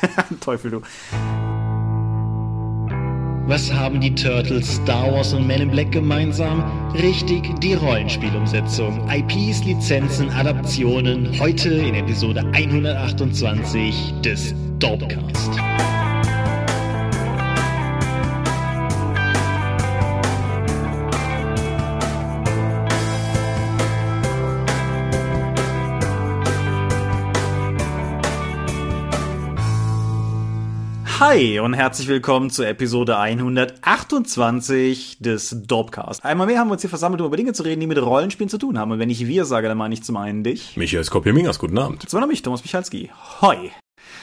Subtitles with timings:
[0.40, 0.82] Teufel, du.
[3.48, 6.62] Was haben die Turtles, Star Wars und Men in Black gemeinsam?
[6.92, 9.08] Richtig, die Rollenspielumsetzung.
[9.08, 11.38] IPs, Lizenzen, Adaptionen.
[11.40, 15.97] Heute in Episode 128 des Dorpcast.
[31.20, 36.24] Hi und herzlich willkommen zur Episode 128 des Dopcast.
[36.24, 38.48] Einmal mehr haben wir uns hier versammelt, um über Dinge zu reden, die mit Rollenspielen
[38.48, 38.92] zu tun haben.
[38.92, 40.76] Und wenn ich wir sage, dann meine ich zum einen dich.
[40.76, 42.08] Michael Skopje-Mingas, guten Abend.
[42.08, 43.10] Zum anderen mich, Thomas Michalski.
[43.40, 43.72] Hoi.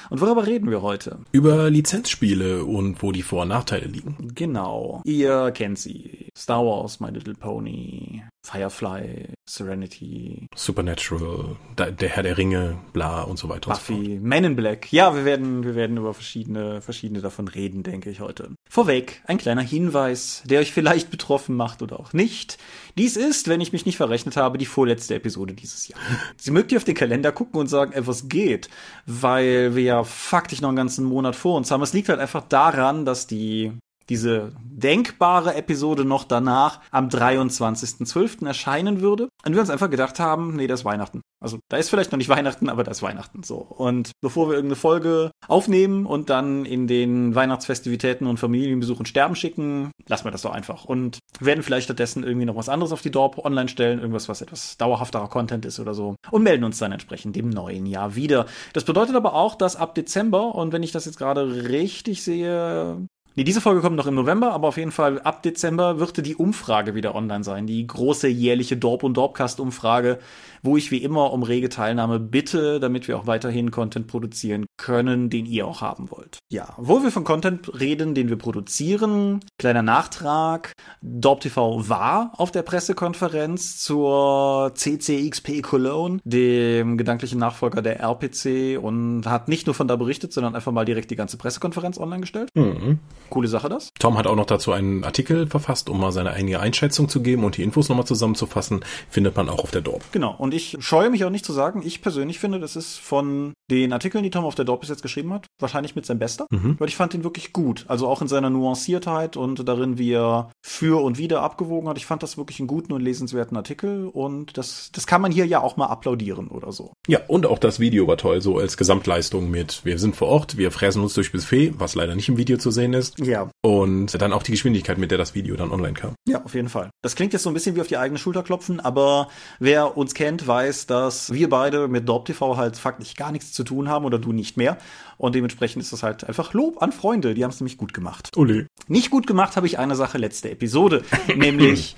[0.09, 1.20] Und worüber reden wir heute?
[1.34, 4.32] Über Lizenzspiele und wo die Vor- und Nachteile liegen.
[4.34, 5.02] Genau.
[5.04, 6.30] Ihr kennt sie.
[6.38, 13.49] Star Wars, My Little Pony, Firefly, Serenity, Supernatural, der Herr der Ringe, bla und so
[13.49, 13.71] weiter.
[13.71, 14.94] Buffy, und so Men in Black.
[14.94, 18.51] Ja, wir werden, wir werden über verschiedene, verschiedene davon reden, denke ich heute.
[18.70, 22.60] Vorweg, ein kleiner Hinweis, der euch vielleicht betroffen macht oder auch nicht.
[22.98, 25.99] Dies ist, wenn ich mich nicht verrechnet habe, die vorletzte Episode dieses Jahr.
[26.38, 28.70] Sie mögt ihr auf den Kalender gucken und sagen, ey, was geht?
[29.07, 31.82] Weil wir ja faktisch noch einen ganzen Monat vor uns haben.
[31.82, 33.73] Es liegt halt einfach daran, dass die
[34.09, 38.45] diese denkbare Episode noch danach am 23.12.
[38.45, 39.29] erscheinen würde.
[39.45, 41.21] Und wir uns einfach gedacht haben, nee, das ist Weihnachten.
[41.39, 43.57] Also da ist vielleicht noch nicht Weihnachten, aber da ist Weihnachten so.
[43.57, 49.91] Und bevor wir irgendeine Folge aufnehmen und dann in den Weihnachtsfestivitäten und Familienbesuchen sterben schicken,
[50.07, 50.85] lassen wir das doch einfach.
[50.85, 54.41] Und werden vielleicht stattdessen irgendwie noch was anderes auf die Dorp online stellen, irgendwas, was
[54.41, 56.15] etwas dauerhafterer Content ist oder so.
[56.31, 58.45] Und melden uns dann entsprechend im neuen Jahr wieder.
[58.73, 63.05] Das bedeutet aber auch, dass ab Dezember, und wenn ich das jetzt gerade richtig sehe,
[63.38, 66.38] Nee, diese Folge kommt noch im November, aber auf jeden Fall ab Dezember wird die
[66.38, 67.68] Umfrage wieder online sein.
[67.68, 70.19] Die große jährliche Dorp- und Dorpcast-Umfrage,
[70.66, 75.30] wo ich wie immer um rege Teilnahme bitte, damit wir auch weiterhin Content produzieren können,
[75.30, 76.40] den ihr auch haben wollt.
[76.52, 80.73] Ja, wo wir von Content reden, den wir produzieren, kleiner Nachtrag.
[81.01, 89.47] DorpTV war auf der Pressekonferenz zur CCXP Cologne, dem gedanklichen Nachfolger der RPC und hat
[89.47, 92.50] nicht nur von da berichtet, sondern einfach mal direkt die ganze Pressekonferenz online gestellt.
[92.56, 93.00] Mhm.
[93.29, 93.91] Coole Sache das.
[94.00, 97.44] Tom hat auch noch dazu einen Artikel verfasst, um mal seine eigene Einschätzung zu geben
[97.44, 98.84] und die Infos nochmal zusammenzufassen.
[99.09, 100.03] Findet man auch auf der Dorp.
[100.12, 100.35] Genau.
[100.35, 103.93] Und ich scheue mich auch nicht zu sagen, ich persönlich finde, das ist von den
[103.93, 106.47] Artikeln, die Tom auf der Dorp bis jetzt geschrieben hat, wahrscheinlich mit seinem Bester.
[106.49, 106.75] Mhm.
[106.79, 107.85] Weil ich fand ihn wirklich gut.
[107.88, 111.97] Also auch in seiner Nuanciertheit und darin, wie er für und wieder abgewogen hat.
[111.97, 115.45] Ich fand das wirklich einen guten und lesenswerten Artikel und das, das kann man hier
[115.45, 116.94] ja auch mal applaudieren oder so.
[117.07, 120.57] Ja, und auch das Video war toll, so als Gesamtleistung mit, wir sind vor Ort,
[120.57, 123.19] wir fräsen uns durch Buffet, was leider nicht im Video zu sehen ist.
[123.19, 123.49] Ja.
[123.61, 126.13] Und dann auch die Geschwindigkeit, mit der das Video dann online kam.
[126.27, 126.89] Ja, auf jeden Fall.
[127.01, 129.27] Das klingt jetzt so ein bisschen wie auf die eigene Schulter klopfen, aber
[129.59, 133.63] wer uns kennt, weiß, dass wir beide mit Dorp TV halt faktisch gar nichts zu
[133.63, 134.78] tun haben oder du nicht mehr.
[135.18, 137.34] Und dementsprechend ist das halt einfach Lob an Freunde.
[137.34, 138.31] Die haben es nämlich gut gemacht.
[138.35, 138.68] Ole.
[138.88, 141.03] Nicht gut gemacht habe ich eine Sache letzte Episode.
[141.35, 141.95] nämlich,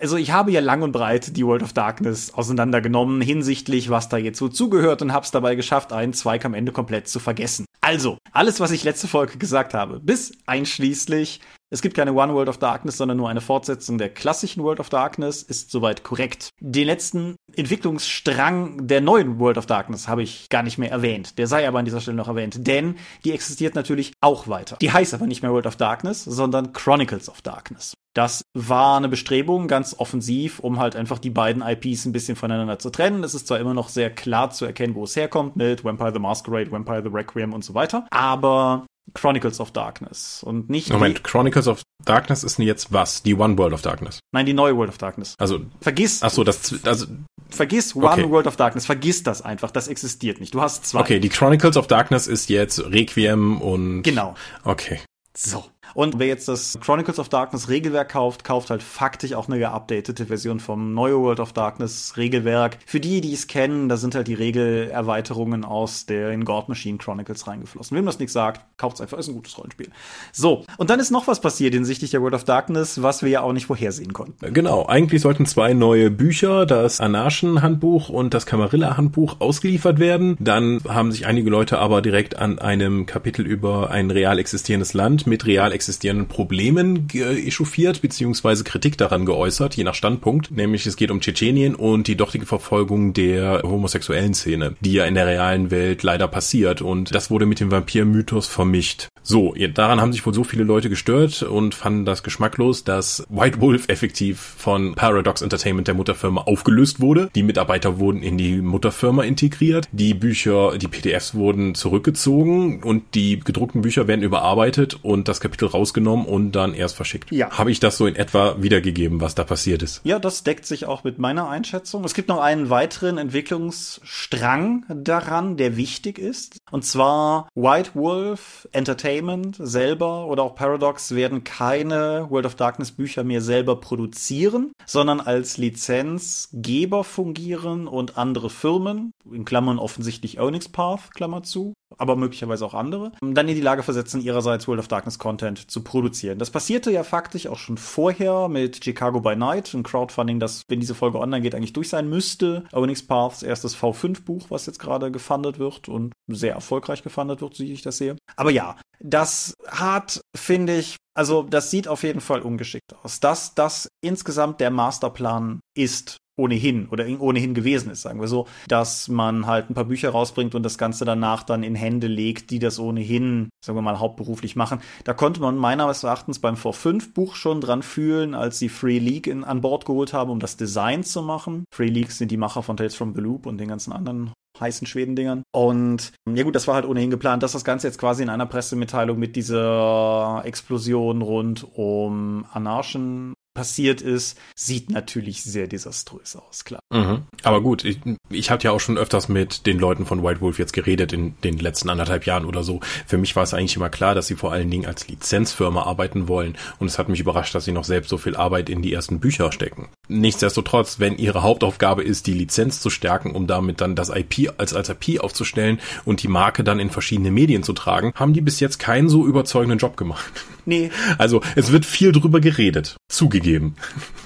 [0.00, 4.16] also ich habe ja lang und breit die World of Darkness auseinandergenommen hinsichtlich, was da
[4.16, 7.66] jetzt so zugehört und habe es dabei geschafft, einen Zweig am Ende komplett zu vergessen.
[7.80, 11.40] Also, alles, was ich letzte Folge gesagt habe, bis einschließlich
[11.72, 14.88] es gibt keine One World of Darkness, sondern nur eine Fortsetzung der klassischen World of
[14.88, 16.48] Darkness, ist soweit korrekt.
[16.58, 21.38] Den letzten Entwicklungsstrang der neuen World of Darkness habe ich gar nicht mehr erwähnt.
[21.38, 24.78] Der sei aber an dieser Stelle noch erwähnt, denn die existiert natürlich auch weiter.
[24.80, 27.94] Die heißt aber nicht mehr World of Darkness, sondern Chronicles of Darkness.
[28.14, 32.78] Das war eine Bestrebung, ganz offensiv, um halt einfach die beiden IPs ein bisschen voneinander
[32.78, 33.22] zu trennen.
[33.22, 36.18] Es ist zwar immer noch sehr klar zu erkennen, wo es herkommt, mit Vampire the
[36.18, 40.92] Masquerade, Vampire the Requiem und so weiter, aber Chronicles of Darkness und nicht.
[40.92, 43.22] Moment, Chronicles of Darkness ist jetzt was?
[43.22, 44.20] Die One World of Darkness?
[44.32, 45.34] Nein, die neue World of Darkness.
[45.38, 46.22] Also vergiss.
[46.22, 47.06] Ach so, das also
[47.48, 48.30] vergiss One okay.
[48.30, 48.86] World of Darkness.
[48.86, 49.70] Vergiss das einfach.
[49.70, 50.54] Das existiert nicht.
[50.54, 51.00] Du hast zwei.
[51.00, 54.02] Okay, die Chronicles of Darkness ist jetzt Requiem und.
[54.02, 54.34] Genau.
[54.64, 55.00] Okay.
[55.36, 55.64] So.
[55.94, 60.26] Und wer jetzt das Chronicles of Darkness Regelwerk kauft, kauft halt faktisch auch eine geupdatete
[60.26, 62.78] Version vom neue World of Darkness Regelwerk.
[62.86, 67.46] Für die, die es kennen, da sind halt die Regelerweiterungen aus den God Machine Chronicles
[67.46, 67.96] reingeflossen.
[67.96, 69.90] Wem das nichts sagt, kauft es einfach, ist ein gutes Rollenspiel.
[70.32, 73.40] So, und dann ist noch was passiert hinsichtlich der World of Darkness, was wir ja
[73.42, 74.52] auch nicht vorhersehen konnten.
[74.52, 80.36] Genau, eigentlich sollten zwei neue Bücher, das Anarchen-Handbuch und das Camarilla-Handbuch ausgeliefert werden.
[80.40, 85.26] Dann haben sich einige Leute aber direkt an einem Kapitel über ein real existierendes Land
[85.26, 90.50] mit real existierenden Problemen echauffiert, beziehungsweise Kritik daran geäußert, je nach Standpunkt.
[90.50, 95.14] Nämlich es geht um Tschetschenien und die dortige Verfolgung der homosexuellen Szene, die ja in
[95.14, 96.82] der realen Welt leider passiert.
[96.82, 99.08] Und das wurde mit dem Vampir-Mythos vermischt.
[99.22, 103.60] So, daran haben sich wohl so viele Leute gestört und fanden das geschmacklos, dass White
[103.60, 107.30] Wolf effektiv von Paradox Entertainment, der Mutterfirma, aufgelöst wurde.
[107.34, 109.88] Die Mitarbeiter wurden in die Mutterfirma integriert.
[109.92, 115.68] Die Bücher, die PDFs wurden zurückgezogen und die gedruckten Bücher werden überarbeitet und das Kapitel
[115.74, 117.30] rausgenommen und dann erst verschickt.
[117.30, 117.50] Ja.
[117.50, 120.00] Habe ich das so in etwa wiedergegeben, was da passiert ist?
[120.04, 122.04] Ja, das deckt sich auch mit meiner Einschätzung.
[122.04, 126.58] Es gibt noch einen weiteren Entwicklungsstrang daran, der wichtig ist.
[126.70, 133.24] Und zwar White Wolf Entertainment selber oder auch Paradox werden keine World of Darkness Bücher
[133.24, 141.14] mehr selber produzieren, sondern als Lizenzgeber fungieren und andere Firmen, in Klammern offensichtlich Onyx Path,
[141.14, 145.18] Klammer zu, aber möglicherweise auch andere, dann in die Lage versetzen, ihrerseits World of Darkness
[145.18, 146.38] Content zu produzieren.
[146.38, 150.80] Das passierte ja faktisch auch schon vorher mit Chicago by Night, ein Crowdfunding, das, wenn
[150.80, 152.64] diese Folge online geht, eigentlich durch sein müsste.
[152.72, 157.64] Onyx Paths erstes V5-Buch, was jetzt gerade gefundet wird und sehr erfolgreich gefundet wird, so
[157.64, 158.16] wie ich das sehe.
[158.36, 163.20] Aber ja, das hat, finde ich, also das sieht auf jeden Fall ungeschickt aus.
[163.20, 169.08] Dass das insgesamt der Masterplan ist, ohnehin oder ohnehin gewesen ist, sagen wir so, dass
[169.08, 172.58] man halt ein paar Bücher rausbringt und das Ganze danach dann in Hände legt, die
[172.58, 174.80] das ohnehin, sagen wir mal, hauptberuflich machen.
[175.04, 179.26] Da konnte man meines Erachtens beim V5 Buch schon dran fühlen, als sie Free League
[179.26, 181.64] in, an Bord geholt haben, um das Design zu machen.
[181.72, 184.86] Free League sind die Macher von Tales from the Loop und den ganzen anderen heißen
[184.86, 185.42] Schwedendingern.
[185.52, 188.46] Und ja gut, das war halt ohnehin geplant, dass das Ganze jetzt quasi in einer
[188.46, 196.80] Pressemitteilung mit dieser Explosion rund um Anarchen passiert ist, sieht natürlich sehr desaströs aus, klar.
[196.92, 197.22] Mhm.
[197.42, 197.98] Aber gut, ich,
[198.30, 201.34] ich habe ja auch schon öfters mit den Leuten von White Wolf jetzt geredet in
[201.42, 202.80] den letzten anderthalb Jahren oder so.
[203.06, 206.28] Für mich war es eigentlich immer klar, dass sie vor allen Dingen als Lizenzfirma arbeiten
[206.28, 206.56] wollen.
[206.78, 209.20] Und es hat mich überrascht, dass sie noch selbst so viel Arbeit in die ersten
[209.20, 209.88] Bücher stecken.
[210.10, 214.74] Nichtsdestotrotz, wenn ihre Hauptaufgabe ist, die Lizenz zu stärken, um damit dann das IP als,
[214.74, 218.58] als IP aufzustellen und die Marke dann in verschiedene Medien zu tragen, haben die bis
[218.58, 220.32] jetzt keinen so überzeugenden Job gemacht.
[220.66, 220.90] Nee.
[221.16, 222.96] Also es wird viel drüber geredet.
[223.08, 223.76] Zugegeben.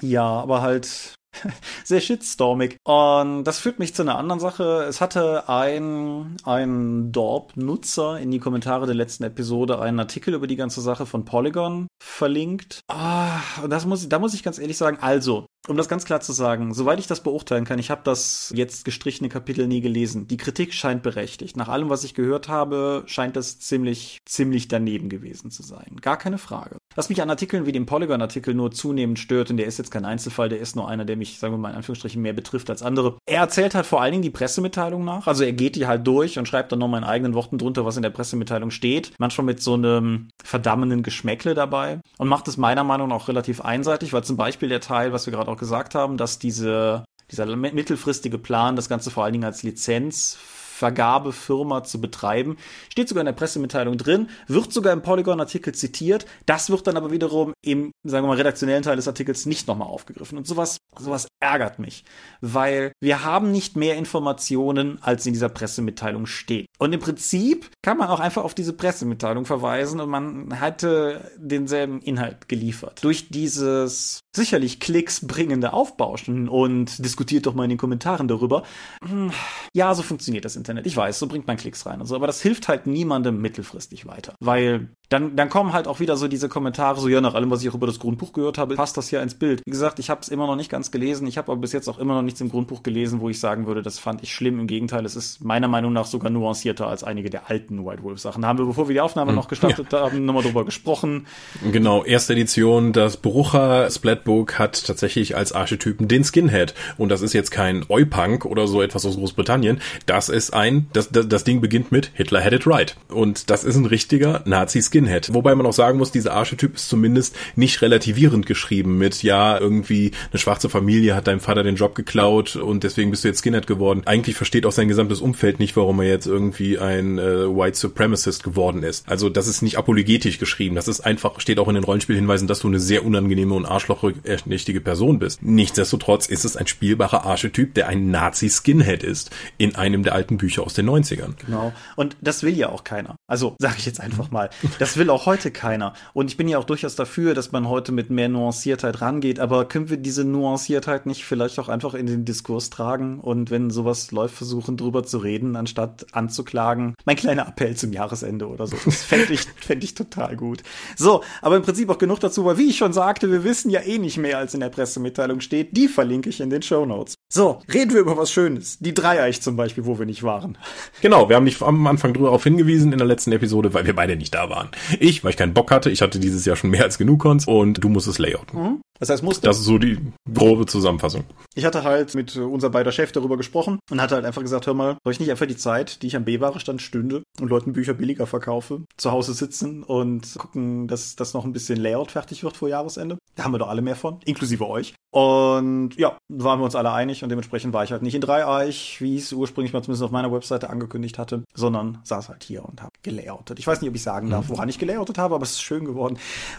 [0.00, 1.14] Ja, aber halt
[1.84, 2.76] sehr shitstormig.
[2.84, 4.84] Und das führt mich zu einer anderen Sache.
[4.88, 10.56] Es hatte ein, ein Dorp-Nutzer in die Kommentare der letzten Episode einen Artikel über die
[10.56, 12.80] ganze Sache von Polygon verlinkt.
[12.88, 16.20] Ah, und das muss, da muss ich ganz ehrlich sagen, also, um das ganz klar
[16.20, 20.26] zu sagen, soweit ich das beurteilen kann, ich habe das jetzt gestrichene Kapitel nie gelesen.
[20.26, 21.56] Die Kritik scheint berechtigt.
[21.56, 25.96] Nach allem, was ich gehört habe, scheint das ziemlich, ziemlich daneben gewesen zu sein.
[26.00, 26.76] Gar keine Frage.
[26.94, 30.04] Was mich an Artikeln wie dem Polygon-Artikel nur zunehmend stört, und der ist jetzt kein
[30.04, 32.82] Einzelfall, der ist nur einer, der mich, sagen wir mal in Anführungsstrichen, mehr betrifft als
[32.82, 33.18] andere.
[33.26, 35.26] Er erzählt halt vor allen Dingen die Pressemitteilung nach.
[35.26, 37.96] Also er geht die halt durch und schreibt dann nochmal in eigenen Worten drunter, was
[37.96, 39.12] in der Pressemitteilung steht.
[39.18, 42.00] Manchmal mit so einem verdammenden Geschmäckle dabei.
[42.18, 45.26] Und macht es meiner Meinung nach auch relativ einseitig, weil zum Beispiel der Teil, was
[45.26, 49.44] wir gerade auch gesagt haben, dass diese, dieser mittelfristige Plan, das Ganze vor allen Dingen
[49.44, 50.38] als Lizenz
[50.74, 52.56] Vergabefirma zu betreiben.
[52.90, 56.26] Steht sogar in der Pressemitteilung drin, wird sogar im Polygon-Artikel zitiert.
[56.46, 59.88] Das wird dann aber wiederum im, sagen wir mal, redaktionellen Teil des Artikels nicht nochmal
[59.88, 60.36] aufgegriffen.
[60.36, 62.04] Und sowas, sowas ärgert mich,
[62.40, 66.66] weil wir haben nicht mehr Informationen, als in dieser Pressemitteilung steht.
[66.78, 72.00] Und im Prinzip kann man auch einfach auf diese Pressemitteilung verweisen und man hätte denselben
[72.00, 72.98] Inhalt geliefert.
[73.02, 78.64] Durch dieses sicherlich Klicks bringende Aufbauschen und diskutiert doch mal in den Kommentaren darüber.
[79.06, 79.30] Hm,
[79.74, 80.86] ja, so funktioniert das Internet.
[80.86, 84.06] Ich weiß, so bringt man Klicks rein und so, aber das hilft halt niemandem mittelfristig
[84.06, 87.50] weiter, weil dann, dann kommen halt auch wieder so diese Kommentare, so ja, nach allem,
[87.50, 89.60] was ich auch über das Grundbuch gehört habe, passt das hier ins Bild.
[89.64, 91.88] Wie gesagt, ich habe es immer noch nicht ganz gelesen, ich habe aber bis jetzt
[91.88, 94.58] auch immer noch nichts im Grundbuch gelesen, wo ich sagen würde, das fand ich schlimm.
[94.58, 98.18] Im Gegenteil, es ist meiner Meinung nach sogar nuancierter als einige der alten White Wolf
[98.18, 98.42] Sachen.
[98.42, 99.36] Da haben wir, bevor wir die Aufnahme hm.
[99.36, 100.00] noch gestartet ja.
[100.00, 101.26] haben, nochmal drüber gesprochen.
[101.70, 106.74] Genau, erste Edition, das Brucher Splatbook hat tatsächlich als Archetypen den Skinhead.
[106.96, 109.80] Und das ist jetzt kein Oi-Punk oder so etwas aus Großbritannien.
[110.06, 112.96] Das ist ein, das, das, das Ding beginnt mit Hitler had it right.
[113.08, 114.93] Und das ist ein richtiger Nazi-Skinhead.
[115.32, 120.12] Wobei man auch sagen muss, dieser Archetyp ist zumindest nicht relativierend geschrieben mit, ja, irgendwie
[120.30, 123.66] eine schwarze Familie hat deinem Vater den Job geklaut und deswegen bist du jetzt Skinhead
[123.66, 124.02] geworden.
[124.06, 128.42] Eigentlich versteht auch sein gesamtes Umfeld nicht, warum er jetzt irgendwie ein äh, White Supremacist
[128.44, 129.08] geworden ist.
[129.08, 130.74] Also das ist nicht apologetisch geschrieben.
[130.74, 134.80] Das ist einfach, steht auch in den Rollenspielhinweisen, dass du eine sehr unangenehme und arschlochmächtige
[134.80, 135.42] Person bist.
[135.42, 140.62] Nichtsdestotrotz ist es ein spielbarer Archetyp, der ein Nazi-Skinhead ist in einem der alten Bücher
[140.62, 141.34] aus den 90ern.
[141.44, 141.72] Genau.
[141.96, 143.16] Und das will ja auch keiner.
[143.26, 144.50] Also sage ich jetzt einfach mal.
[144.84, 145.94] Das will auch heute keiner.
[146.12, 149.40] Und ich bin ja auch durchaus dafür, dass man heute mit mehr Nuanciertheit rangeht.
[149.40, 153.70] Aber können wir diese Nuanciertheit nicht vielleicht auch einfach in den Diskurs tragen und wenn
[153.70, 156.96] sowas läuft, versuchen drüber zu reden, anstatt anzuklagen?
[157.06, 158.76] Mein kleiner Appell zum Jahresende oder so.
[158.84, 160.62] Das fände ich, fänd ich total gut.
[160.96, 163.80] So, aber im Prinzip auch genug dazu, weil wie ich schon sagte, wir wissen ja
[163.80, 165.74] eh nicht mehr, als in der Pressemitteilung steht.
[165.74, 167.14] Die verlinke ich in den Show Notes.
[167.32, 168.78] So, reden wir über was Schönes.
[168.80, 170.58] Die Dreieich zum Beispiel, wo wir nicht waren.
[171.00, 174.14] Genau, wir haben dich am Anfang darauf hingewiesen in der letzten Episode, weil wir beide
[174.14, 174.68] nicht da waren.
[174.98, 177.46] Ich, weil ich keinen Bock hatte, ich hatte dieses Jahr schon mehr als genug Cons
[177.46, 178.60] und du musstest layouten.
[178.60, 178.80] Mhm.
[179.00, 179.46] Das heißt, musste.
[179.46, 179.98] Das ist so die
[180.32, 181.24] grobe Zusammenfassung.
[181.54, 184.74] Ich hatte halt mit unser beider Chef darüber gesprochen und hatte halt einfach gesagt, hör
[184.74, 187.94] mal, soll ich nicht einfach die Zeit, die ich am B-Ware-Stand stünde und Leuten Bücher
[187.94, 192.56] billiger verkaufe, zu Hause sitzen und gucken, dass das noch ein bisschen Layout fertig wird
[192.56, 193.18] vor Jahresende?
[193.34, 194.94] Da haben wir doch alle mehr von, inklusive euch.
[195.10, 199.00] Und ja, waren wir uns alle einig und dementsprechend war ich halt nicht in Dreieich,
[199.00, 202.64] wie ich es ursprünglich mal zumindest auf meiner Webseite angekündigt hatte, sondern saß halt hier
[202.64, 203.58] und habe gelayoutet.
[203.58, 204.50] Ich weiß nicht, ob ich sagen darf, mhm.
[204.50, 206.18] woran ich gelayoutet habe, aber es ist schön geworden.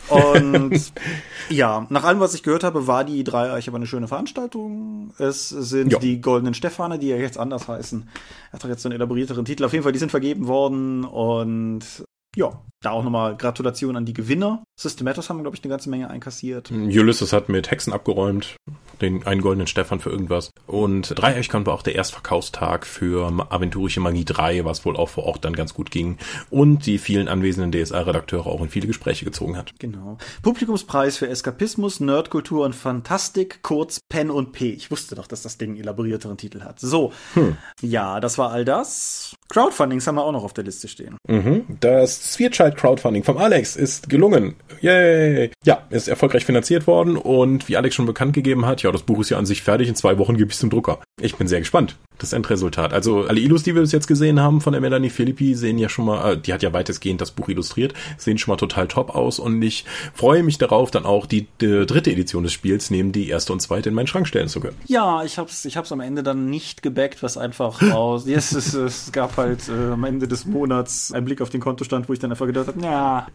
[0.09, 0.93] Und
[1.49, 5.13] ja, nach allem, was ich gehört habe, war die Dreieich aber eine schöne Veranstaltung.
[5.19, 5.99] Es sind jo.
[5.99, 8.09] die Goldenen Stefane, die ja jetzt anders heißen.
[8.49, 9.63] Er hat doch jetzt so einen elaborierteren Titel.
[9.63, 12.04] Auf jeden Fall, die sind vergeben worden und
[12.35, 14.63] ja, da auch nochmal Gratulation an die Gewinner.
[14.79, 16.71] Systematos haben, glaube ich, eine ganze Menge einkassiert.
[16.71, 18.57] Ulysses hat mit Hexen abgeräumt,
[19.01, 20.51] den einen goldenen Stefan für irgendwas.
[20.67, 25.45] Und Dreieichkon war auch der Erstverkaufstag für Aventurische Magie 3, was wohl auch vor Ort
[25.45, 26.17] dann ganz gut ging.
[26.49, 29.73] Und die vielen anwesenden DSA-Redakteure auch in viele Gespräche gezogen hat.
[29.79, 30.17] Genau.
[30.43, 34.69] Publikumspreis für Eskapismus, Nerdkultur und Fantastik, kurz Pen und P.
[34.69, 36.79] Ich wusste doch, dass das Ding einen elaborierteren Titel hat.
[36.79, 37.13] So.
[37.33, 37.57] Hm.
[37.81, 39.35] Ja, das war all das.
[39.49, 41.17] Crowdfundings haben wir auch noch auf der Liste stehen.
[41.27, 41.65] Mhm.
[41.79, 44.55] Das Spherechild Crowdfunding vom Alex ist gelungen.
[44.81, 45.51] Yay!
[45.63, 49.19] Ja, ist erfolgreich finanziert worden und wie Alex schon bekannt gegeben hat, ja, das Buch
[49.19, 49.87] ist ja an sich fertig.
[49.87, 50.99] In zwei Wochen gebe ich es zum Drucker.
[51.21, 51.97] Ich bin sehr gespannt.
[52.17, 52.93] Das Endresultat.
[52.93, 55.89] Also alle Illus, die wir bis jetzt gesehen haben von der Melanie Philippi, sehen ja
[55.89, 59.13] schon mal, äh, die hat ja weitestgehend das Buch illustriert, sehen schon mal total top
[59.13, 63.11] aus und ich freue mich darauf, dann auch die, die dritte Edition des Spiels neben
[63.11, 64.77] die erste und zweite in meinen Schrank stellen zu können.
[64.85, 68.25] Ja, ich hab's, ich hab's am Ende dann nicht gebackt, was einfach aus.
[68.27, 72.07] yes, es, es gab halt äh, am Ende des Monats einen Blick auf den Kontostand,
[72.07, 73.27] wo ich dann einfach gedacht habe, ja,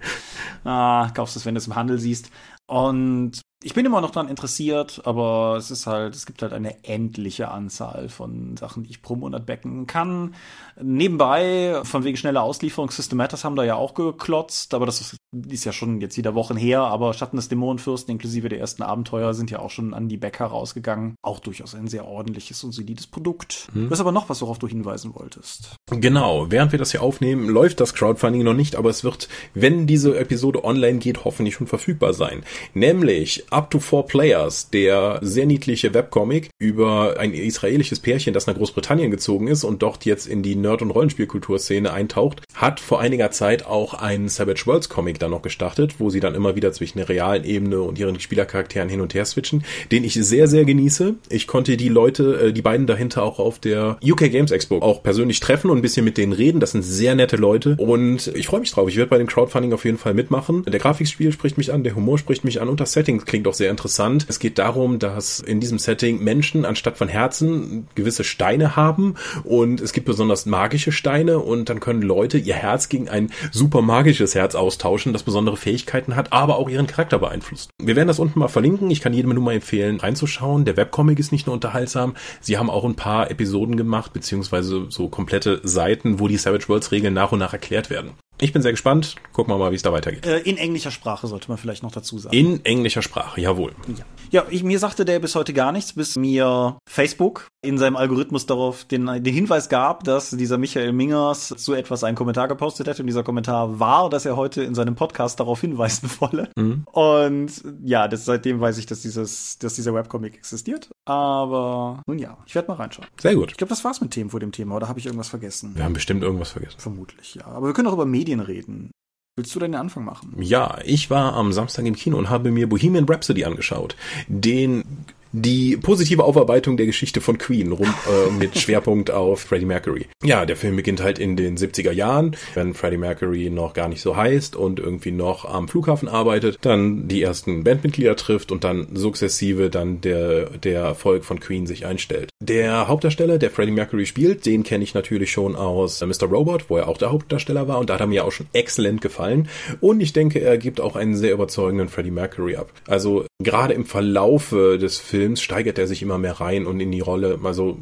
[0.64, 2.30] ah, kaufst es, wenn du es im Handel siehst.
[2.66, 6.82] Und ich bin immer noch daran interessiert, aber es ist halt, es gibt halt eine
[6.84, 10.34] endliche Anzahl von Sachen, die ich pro Monat backen kann.
[10.80, 15.72] Nebenbei, von wegen schneller Auslieferung, Systematas haben da ja auch geklotzt, aber das ist ja
[15.72, 19.60] schon jetzt wieder Wochen her, aber Schatten des Dämonenfürsten inklusive der ersten Abenteuer sind ja
[19.60, 21.14] auch schon an die Bäcker rausgegangen.
[21.22, 23.68] Auch durchaus ein sehr ordentliches und solides Produkt.
[23.72, 23.84] Hm.
[23.84, 25.76] Du hast aber noch was, worauf du hinweisen wolltest.
[25.90, 29.86] Genau, während wir das hier aufnehmen, läuft das Crowdfunding noch nicht, aber es wird, wenn
[29.86, 32.42] diese Episode online geht, hoffentlich schon verfügbar sein.
[32.74, 38.54] Nämlich Up to Four Players, der sehr niedliche Webcomic über ein israelisches Pärchen, das nach
[38.54, 43.30] Großbritannien gezogen ist und dort jetzt in die Nerd- und Rollenspielkulturszene eintaucht, hat vor einiger
[43.30, 46.98] Zeit auch einen Savage Worlds Comic dann noch gestartet, wo sie dann immer wieder zwischen
[46.98, 51.14] der realen Ebene und ihren Spielercharakteren hin und her switchen, den ich sehr, sehr genieße.
[51.28, 55.02] Ich konnte die Leute, äh, die beiden dahinter auch auf der UK Games Expo auch
[55.02, 56.60] persönlich treffen und ein bisschen mit denen reden.
[56.60, 58.88] Das sind sehr nette Leute und ich freue mich drauf.
[58.88, 60.64] Ich werde bei dem Crowdfunding auf jeden Fall mitmachen.
[60.64, 63.54] Der Grafikspiel spricht mich an, der Humor spricht mich an und das Setting klingt auch
[63.54, 64.26] sehr interessant.
[64.28, 69.80] Es geht darum, dass in diesem Setting Menschen anstatt von Herzen gewisse Steine haben und
[69.80, 74.34] es gibt besonders magische Steine und dann können Leute ihr Herz gegen ein super magisches
[74.34, 77.70] Herz austauschen, das besondere Fähigkeiten hat, aber auch ihren Charakter beeinflusst.
[77.78, 78.90] Wir werden das unten mal verlinken.
[78.90, 80.64] Ich kann jedem nur mal empfehlen, reinzuschauen.
[80.64, 85.08] Der Webcomic ist nicht nur unterhaltsam, sie haben auch ein paar Episoden gemacht, beziehungsweise so
[85.08, 88.12] komplette Seiten, wo die Savage Worlds Regeln nach und nach erklärt werden.
[88.42, 89.16] Ich bin sehr gespannt.
[89.32, 90.24] Gucken wir mal, wie es da weitergeht.
[90.24, 92.34] Äh, in englischer Sprache sollte man vielleicht noch dazu sagen.
[92.34, 93.74] In englischer Sprache, jawohl.
[93.88, 97.96] Ja, ja ich, mir sagte der bis heute gar nichts, bis mir Facebook in seinem
[97.96, 102.86] Algorithmus darauf den, den Hinweis gab, dass dieser Michael Mingers zu etwas einen Kommentar gepostet
[102.86, 103.02] hätte.
[103.02, 106.48] Und dieser Kommentar war, dass er heute in seinem Podcast darauf hinweisen wolle.
[106.56, 106.84] Mhm.
[106.92, 110.88] Und ja, das, seitdem weiß ich, dass, dieses, dass dieser Webcomic existiert.
[111.10, 113.08] Aber nun ja, ich werde mal reinschauen.
[113.20, 113.50] Sehr gut.
[113.50, 114.76] Ich glaube, das war's mit Themen vor dem Thema.
[114.76, 115.72] Oder habe ich irgendwas vergessen?
[115.74, 116.78] Wir haben bestimmt irgendwas vergessen.
[116.78, 117.46] Vermutlich, ja.
[117.46, 118.92] Aber wir können auch über Medien reden.
[119.36, 120.36] Willst du denn den Anfang machen?
[120.38, 123.96] Ja, ich war am Samstag im Kino und habe mir Bohemian Rhapsody angeschaut.
[124.28, 124.84] Den
[125.32, 130.06] die positive Aufarbeitung der Geschichte von Queen rund, äh, mit Schwerpunkt auf Freddie Mercury.
[130.24, 134.00] Ja, der Film beginnt halt in den 70er Jahren, wenn Freddie Mercury noch gar nicht
[134.00, 138.88] so heißt und irgendwie noch am Flughafen arbeitet, dann die ersten Bandmitglieder trifft und dann
[138.94, 142.30] sukzessive dann der, der Erfolg von Queen sich einstellt.
[142.42, 146.26] Der Hauptdarsteller, der Freddie Mercury spielt, den kenne ich natürlich schon aus Mr.
[146.26, 149.00] Robot, wo er auch der Hauptdarsteller war und da hat er mir auch schon exzellent
[149.00, 149.48] gefallen
[149.80, 152.72] und ich denke, er gibt auch einen sehr überzeugenden Freddie Mercury ab.
[152.88, 156.90] Also gerade im Verlaufe des Films Films steigert er sich immer mehr rein und in
[156.90, 157.38] die Rolle.
[157.44, 157.76] Also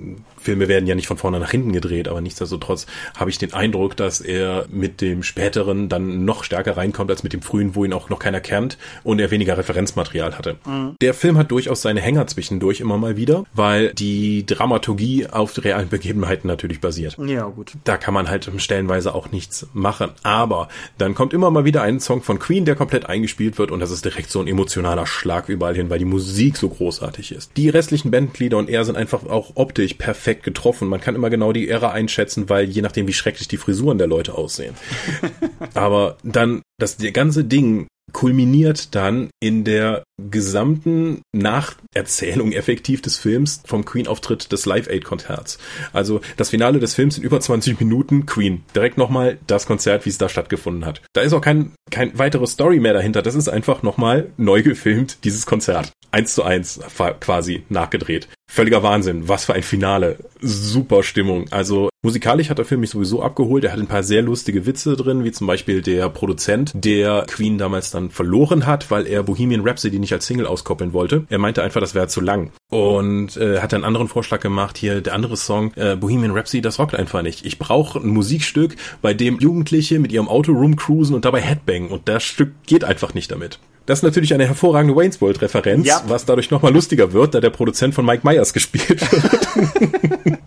[0.48, 3.98] Filme werden ja nicht von vorne nach hinten gedreht, aber nichtsdestotrotz habe ich den Eindruck,
[3.98, 7.92] dass er mit dem späteren dann noch stärker reinkommt als mit dem frühen, wo ihn
[7.92, 10.56] auch noch keiner kennt und er weniger Referenzmaterial hatte.
[10.64, 10.94] Mhm.
[11.02, 15.90] Der Film hat durchaus seine Hänger zwischendurch immer mal wieder, weil die Dramaturgie auf realen
[15.90, 17.18] Begebenheiten natürlich basiert.
[17.22, 17.72] Ja, gut.
[17.84, 20.12] Da kann man halt stellenweise auch nichts machen.
[20.22, 23.80] Aber dann kommt immer mal wieder ein Song von Queen, der komplett eingespielt wird und
[23.80, 27.50] das ist direkt so ein emotionaler Schlag überall hin, weil die Musik so großartig ist.
[27.58, 30.88] Die restlichen Bandglieder und er sind einfach auch optisch perfekt getroffen.
[30.88, 34.06] Man kann immer genau die Ära einschätzen, weil je nachdem, wie schrecklich die Frisuren der
[34.06, 34.74] Leute aussehen.
[35.74, 43.84] Aber dann das ganze Ding kulminiert dann in der gesamten Nacherzählung effektiv des Films vom
[43.84, 45.58] Queen-Auftritt des Live-Aid-Konzerts.
[45.92, 48.64] Also das Finale des Films in über 20 Minuten Queen.
[48.74, 51.02] Direkt nochmal das Konzert, wie es da stattgefunden hat.
[51.12, 53.22] Da ist auch kein, kein weitere Story mehr dahinter.
[53.22, 55.92] Das ist einfach nochmal neu gefilmt, dieses Konzert.
[56.10, 56.80] Eins zu eins
[57.20, 58.28] quasi nachgedreht.
[58.50, 59.28] Völliger Wahnsinn.
[59.28, 60.16] Was für ein Finale.
[60.40, 61.44] Super Stimmung.
[61.50, 63.64] Also musikalisch hat der Film mich sowieso abgeholt.
[63.64, 67.58] Er hat ein paar sehr lustige Witze drin, wie zum Beispiel der Produzent, der Queen
[67.58, 71.24] damals dann verloren hat, weil er Bohemian Rhapsody nicht als Single auskoppeln wollte.
[71.28, 72.52] Er meinte einfach, das wäre zu lang.
[72.70, 74.78] Und äh, hat einen anderen Vorschlag gemacht.
[74.78, 77.44] Hier der andere Song, äh, Bohemian Rhapsody, das rockt einfach nicht.
[77.44, 81.88] Ich brauche ein Musikstück, bei dem Jugendliche mit ihrem Auto cruisen und dabei Headbang.
[81.88, 83.58] Und das Stück geht einfach nicht damit.
[83.86, 86.02] Das ist natürlich eine hervorragende Wayne's World Referenz, ja.
[86.06, 90.38] was dadurch nochmal lustiger wird, da der Produzent von Mike Myers gespielt wird.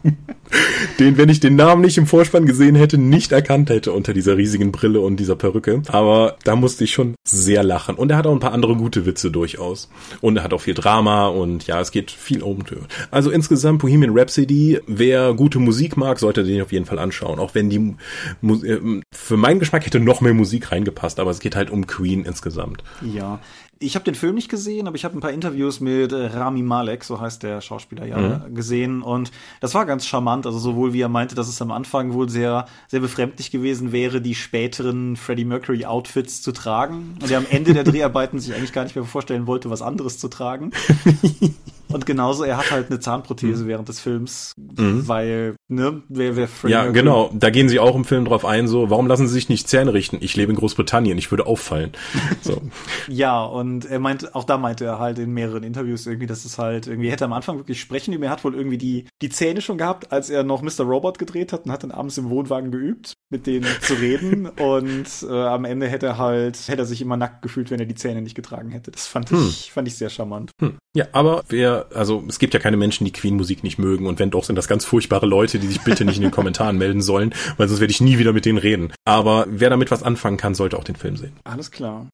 [0.99, 4.37] Den, wenn ich den Namen nicht im Vorspann gesehen hätte, nicht erkannt hätte unter dieser
[4.37, 5.81] riesigen Brille und dieser Perücke.
[5.87, 7.95] Aber da musste ich schon sehr lachen.
[7.95, 9.89] Und er hat auch ein paar andere gute Witze durchaus.
[10.21, 12.61] Und er hat auch viel Drama und ja, es geht viel um.
[13.09, 17.39] Also insgesamt Bohemian Rhapsody, wer gute Musik mag, sollte den auf jeden Fall anschauen.
[17.39, 17.95] Auch wenn die
[18.43, 22.23] äh, für meinen Geschmack hätte noch mehr Musik reingepasst, aber es geht halt um Queen
[22.23, 22.83] insgesamt.
[23.01, 23.39] Ja,
[23.81, 26.61] ich habe den Film nicht gesehen, aber ich habe ein paar Interviews mit äh, Rami
[26.61, 28.55] Malek, so heißt der Schauspieler ja, mhm.
[28.55, 30.45] gesehen und das war ganz charmant.
[30.45, 34.21] Also sowohl wie er meinte, dass es am Anfang wohl sehr, sehr befremdlich gewesen wäre,
[34.21, 38.73] die späteren Freddie Mercury Outfits zu tragen und er am Ende der Dreharbeiten sich eigentlich
[38.73, 40.71] gar nicht mehr vorstellen wollte, was anderes zu tragen.
[41.93, 43.67] Und genauso, er hat halt eine Zahnprothese mhm.
[43.67, 45.07] während des Films, mhm.
[45.07, 47.29] weil, ne, wer, wer Freddie Ja, genau.
[47.33, 49.93] Da gehen sie auch im Film drauf ein, so, warum lassen sie sich nicht Zähne
[49.93, 50.17] richten?
[50.21, 51.91] Ich lebe in Großbritannien, ich würde auffallen.
[52.41, 52.61] So.
[53.07, 56.57] ja, und er meint, auch da meinte er halt in mehreren Interviews irgendwie, dass es
[56.57, 59.61] halt irgendwie, hätte am Anfang wirklich sprechen über, er hat wohl irgendwie die, die Zähne
[59.61, 60.83] schon gehabt, als er noch Mr.
[60.83, 65.05] Robot gedreht hat und hat dann abends im Wohnwagen geübt, mit denen zu reden und
[65.29, 67.95] äh, am Ende hätte er halt, hätte er sich immer nackt gefühlt, wenn er die
[67.95, 68.91] Zähne nicht getragen hätte.
[68.91, 69.47] Das fand hm.
[69.47, 70.51] ich, fand ich sehr charmant.
[70.59, 70.77] Hm.
[70.95, 74.31] Ja, aber wer, also es gibt ja keine Menschen, die Queen-Musik nicht mögen und wenn
[74.31, 77.33] doch, sind das ganz furchtbare Leute, die sich bitte nicht in den Kommentaren melden sollen,
[77.57, 78.93] weil sonst werde ich nie wieder mit denen reden.
[79.05, 81.33] Aber wer damit was anfangen kann, sollte auch den Film sehen.
[81.43, 82.07] Alles klar.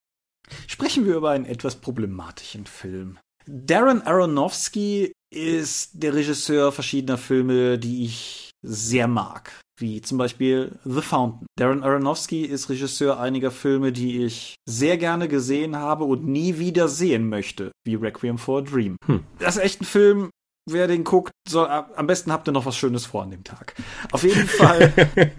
[0.67, 3.17] Sprechen wir über einen etwas problematischen Film.
[3.45, 11.01] Darren Aronofsky ist der Regisseur verschiedener Filme, die ich sehr mag, wie zum Beispiel The
[11.01, 11.47] Fountain.
[11.57, 16.87] Darren Aronofsky ist Regisseur einiger Filme, die ich sehr gerne gesehen habe und nie wieder
[16.87, 18.97] sehen möchte, wie Requiem for a Dream.
[19.05, 19.23] Hm.
[19.39, 20.29] Das ist echt ein Film,
[20.69, 23.75] wer den guckt, soll, am besten habt ihr noch was Schönes vor an dem Tag.
[24.11, 24.93] Auf jeden Fall.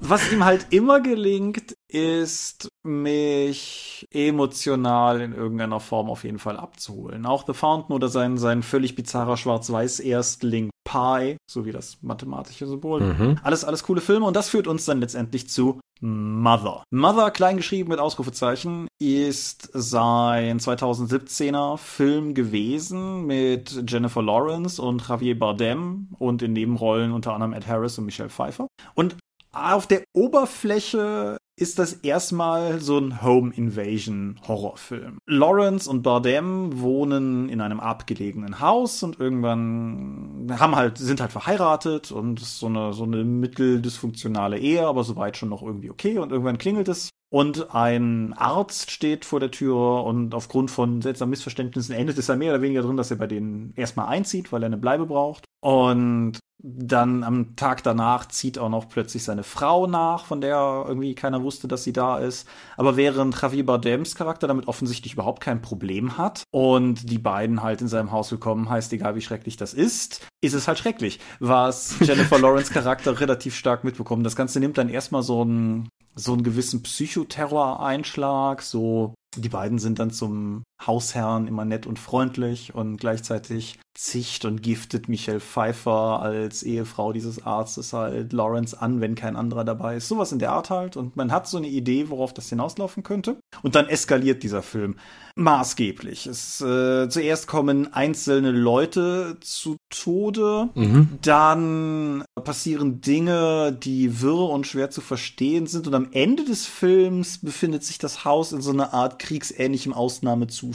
[0.00, 7.26] was ihm halt immer gelingt, ist, mich emotional in irgendeiner Form auf jeden Fall abzuholen.
[7.26, 13.00] Auch The Fountain oder sein, sein völlig bizarrer Schwarz-Weiß-Erstling Pi, so wie das mathematische Symbol.
[13.00, 13.38] Mhm.
[13.42, 16.82] Alles, alles coole Filme und das führt uns dann letztendlich zu Mother.
[16.90, 26.08] Mother, kleingeschrieben mit Ausrufezeichen, ist sein 2017er Film gewesen mit Jennifer Lawrence und Javier Bardem
[26.18, 28.66] und in Nebenrollen unter anderem Ed Harris und Michelle Pfeiffer.
[28.94, 29.16] Und
[29.52, 35.18] auf der Oberfläche ist das erstmal so ein Home Invasion Horrorfilm.
[35.26, 42.12] Lawrence und Bardem wohnen in einem abgelegenen Haus und irgendwann haben halt, sind halt verheiratet
[42.12, 46.56] und so eine, so eine mitteldysfunktionale Ehe, aber soweit schon noch irgendwie okay und irgendwann
[46.56, 52.18] klingelt es und ein Arzt steht vor der Tür und aufgrund von seltsamen Missverständnissen endet
[52.18, 54.76] es dann mehr oder weniger drin, dass er bei denen erstmal einzieht, weil er eine
[54.76, 55.44] Bleibe braucht.
[55.60, 61.14] Und dann am Tag danach zieht auch noch plötzlich seine Frau nach, von der irgendwie
[61.14, 62.46] keiner wusste, dass sie da ist.
[62.76, 67.80] Aber während Javier Bardems Charakter damit offensichtlich überhaupt kein Problem hat und die beiden halt
[67.80, 71.94] in seinem Haus willkommen heißt, egal wie schrecklich das ist, ist es halt schrecklich, was
[72.00, 74.24] Jennifer Lawrence Charakter relativ stark mitbekommen.
[74.24, 75.88] Das Ganze nimmt dann erstmal so einen
[76.20, 82.74] so einen gewissen Psychoterror-Einschlag, so Die beiden sind dann zum Hausherrn immer nett und freundlich
[82.74, 89.14] und gleichzeitig zicht und giftet Michelle Pfeiffer als Ehefrau dieses Arztes halt Lawrence an, wenn
[89.14, 90.08] kein anderer dabei ist.
[90.08, 90.96] Sowas in der Art halt.
[90.96, 93.36] Und man hat so eine Idee, worauf das hinauslaufen könnte.
[93.62, 94.96] Und dann eskaliert dieser Film
[95.34, 96.26] maßgeblich.
[96.26, 101.18] Es, äh, zuerst kommen einzelne Leute zu Tode, mhm.
[101.22, 105.86] dann passieren Dinge, die wirr und schwer zu verstehen sind.
[105.86, 110.69] Und am Ende des Films befindet sich das Haus in so einer Art kriegsähnlichem Ausnahmezustand.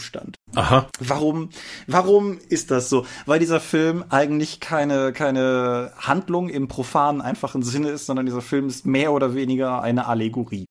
[0.55, 0.87] Aha.
[0.99, 1.49] Warum,
[1.87, 3.05] warum ist das so?
[3.25, 8.67] Weil dieser Film eigentlich keine, keine Handlung im profanen, einfachen Sinne ist, sondern dieser Film
[8.67, 10.65] ist mehr oder weniger eine Allegorie.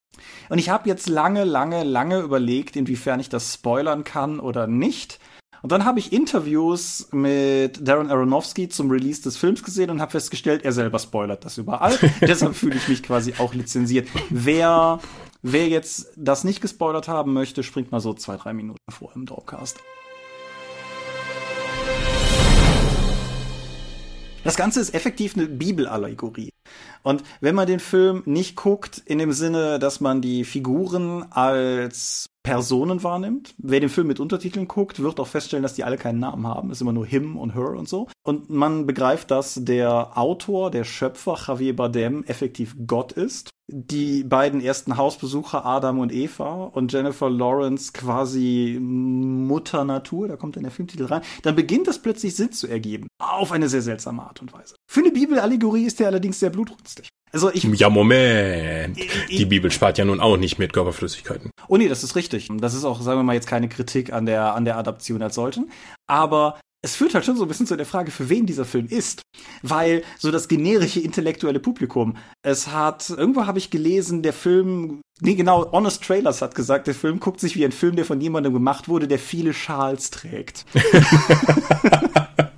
[0.48, 5.18] Und ich habe jetzt lange, lange, lange überlegt, inwiefern ich das spoilern kann oder nicht.
[5.64, 10.10] Und dann habe ich Interviews mit Darren Aronofsky zum Release des Films gesehen und habe
[10.10, 11.98] festgestellt, er selber spoilert das überall.
[12.20, 14.06] Deshalb fühle ich mich quasi auch lizenziert.
[14.28, 15.00] Wer
[15.46, 19.26] Wer jetzt das nicht gespoilert haben möchte, springt mal so zwei, drei Minuten vor im
[19.26, 19.76] Dropcast.
[24.42, 26.48] Das Ganze ist effektiv eine Bibelallegorie.
[27.03, 32.31] Und wenn man den Film nicht guckt, in dem Sinne, dass man die Figuren als
[32.44, 33.55] Personen wahrnimmt.
[33.57, 36.70] Wer den Film mit Untertiteln guckt, wird auch feststellen, dass die alle keinen Namen haben.
[36.70, 38.07] Es ist immer nur him und her und so.
[38.22, 43.48] Und man begreift, dass der Autor, der Schöpfer Javier Bardem effektiv Gott ist.
[43.66, 50.57] Die beiden ersten Hausbesucher Adam und Eva und Jennifer Lawrence quasi Mutter Natur, da kommt
[50.57, 51.22] dann der Filmtitel rein.
[51.44, 53.09] Dann beginnt das plötzlich Sinn zu ergeben.
[53.18, 54.74] Auf eine sehr seltsame Art und Weise.
[54.87, 57.08] Für eine Bibelallegorie ist der allerdings sehr blutrünstig.
[57.32, 57.64] Also ich.
[57.64, 58.96] Ja, Moment.
[58.96, 61.50] Ich, die Bibel spart ja nun auch nicht mit Körperflüssigkeiten.
[61.66, 62.48] Oh nee, das ist richtig.
[62.58, 65.34] Das ist auch, sagen wir mal, jetzt keine Kritik an der, an der Adaption als
[65.34, 65.70] solchen.
[66.06, 68.86] Aber es führt halt schon so ein bisschen zu der Frage, für wen dieser Film
[68.88, 69.22] ist.
[69.62, 75.34] Weil so das generische intellektuelle Publikum, es hat, irgendwo habe ich gelesen, der Film, nee
[75.34, 78.52] genau, Honest Trailers hat gesagt, der Film guckt sich wie ein Film, der von jemandem
[78.52, 80.66] gemacht wurde, der viele Schals trägt.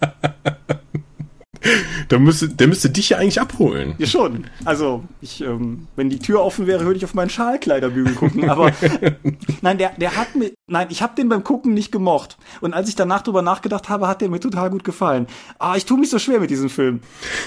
[2.10, 3.94] der müsste, der müsste dich ja eigentlich abholen.
[3.98, 4.46] Ja, schon.
[4.64, 8.48] Also, ich, ähm, wenn die Tür offen wäre, würde ich auf meinen Schalkleiderbügel gucken.
[8.48, 8.72] Aber
[9.62, 12.36] nein, der, der hat mir, nein, ich habe den beim Gucken nicht gemocht.
[12.60, 15.26] Und als ich danach drüber nachgedacht habe, hat der mir total gut gefallen.
[15.58, 17.00] Ah, ich tue mich so schwer mit diesem Film.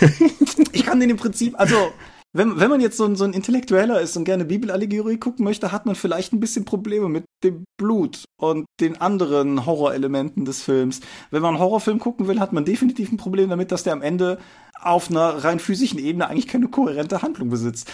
[0.71, 1.91] ich kann den im Prinzip, also
[2.31, 5.71] wenn, wenn man jetzt so ein, so ein Intellektueller ist und gerne Bibelallegorie gucken möchte,
[5.71, 10.99] hat man vielleicht ein bisschen Probleme mit dem Blut und den anderen Horrorelementen des Films.
[11.31, 14.03] Wenn man einen Horrorfilm gucken will, hat man definitiv ein Problem damit, dass der am
[14.03, 14.37] Ende
[14.79, 17.91] auf einer rein physischen Ebene eigentlich keine kohärente Handlung besitzt.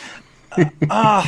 [0.90, 1.24] ah,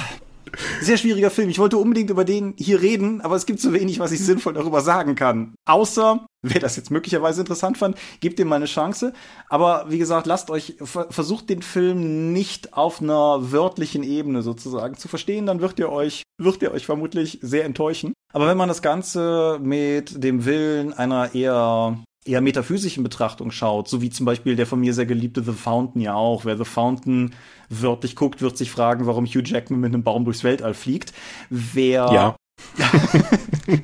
[0.82, 1.50] sehr schwieriger Film.
[1.50, 4.54] Ich wollte unbedingt über den hier reden, aber es gibt so wenig, was ich sinnvoll
[4.54, 5.56] darüber sagen kann.
[5.66, 9.14] Außer, wer das jetzt möglicherweise interessant fand, gebt ihm mal eine Chance.
[9.50, 15.08] Aber wie gesagt, lasst euch, versucht den Film nicht auf einer wörtlichen Ebene sozusagen zu
[15.08, 18.14] verstehen, dann wird ihr euch, wird ihr euch vermutlich sehr enttäuschen.
[18.34, 21.98] Aber wenn man das Ganze mit dem Willen einer eher
[22.28, 26.02] eher metaphysischen Betrachtung schaut, so wie zum Beispiel der von mir sehr geliebte The Fountain
[26.02, 26.46] ja auch.
[26.46, 27.34] Wer The Fountain
[27.70, 31.14] wörtlich guckt, wird sich fragen, warum Hugh Jackman mit einem Baum durchs Weltall fliegt.
[31.50, 32.36] Wer ja.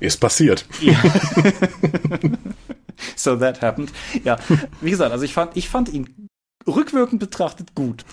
[0.00, 0.64] Ist passiert.
[3.16, 3.92] so that happened.
[4.24, 4.38] Ja,
[4.80, 6.28] wie gesagt, also ich fand, ich fand ihn
[6.66, 8.04] rückwirkend betrachtet gut.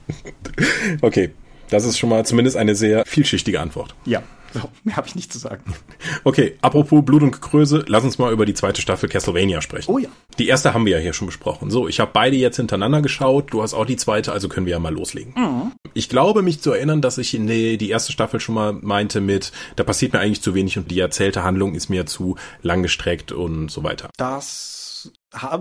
[1.00, 1.32] okay,
[1.70, 3.94] das ist schon mal zumindest eine sehr vielschichtige Antwort.
[4.04, 4.22] Ja.
[4.54, 5.64] So, mehr habe ich nicht zu sagen.
[6.22, 9.90] Okay, apropos Blut und Gekröse, lass uns mal über die zweite Staffel Castlevania sprechen.
[9.90, 10.08] Oh ja.
[10.38, 11.70] Die erste haben wir ja hier schon besprochen.
[11.70, 14.72] So, ich habe beide jetzt hintereinander geschaut, du hast auch die zweite, also können wir
[14.72, 15.34] ja mal loslegen.
[15.36, 15.72] Mhm.
[15.92, 19.20] Ich glaube, mich zu erinnern, dass ich in die, die erste Staffel schon mal meinte
[19.20, 23.32] mit, da passiert mir eigentlich zu wenig und die erzählte Handlung ist mir zu langgestreckt
[23.32, 24.10] und so weiter.
[24.16, 24.83] Das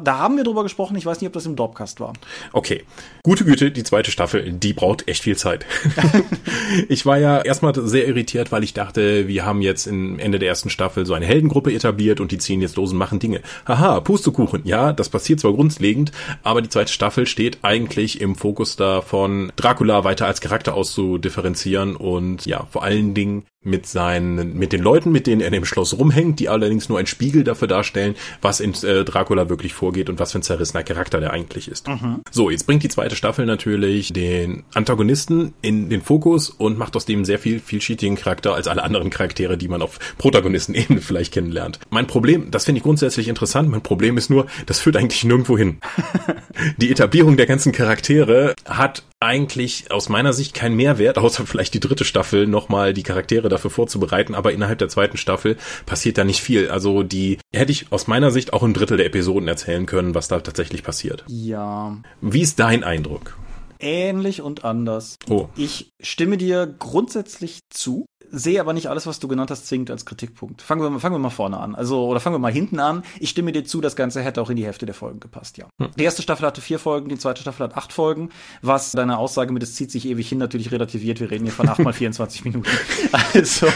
[0.04, 0.96] da haben wir drüber gesprochen.
[0.96, 2.14] Ich weiß nicht, ob das im Dropcast war.
[2.52, 2.84] Okay.
[3.24, 5.66] Gute Güte, die zweite Staffel, die braucht echt viel Zeit.
[6.90, 10.50] ich war ja erstmal sehr irritiert, weil ich dachte, wir haben jetzt im Ende der
[10.50, 13.42] ersten Staffel so eine Heldengruppe etabliert und die ziehen jetzt los und machen Dinge.
[13.66, 14.62] Haha, Pustekuchen.
[14.66, 16.12] Ja, das passiert zwar grundlegend,
[16.44, 22.46] aber die zweite Staffel steht eigentlich im Fokus davon, Dracula weiter als Charakter auszudifferenzieren und
[22.46, 25.98] ja, vor allen Dingen mit seinen, mit den Leuten, mit denen er in dem Schloss
[25.98, 30.20] rumhängt, die allerdings nur ein Spiegel dafür darstellen, was in äh, Dracula wirklich vorgeht und
[30.20, 31.88] was für ein zerrissener Charakter der eigentlich ist.
[31.88, 32.22] Mhm.
[32.30, 37.06] So, jetzt bringt die zweite Staffel natürlich den Antagonisten in den Fokus und macht aus
[37.06, 41.80] dem sehr viel vielschichtigen Charakter als alle anderen Charaktere, die man auf Protagonistenebene vielleicht kennenlernt.
[41.90, 45.58] Mein Problem, das finde ich grundsätzlich interessant, mein Problem ist nur, das führt eigentlich nirgendwo
[45.58, 45.78] hin.
[46.78, 51.80] die Etablierung der ganzen Charaktere hat eigentlich aus meiner Sicht kein Mehrwert, außer vielleicht die
[51.80, 56.42] dritte Staffel nochmal die Charaktere dafür vorzubereiten, aber innerhalb der zweiten Staffel passiert da nicht
[56.42, 56.70] viel.
[56.70, 60.28] Also die hätte ich aus meiner Sicht auch ein Drittel der Episoden erzählen können, was
[60.28, 61.24] da tatsächlich passiert.
[61.28, 61.98] Ja.
[62.22, 63.38] Wie ist dein Eindruck?
[63.80, 65.18] Ähnlich und anders.
[65.30, 65.50] Oh.
[65.58, 70.06] Ich stimme dir grundsätzlich zu sehe aber nicht alles, was du genannt hast, zwingend als
[70.06, 70.62] Kritikpunkt.
[70.62, 71.76] Fangen wir, fangen wir mal vorne an.
[71.76, 73.04] Also, oder fangen wir mal hinten an.
[73.20, 75.68] Ich stimme dir zu, das Ganze hätte auch in die Hälfte der Folgen gepasst, ja.
[75.80, 75.92] Hm.
[75.98, 78.30] Die erste Staffel hatte vier Folgen, die zweite Staffel hat acht Folgen,
[78.62, 81.20] was deine Aussage mit, es zieht sich ewig hin, natürlich relativiert.
[81.20, 82.68] Wir reden hier von acht mal 24 Minuten.
[83.34, 83.68] Also.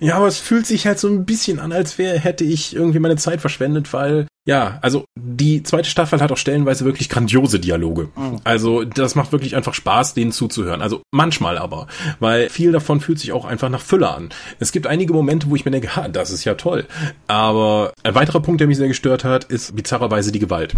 [0.00, 2.98] Ja, aber es fühlt sich halt so ein bisschen an, als wäre, hätte ich irgendwie
[2.98, 8.08] meine Zeit verschwendet, weil ja, also die zweite Staffel hat auch stellenweise wirklich grandiose Dialoge.
[8.14, 8.40] Mhm.
[8.44, 10.82] Also das macht wirklich einfach Spaß, denen zuzuhören.
[10.82, 11.86] Also manchmal aber,
[12.20, 14.28] weil viel davon fühlt sich auch einfach nach Fülle an.
[14.60, 16.86] Es gibt einige Momente, wo ich mir denke, ha, das ist ja toll.
[17.26, 20.74] Aber ein weiterer Punkt, der mich sehr gestört hat, ist bizarrerweise die Gewalt.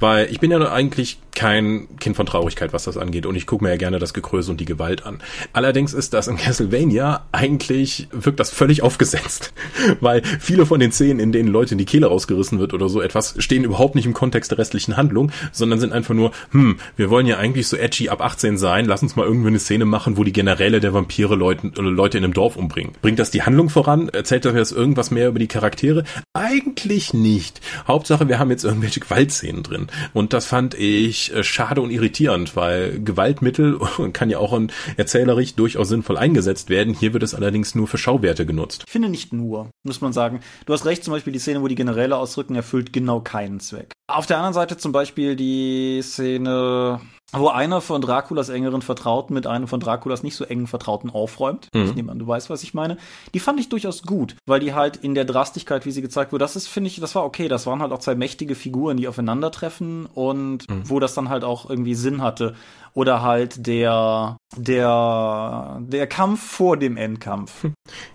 [0.00, 3.26] Weil ich bin ja eigentlich kein Kind von Traurigkeit, was das angeht.
[3.26, 5.22] Und ich gucke mir ja gerne das Gekröse und die Gewalt an.
[5.52, 9.52] Allerdings ist das in Castlevania eigentlich, wirkt das völlig aufgesetzt.
[10.00, 13.01] weil viele von den Szenen, in denen Leute in die Kehle rausgerissen wird oder so,
[13.02, 17.10] etwas stehen überhaupt nicht im Kontext der restlichen Handlung, sondern sind einfach nur, hm, wir
[17.10, 20.16] wollen ja eigentlich so edgy ab 18 sein, lass uns mal irgendwie eine Szene machen,
[20.16, 22.92] wo die Generäle der Vampire Leute, Leute in einem Dorf umbringen.
[23.02, 24.08] Bringt das die Handlung voran?
[24.08, 26.04] Erzählt das irgendwas mehr über die Charaktere?
[26.32, 27.60] Eigentlich nicht.
[27.86, 29.86] Hauptsache, wir haben jetzt irgendwelche Gewaltszenen drin.
[30.12, 33.78] Und das fand ich äh, schade und irritierend, weil Gewaltmittel
[34.12, 34.52] kann ja auch
[34.96, 36.94] erzählerisch durchaus sinnvoll eingesetzt werden.
[36.94, 38.84] Hier wird es allerdings nur für Schauwerte genutzt.
[38.86, 40.40] Ich finde nicht nur, muss man sagen.
[40.66, 43.92] Du hast recht, zum Beispiel die Szene, wo die Generäle ausrücken, erfüllt genau keinen Zweck.
[44.06, 47.00] Auf der anderen Seite zum Beispiel die Szene,
[47.32, 51.68] wo einer von Draculas engeren Vertrauten mit einem von Draculas nicht so engen Vertrauten aufräumt.
[51.72, 51.84] Mhm.
[51.84, 52.98] Ich nehme an, du weißt, was ich meine.
[53.32, 56.44] Die fand ich durchaus gut, weil die halt in der Drastigkeit, wie sie gezeigt wurde,
[56.44, 57.48] das ist, finde ich, das war okay.
[57.48, 60.82] Das waren halt auch zwei mächtige Figuren, die aufeinandertreffen und mhm.
[60.84, 62.54] wo das dann halt auch irgendwie Sinn hatte
[62.94, 67.66] oder halt der der der Kampf vor dem Endkampf.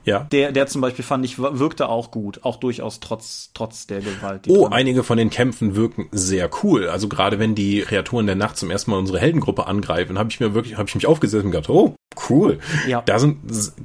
[0.04, 0.20] Ja.
[0.32, 4.46] Der der zum Beispiel fand ich wirkte auch gut, auch durchaus trotz trotz der Gewalt.
[4.48, 4.74] Oh, dran.
[4.74, 6.88] einige von den Kämpfen wirken sehr cool.
[6.88, 10.40] Also gerade wenn die Kreaturen der Nacht zum ersten Mal unsere Heldengruppe angreifen, habe ich
[10.40, 11.96] mir wirklich habe ich mich aufgesetzt und gedacht, oh
[12.30, 12.60] cool.
[12.88, 13.02] Ja.
[13.06, 13.38] Da sind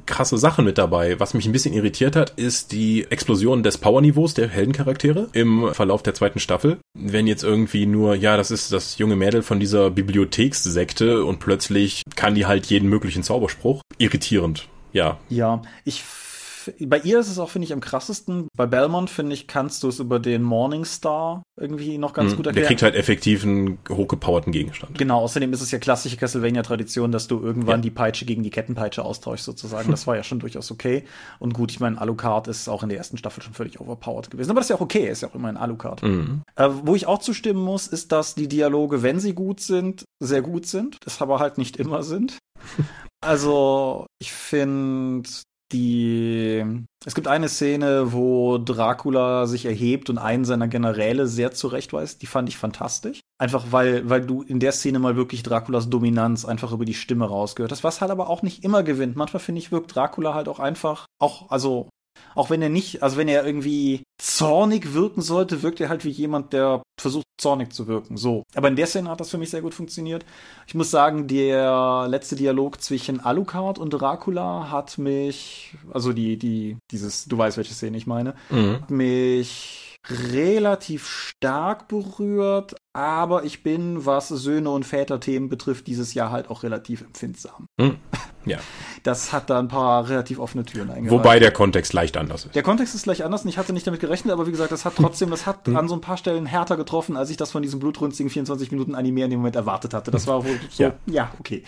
[0.05, 1.19] krasse Sachen mit dabei.
[1.19, 6.03] Was mich ein bisschen irritiert hat, ist die Explosion des Powerniveaus der Heldencharaktere im Verlauf
[6.03, 6.77] der zweiten Staffel.
[6.93, 9.91] Wenn jetzt irgendwie nur, ja, das ist das junge Mädel von dieser
[10.83, 13.81] Bibliothekssekte und plötzlich kann die halt jeden möglichen Zauberspruch.
[13.97, 14.67] Irritierend.
[14.91, 15.17] Ja.
[15.29, 16.03] Ja, ich
[16.79, 18.47] bei ihr ist es auch, finde ich, am krassesten.
[18.55, 22.47] Bei Belmont, finde ich, kannst du es über den Morningstar irgendwie noch ganz mhm, gut
[22.47, 22.63] erklären.
[22.63, 24.97] Der kriegt halt effektiv einen hochgepowerten Gegenstand.
[24.97, 27.83] Genau, außerdem ist es ja klassische Castlevania-Tradition, dass du irgendwann ja.
[27.83, 29.91] die Peitsche gegen die Kettenpeitsche austauschst, sozusagen.
[29.91, 31.03] Das war ja schon durchaus okay.
[31.39, 34.51] Und gut, ich meine, Alucard ist auch in der ersten Staffel schon völlig overpowered gewesen.
[34.51, 36.03] Aber das ist ja auch okay, ist ja auch immer ein Alucard.
[36.03, 36.41] Mhm.
[36.55, 40.41] Äh, wo ich auch zustimmen muss, ist, dass die Dialoge, wenn sie gut sind, sehr
[40.41, 40.97] gut sind.
[41.05, 42.37] Das aber halt nicht immer sind.
[43.23, 45.29] Also, ich finde,
[45.73, 52.21] die es gibt eine Szene, wo Dracula sich erhebt und einen seiner Generäle sehr zurechtweist.
[52.21, 53.19] Die fand ich fantastisch.
[53.37, 57.25] Einfach weil, weil du in der Szene mal wirklich Draculas Dominanz einfach über die Stimme
[57.25, 59.17] rausgehört hast, was halt aber auch nicht immer gewinnt.
[59.17, 61.89] Manchmal finde ich, wirkt Dracula halt auch einfach, auch, also
[62.35, 66.09] auch wenn er nicht, also wenn er irgendwie zornig wirken sollte, wirkt er halt wie
[66.09, 68.17] jemand, der versucht zornig zu wirken.
[68.17, 68.43] So.
[68.55, 70.25] Aber in der Szene hat das für mich sehr gut funktioniert.
[70.67, 76.77] Ich muss sagen, der letzte Dialog zwischen Alucard und Dracula hat mich, also die, die,
[76.91, 78.73] dieses, du weißt, welche Szene ich meine, mhm.
[78.73, 86.31] hat mich relativ stark berührt, aber ich bin, was Söhne und Väter-Themen betrifft, dieses Jahr
[86.31, 87.67] halt auch relativ empfindsam.
[87.79, 87.97] Hm.
[88.45, 88.59] Ja.
[89.03, 91.11] Das hat da ein paar relativ offene Türen eingereicht.
[91.11, 92.55] Wobei der Kontext leicht anders ist.
[92.55, 94.83] Der Kontext ist leicht anders und ich hatte nicht damit gerechnet, aber wie gesagt, das
[94.83, 95.77] hat trotzdem, das hat hm.
[95.77, 98.95] an so ein paar Stellen härter getroffen, als ich das von diesem blutrünstigen 24 Minuten
[98.95, 100.11] Anime in dem Moment erwartet hatte.
[100.11, 101.63] Das war wohl so, ja, ja okay.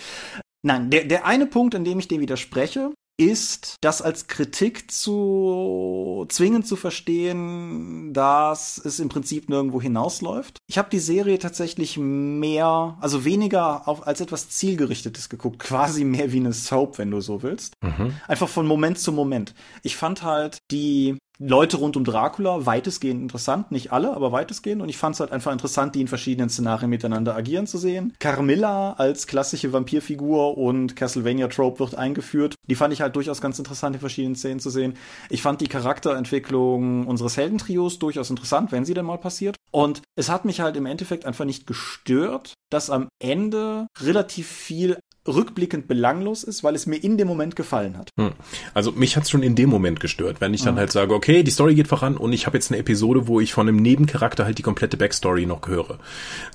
[0.64, 6.26] Nein, der, der eine Punkt, in dem ich dem widerspreche, ist, das als Kritik zu
[6.30, 10.58] zwingend zu verstehen, dass es im Prinzip nirgendwo hinausläuft.
[10.68, 16.32] Ich habe die Serie tatsächlich mehr, also weniger auf, als etwas zielgerichtetes geguckt, quasi mehr
[16.32, 17.74] wie eine Soap, wenn du so willst.
[17.82, 18.14] Mhm.
[18.28, 19.54] Einfach von Moment zu Moment.
[19.82, 24.82] Ich fand halt die Leute rund um Dracula weitestgehend interessant, nicht alle, aber weitestgehend.
[24.82, 28.14] Und ich fand es halt einfach interessant, die in verschiedenen Szenarien miteinander agieren zu sehen.
[28.20, 32.56] Carmilla als klassische Vampirfigur und Castlevania Trope wird eingeführt.
[32.68, 34.96] Die fand ich halt durchaus ganz interessant in verschiedenen Szenen zu sehen.
[35.30, 39.56] Ich fand die Charakterentwicklung unseres Heldentrios durchaus interessant, wenn sie denn mal passiert.
[39.72, 44.98] Und es hat mich halt im Endeffekt einfach nicht gestört, dass am Ende relativ viel
[45.28, 48.10] rückblickend belanglos ist, weil es mir in dem Moment gefallen hat.
[48.18, 48.34] Hm.
[48.74, 50.80] Also mich hat's schon in dem Moment gestört, wenn ich dann mhm.
[50.80, 53.54] halt sage, okay, die Story geht voran und ich habe jetzt eine Episode, wo ich
[53.54, 56.00] von einem Nebencharakter halt die komplette Backstory noch höre.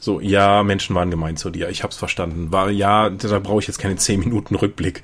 [0.01, 2.53] So, ja, Menschen waren gemein zu dir, ich hab's verstanden.
[2.53, 5.03] War ja, da brauche ich jetzt keine zehn Minuten Rückblick.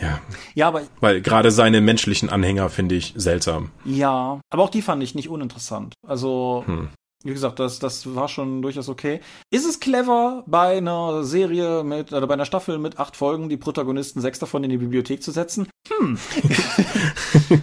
[0.00, 0.20] Ja.
[0.54, 0.82] Ja, aber.
[1.00, 3.70] Weil gerade seine menschlichen Anhänger finde ich seltsam.
[3.84, 5.94] Ja, aber auch die fand ich nicht uninteressant.
[6.06, 6.90] Also, hm
[7.26, 9.20] wie gesagt, das, das war schon durchaus okay.
[9.50, 13.56] Ist es clever, bei einer Serie mit, oder bei einer Staffel mit acht Folgen die
[13.56, 15.68] Protagonisten sechs davon in die Bibliothek zu setzen?
[15.88, 16.18] Hm.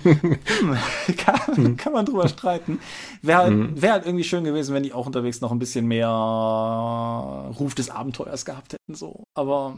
[0.03, 0.77] hm.
[1.17, 2.79] kann, kann man drüber streiten.
[3.21, 3.81] Wäre halt, mhm.
[3.81, 7.89] wär halt irgendwie schön gewesen, wenn die auch unterwegs noch ein bisschen mehr Ruf des
[7.89, 9.23] Abenteuers gehabt hätten, so.
[9.33, 9.77] Aber.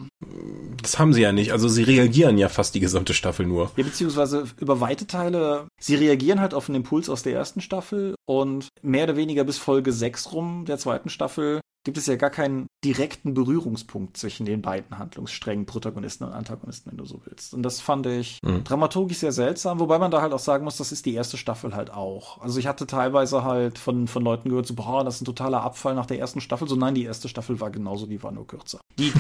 [0.82, 1.52] Das haben sie ja nicht.
[1.52, 3.72] Also sie reagieren ja fast die gesamte Staffel nur.
[3.76, 8.16] Ja, beziehungsweise über weite Teile, sie reagieren halt auf einen Impuls aus der ersten Staffel
[8.26, 12.32] und mehr oder weniger bis Folge 6 rum der zweiten Staffel gibt es ja gar
[12.32, 17.54] keinen direkten Berührungspunkt zwischen den beiden Handlungssträngen, Protagonisten und Antagonisten, wenn du so willst.
[17.54, 18.64] Und das fand ich mhm.
[18.64, 21.76] dramaturgisch sehr seltsam, wobei man da halt auch sagen muss, das ist die erste Staffel
[21.76, 22.42] halt auch.
[22.42, 25.62] Also ich hatte teilweise halt von, von Leuten gehört, so, boah, das ist ein totaler
[25.62, 26.68] Abfall nach der ersten Staffel.
[26.68, 28.80] So, nein, die erste Staffel war genauso, die war nur kürzer.
[28.98, 29.14] Die,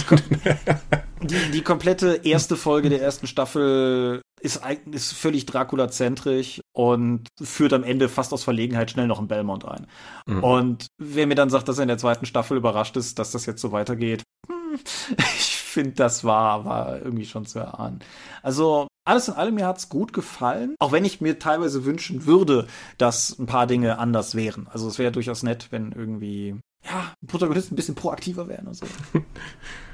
[1.22, 7.84] die, die komplette erste Folge der ersten Staffel ist, ist völlig Dracula-zentrisch und führt am
[7.84, 9.88] Ende fast aus Verlegenheit schnell noch ein Belmont ein.
[10.27, 10.43] Mhm.
[10.43, 13.45] Und wer mir dann sagt, dass er in der zweiten Staffel überrascht ist, dass das
[13.45, 14.79] jetzt so weitergeht, hm,
[15.17, 17.99] ich finde, das war, war irgendwie schon zu erahnen.
[18.43, 22.67] Also, alles in allem, mir hat's gut gefallen, auch wenn ich mir teilweise wünschen würde,
[22.97, 24.67] dass ein paar Dinge anders wären.
[24.71, 26.60] Also es wäre durchaus nett, wenn irgendwie
[26.95, 28.86] ja, Protagonisten ein bisschen proaktiver werden und so.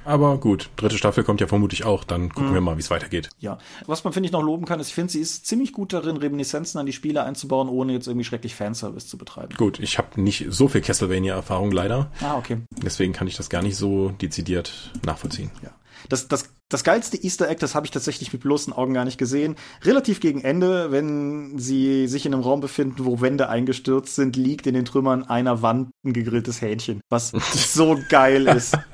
[0.05, 2.55] Aber gut, dritte Staffel kommt ja vermutlich auch, dann gucken mhm.
[2.55, 3.29] wir mal, wie es weitergeht.
[3.39, 5.93] Ja, was man, finde ich, noch loben kann, ist, ich finde, sie ist ziemlich gut
[5.93, 9.55] darin, Reminiszenzen an die Spiele einzubauen, ohne jetzt irgendwie schrecklich Fanservice zu betreiben.
[9.57, 12.11] Gut, ich habe nicht so viel Castlevania-Erfahrung leider.
[12.21, 12.57] Ah, okay.
[12.83, 15.51] Deswegen kann ich das gar nicht so dezidiert nachvollziehen.
[15.61, 15.69] Ja.
[16.09, 19.17] Das, das, das geilste Easter Egg, das habe ich tatsächlich mit bloßen Augen gar nicht
[19.17, 19.55] gesehen.
[19.83, 24.67] Relativ gegen Ende, wenn sie sich in einem Raum befinden, wo Wände eingestürzt sind, liegt
[24.67, 28.77] in den Trümmern einer Wand ein gegrilltes Hähnchen, was so geil ist.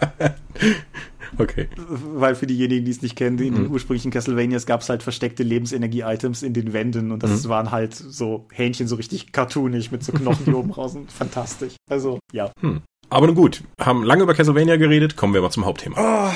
[1.38, 1.68] Okay.
[1.76, 3.72] Weil für diejenigen, die es nicht kennen, in den mhm.
[3.72, 7.50] ursprünglichen Castlevanias gab es halt versteckte Lebensenergie-Items in den Wänden und das mhm.
[7.50, 11.12] waren halt so Hähnchen so richtig cartoonig mit so Knochen, die oben raus sind.
[11.12, 11.76] Fantastisch.
[11.90, 12.52] Also, ja.
[12.62, 12.82] Hm.
[13.10, 15.96] Aber nun gut, haben lange über Castlevania geredet, kommen wir mal zum Hauptthema.
[15.98, 16.32] Oh,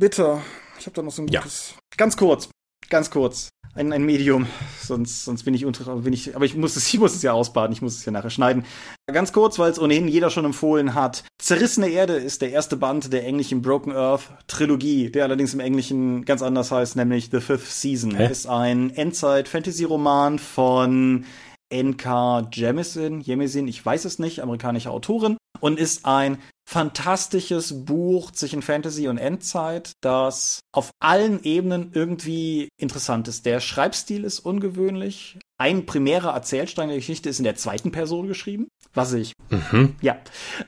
[0.00, 0.40] bitte.
[0.80, 1.74] Ich habe da noch so ein gutes.
[1.76, 1.96] Ja.
[1.96, 2.48] Ganz kurz.
[2.88, 3.50] Ganz kurz.
[3.72, 4.48] Ein, ein Medium,
[4.82, 7.32] sonst, sonst bin ich unter, bin ich, aber ich muss es, ich muss es ja
[7.32, 8.64] ausbaden, ich muss es ja nachher schneiden.
[9.06, 11.22] Ganz kurz, weil es ohnehin jeder schon empfohlen hat.
[11.40, 16.24] Zerrissene Erde ist der erste Band der englischen Broken Earth Trilogie, der allerdings im Englischen
[16.24, 18.16] ganz anders heißt, nämlich The Fifth Season.
[18.16, 18.28] Hä?
[18.28, 21.26] Ist ein Endzeit-Fantasy-Roman von
[21.68, 22.48] N.K.
[22.52, 26.38] Jemisin, Jemisin, ich weiß es nicht, amerikanische Autorin und ist ein
[26.70, 33.44] fantastisches Buch zwischen Fantasy und Endzeit, das auf allen Ebenen irgendwie interessant ist.
[33.44, 35.40] Der Schreibstil ist ungewöhnlich.
[35.60, 39.94] Ein primärer Erzählstrang der Geschichte ist in der zweiten Person geschrieben, was ich mhm.
[40.00, 40.16] ja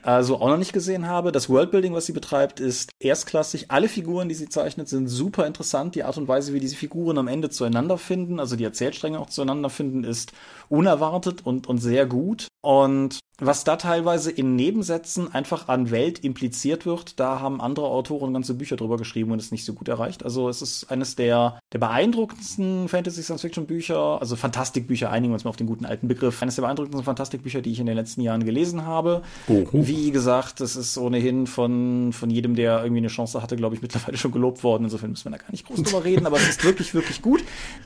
[0.05, 1.31] äh, so auch noch nicht gesehen habe.
[1.31, 3.71] Das Worldbuilding, was sie betreibt, ist erstklassig.
[3.71, 5.95] Alle Figuren, die sie zeichnet, sind super interessant.
[5.95, 9.31] Die Art und Weise, wie diese Figuren am Ende zueinander finden, also die Erzählstränge auch
[9.31, 10.31] zueinander finden, ist
[10.69, 12.49] unerwartet und, und sehr gut.
[12.61, 18.33] Und was da teilweise in Nebensätzen einfach an Welt impliziert wird, da haben andere Autoren
[18.33, 20.23] ganze Bücher drüber geschrieben und es nicht so gut erreicht.
[20.23, 24.35] Also es ist eines der, der beeindruckendsten Fantasy-Science-Fiction-Bücher, also
[24.83, 27.71] Fantastikbücher, einigen wir uns mal auf den guten alten Begriff, eines der beeindruckendsten Fantastikbücher, die
[27.71, 29.21] ich in den letzten Jahren gelesen habe.
[29.47, 29.67] Oho.
[29.71, 33.81] Wie gesagt, es ist ohnehin von, von jedem, der irgendwie eine Chance hatte, glaube ich,
[33.81, 34.83] mittlerweile schon gelobt worden.
[34.85, 37.43] Insofern müssen wir da gar nicht groß drüber reden, aber es ist wirklich, wirklich gut.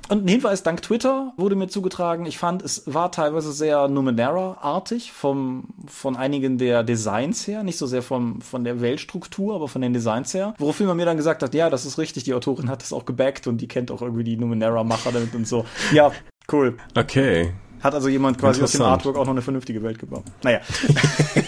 [0.10, 2.26] Und ein Hinweis dank Twitter wurde mir zugetragen.
[2.26, 7.86] Ich fand, es war teilweise sehr Numenera-artig vom, von einigen der Designs her, nicht so
[7.86, 10.56] sehr vom, von der Weltstruktur, aber von den Designs her.
[10.58, 13.06] Woraufhin man mir dann gesagt hat, ja, das ist richtig, die Autorin hat das auch
[13.06, 15.66] gebackt und die kennt auch irgendwie die Numenera-Macher damit und so.
[15.94, 16.12] Ja,
[16.52, 16.78] cool.
[16.96, 17.54] Okay.
[17.82, 20.24] Hat also jemand quasi aus dem Artwork auch noch eine vernünftige Welt gebaut.
[20.44, 20.62] Naja.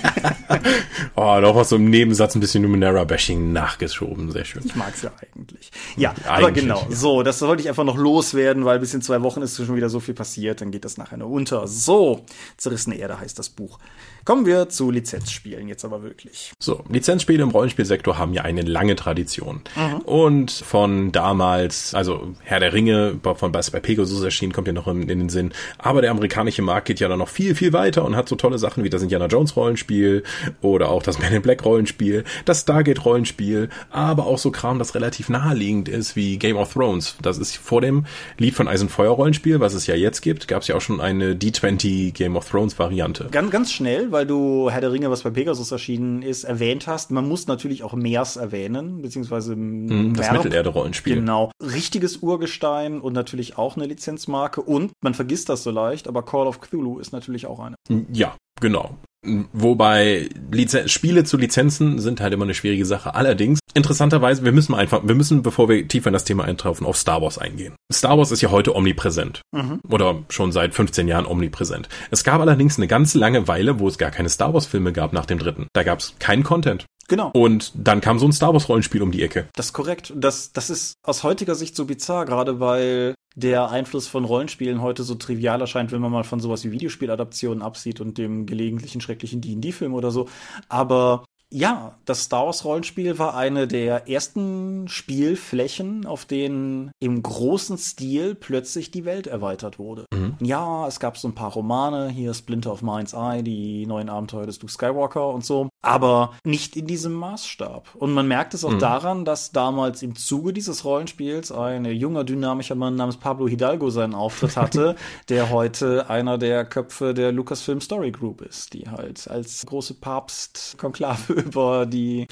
[1.19, 4.31] oh, doch aus so einem Nebensatz ein bisschen Numenera-Bashing nachgeschoben.
[4.31, 4.63] Sehr schön.
[4.65, 5.71] Ich mag's ja eigentlich.
[5.97, 6.87] Ja, eigentlich, aber genau.
[6.89, 6.95] Ja.
[6.95, 9.89] So, das wollte ich einfach noch loswerden, weil bis in zwei Wochen ist schon wieder
[9.89, 10.61] so viel passiert.
[10.61, 11.67] Dann geht das nachher nur unter.
[11.67, 12.25] So,
[12.57, 13.79] Zerrissene Erde heißt das Buch.
[14.25, 16.51] Kommen wir zu Lizenzspielen jetzt aber wirklich.
[16.59, 19.61] So, Lizenzspiele im Rollenspielsektor haben ja eine lange Tradition.
[19.75, 19.97] Mhm.
[20.01, 25.01] Und von damals, also Herr der Ringe, von bei Pegasus erschienen, kommt ja noch in,
[25.09, 25.51] in, den Sinn.
[25.77, 28.59] Aber der amerikanische Markt geht ja dann noch viel, viel weiter und hat so tolle
[28.59, 30.23] Sachen wie das Indiana Jones Rollenspiel
[30.61, 34.95] oder auch das Man in Black Rollenspiel, das Stargate Rollenspiel, aber auch so Kram, das
[34.95, 37.17] relativ naheliegend ist wie Game of Thrones.
[37.21, 38.05] Das ist vor dem
[38.37, 41.33] Lied von Eisenfeuer Rollenspiel, was es ja jetzt gibt, gab es ja auch schon eine
[41.33, 43.27] D20 Game of Thrones Variante.
[43.31, 47.11] Ganz, ganz schnell, weil du Herr der Ringe, was bei Pegasus erschienen ist, erwähnt hast.
[47.11, 51.15] Man muss natürlich auch Meers erwähnen, beziehungsweise mm, das Mittelerde-Rollenspiel.
[51.15, 51.51] Genau.
[51.61, 54.61] Richtiges Urgestein und natürlich auch eine Lizenzmarke.
[54.61, 57.75] Und man vergisst das so leicht, aber Call of Cthulhu ist natürlich auch eine.
[58.13, 58.95] Ja, genau.
[59.23, 63.15] Wobei Lizen Spiele zu Lizenzen sind halt immer eine schwierige Sache.
[63.15, 66.95] Allerdings interessanterweise, wir müssen einfach, wir müssen, bevor wir tiefer in das Thema eintauchen, auf
[66.95, 67.75] Star Wars eingehen.
[67.91, 69.41] Star Wars ist ja heute omnipräsent.
[69.51, 69.81] Mhm.
[69.89, 71.89] Oder schon seit 15 Jahren omnipräsent.
[72.11, 75.11] Es gab allerdings eine ganz lange Weile, wo es gar keine Star Wars Filme gab
[75.11, 75.67] nach dem dritten.
[75.73, 76.85] Da gab es keinen Content.
[77.09, 77.31] Genau.
[77.33, 79.49] Und dann kam so ein Star Wars Rollenspiel um die Ecke.
[79.55, 80.13] Das ist korrekt.
[80.15, 85.03] Das, das ist aus heutiger Sicht so bizarr, gerade weil der Einfluss von Rollenspielen heute
[85.03, 89.41] so trivial erscheint, wenn man mal von sowas wie Videospieladaptionen absieht und dem gelegentlichen schrecklichen
[89.41, 90.27] D&D-Film oder so.
[90.67, 97.77] Aber ja, das Star Wars Rollenspiel war eine der ersten Spielflächen, auf denen im großen
[97.79, 100.05] Stil plötzlich die Welt erweitert wurde.
[100.13, 100.35] Mhm.
[100.41, 104.45] Ja, es gab so ein paar Romane, hier Splinter of Mind's Eye, die neuen Abenteuer
[104.45, 107.95] des Luke Skywalker und so, aber nicht in diesem Maßstab.
[107.95, 108.79] Und man merkt es auch mhm.
[108.79, 114.13] daran, dass damals im Zuge dieses Rollenspiels ein junger, dynamischer Mann namens Pablo Hidalgo seinen
[114.13, 114.95] Auftritt hatte,
[115.29, 121.38] der heute einer der Köpfe der Lucasfilm Story Group ist, die halt als große Papst-Konklave
[121.45, 122.27] über die,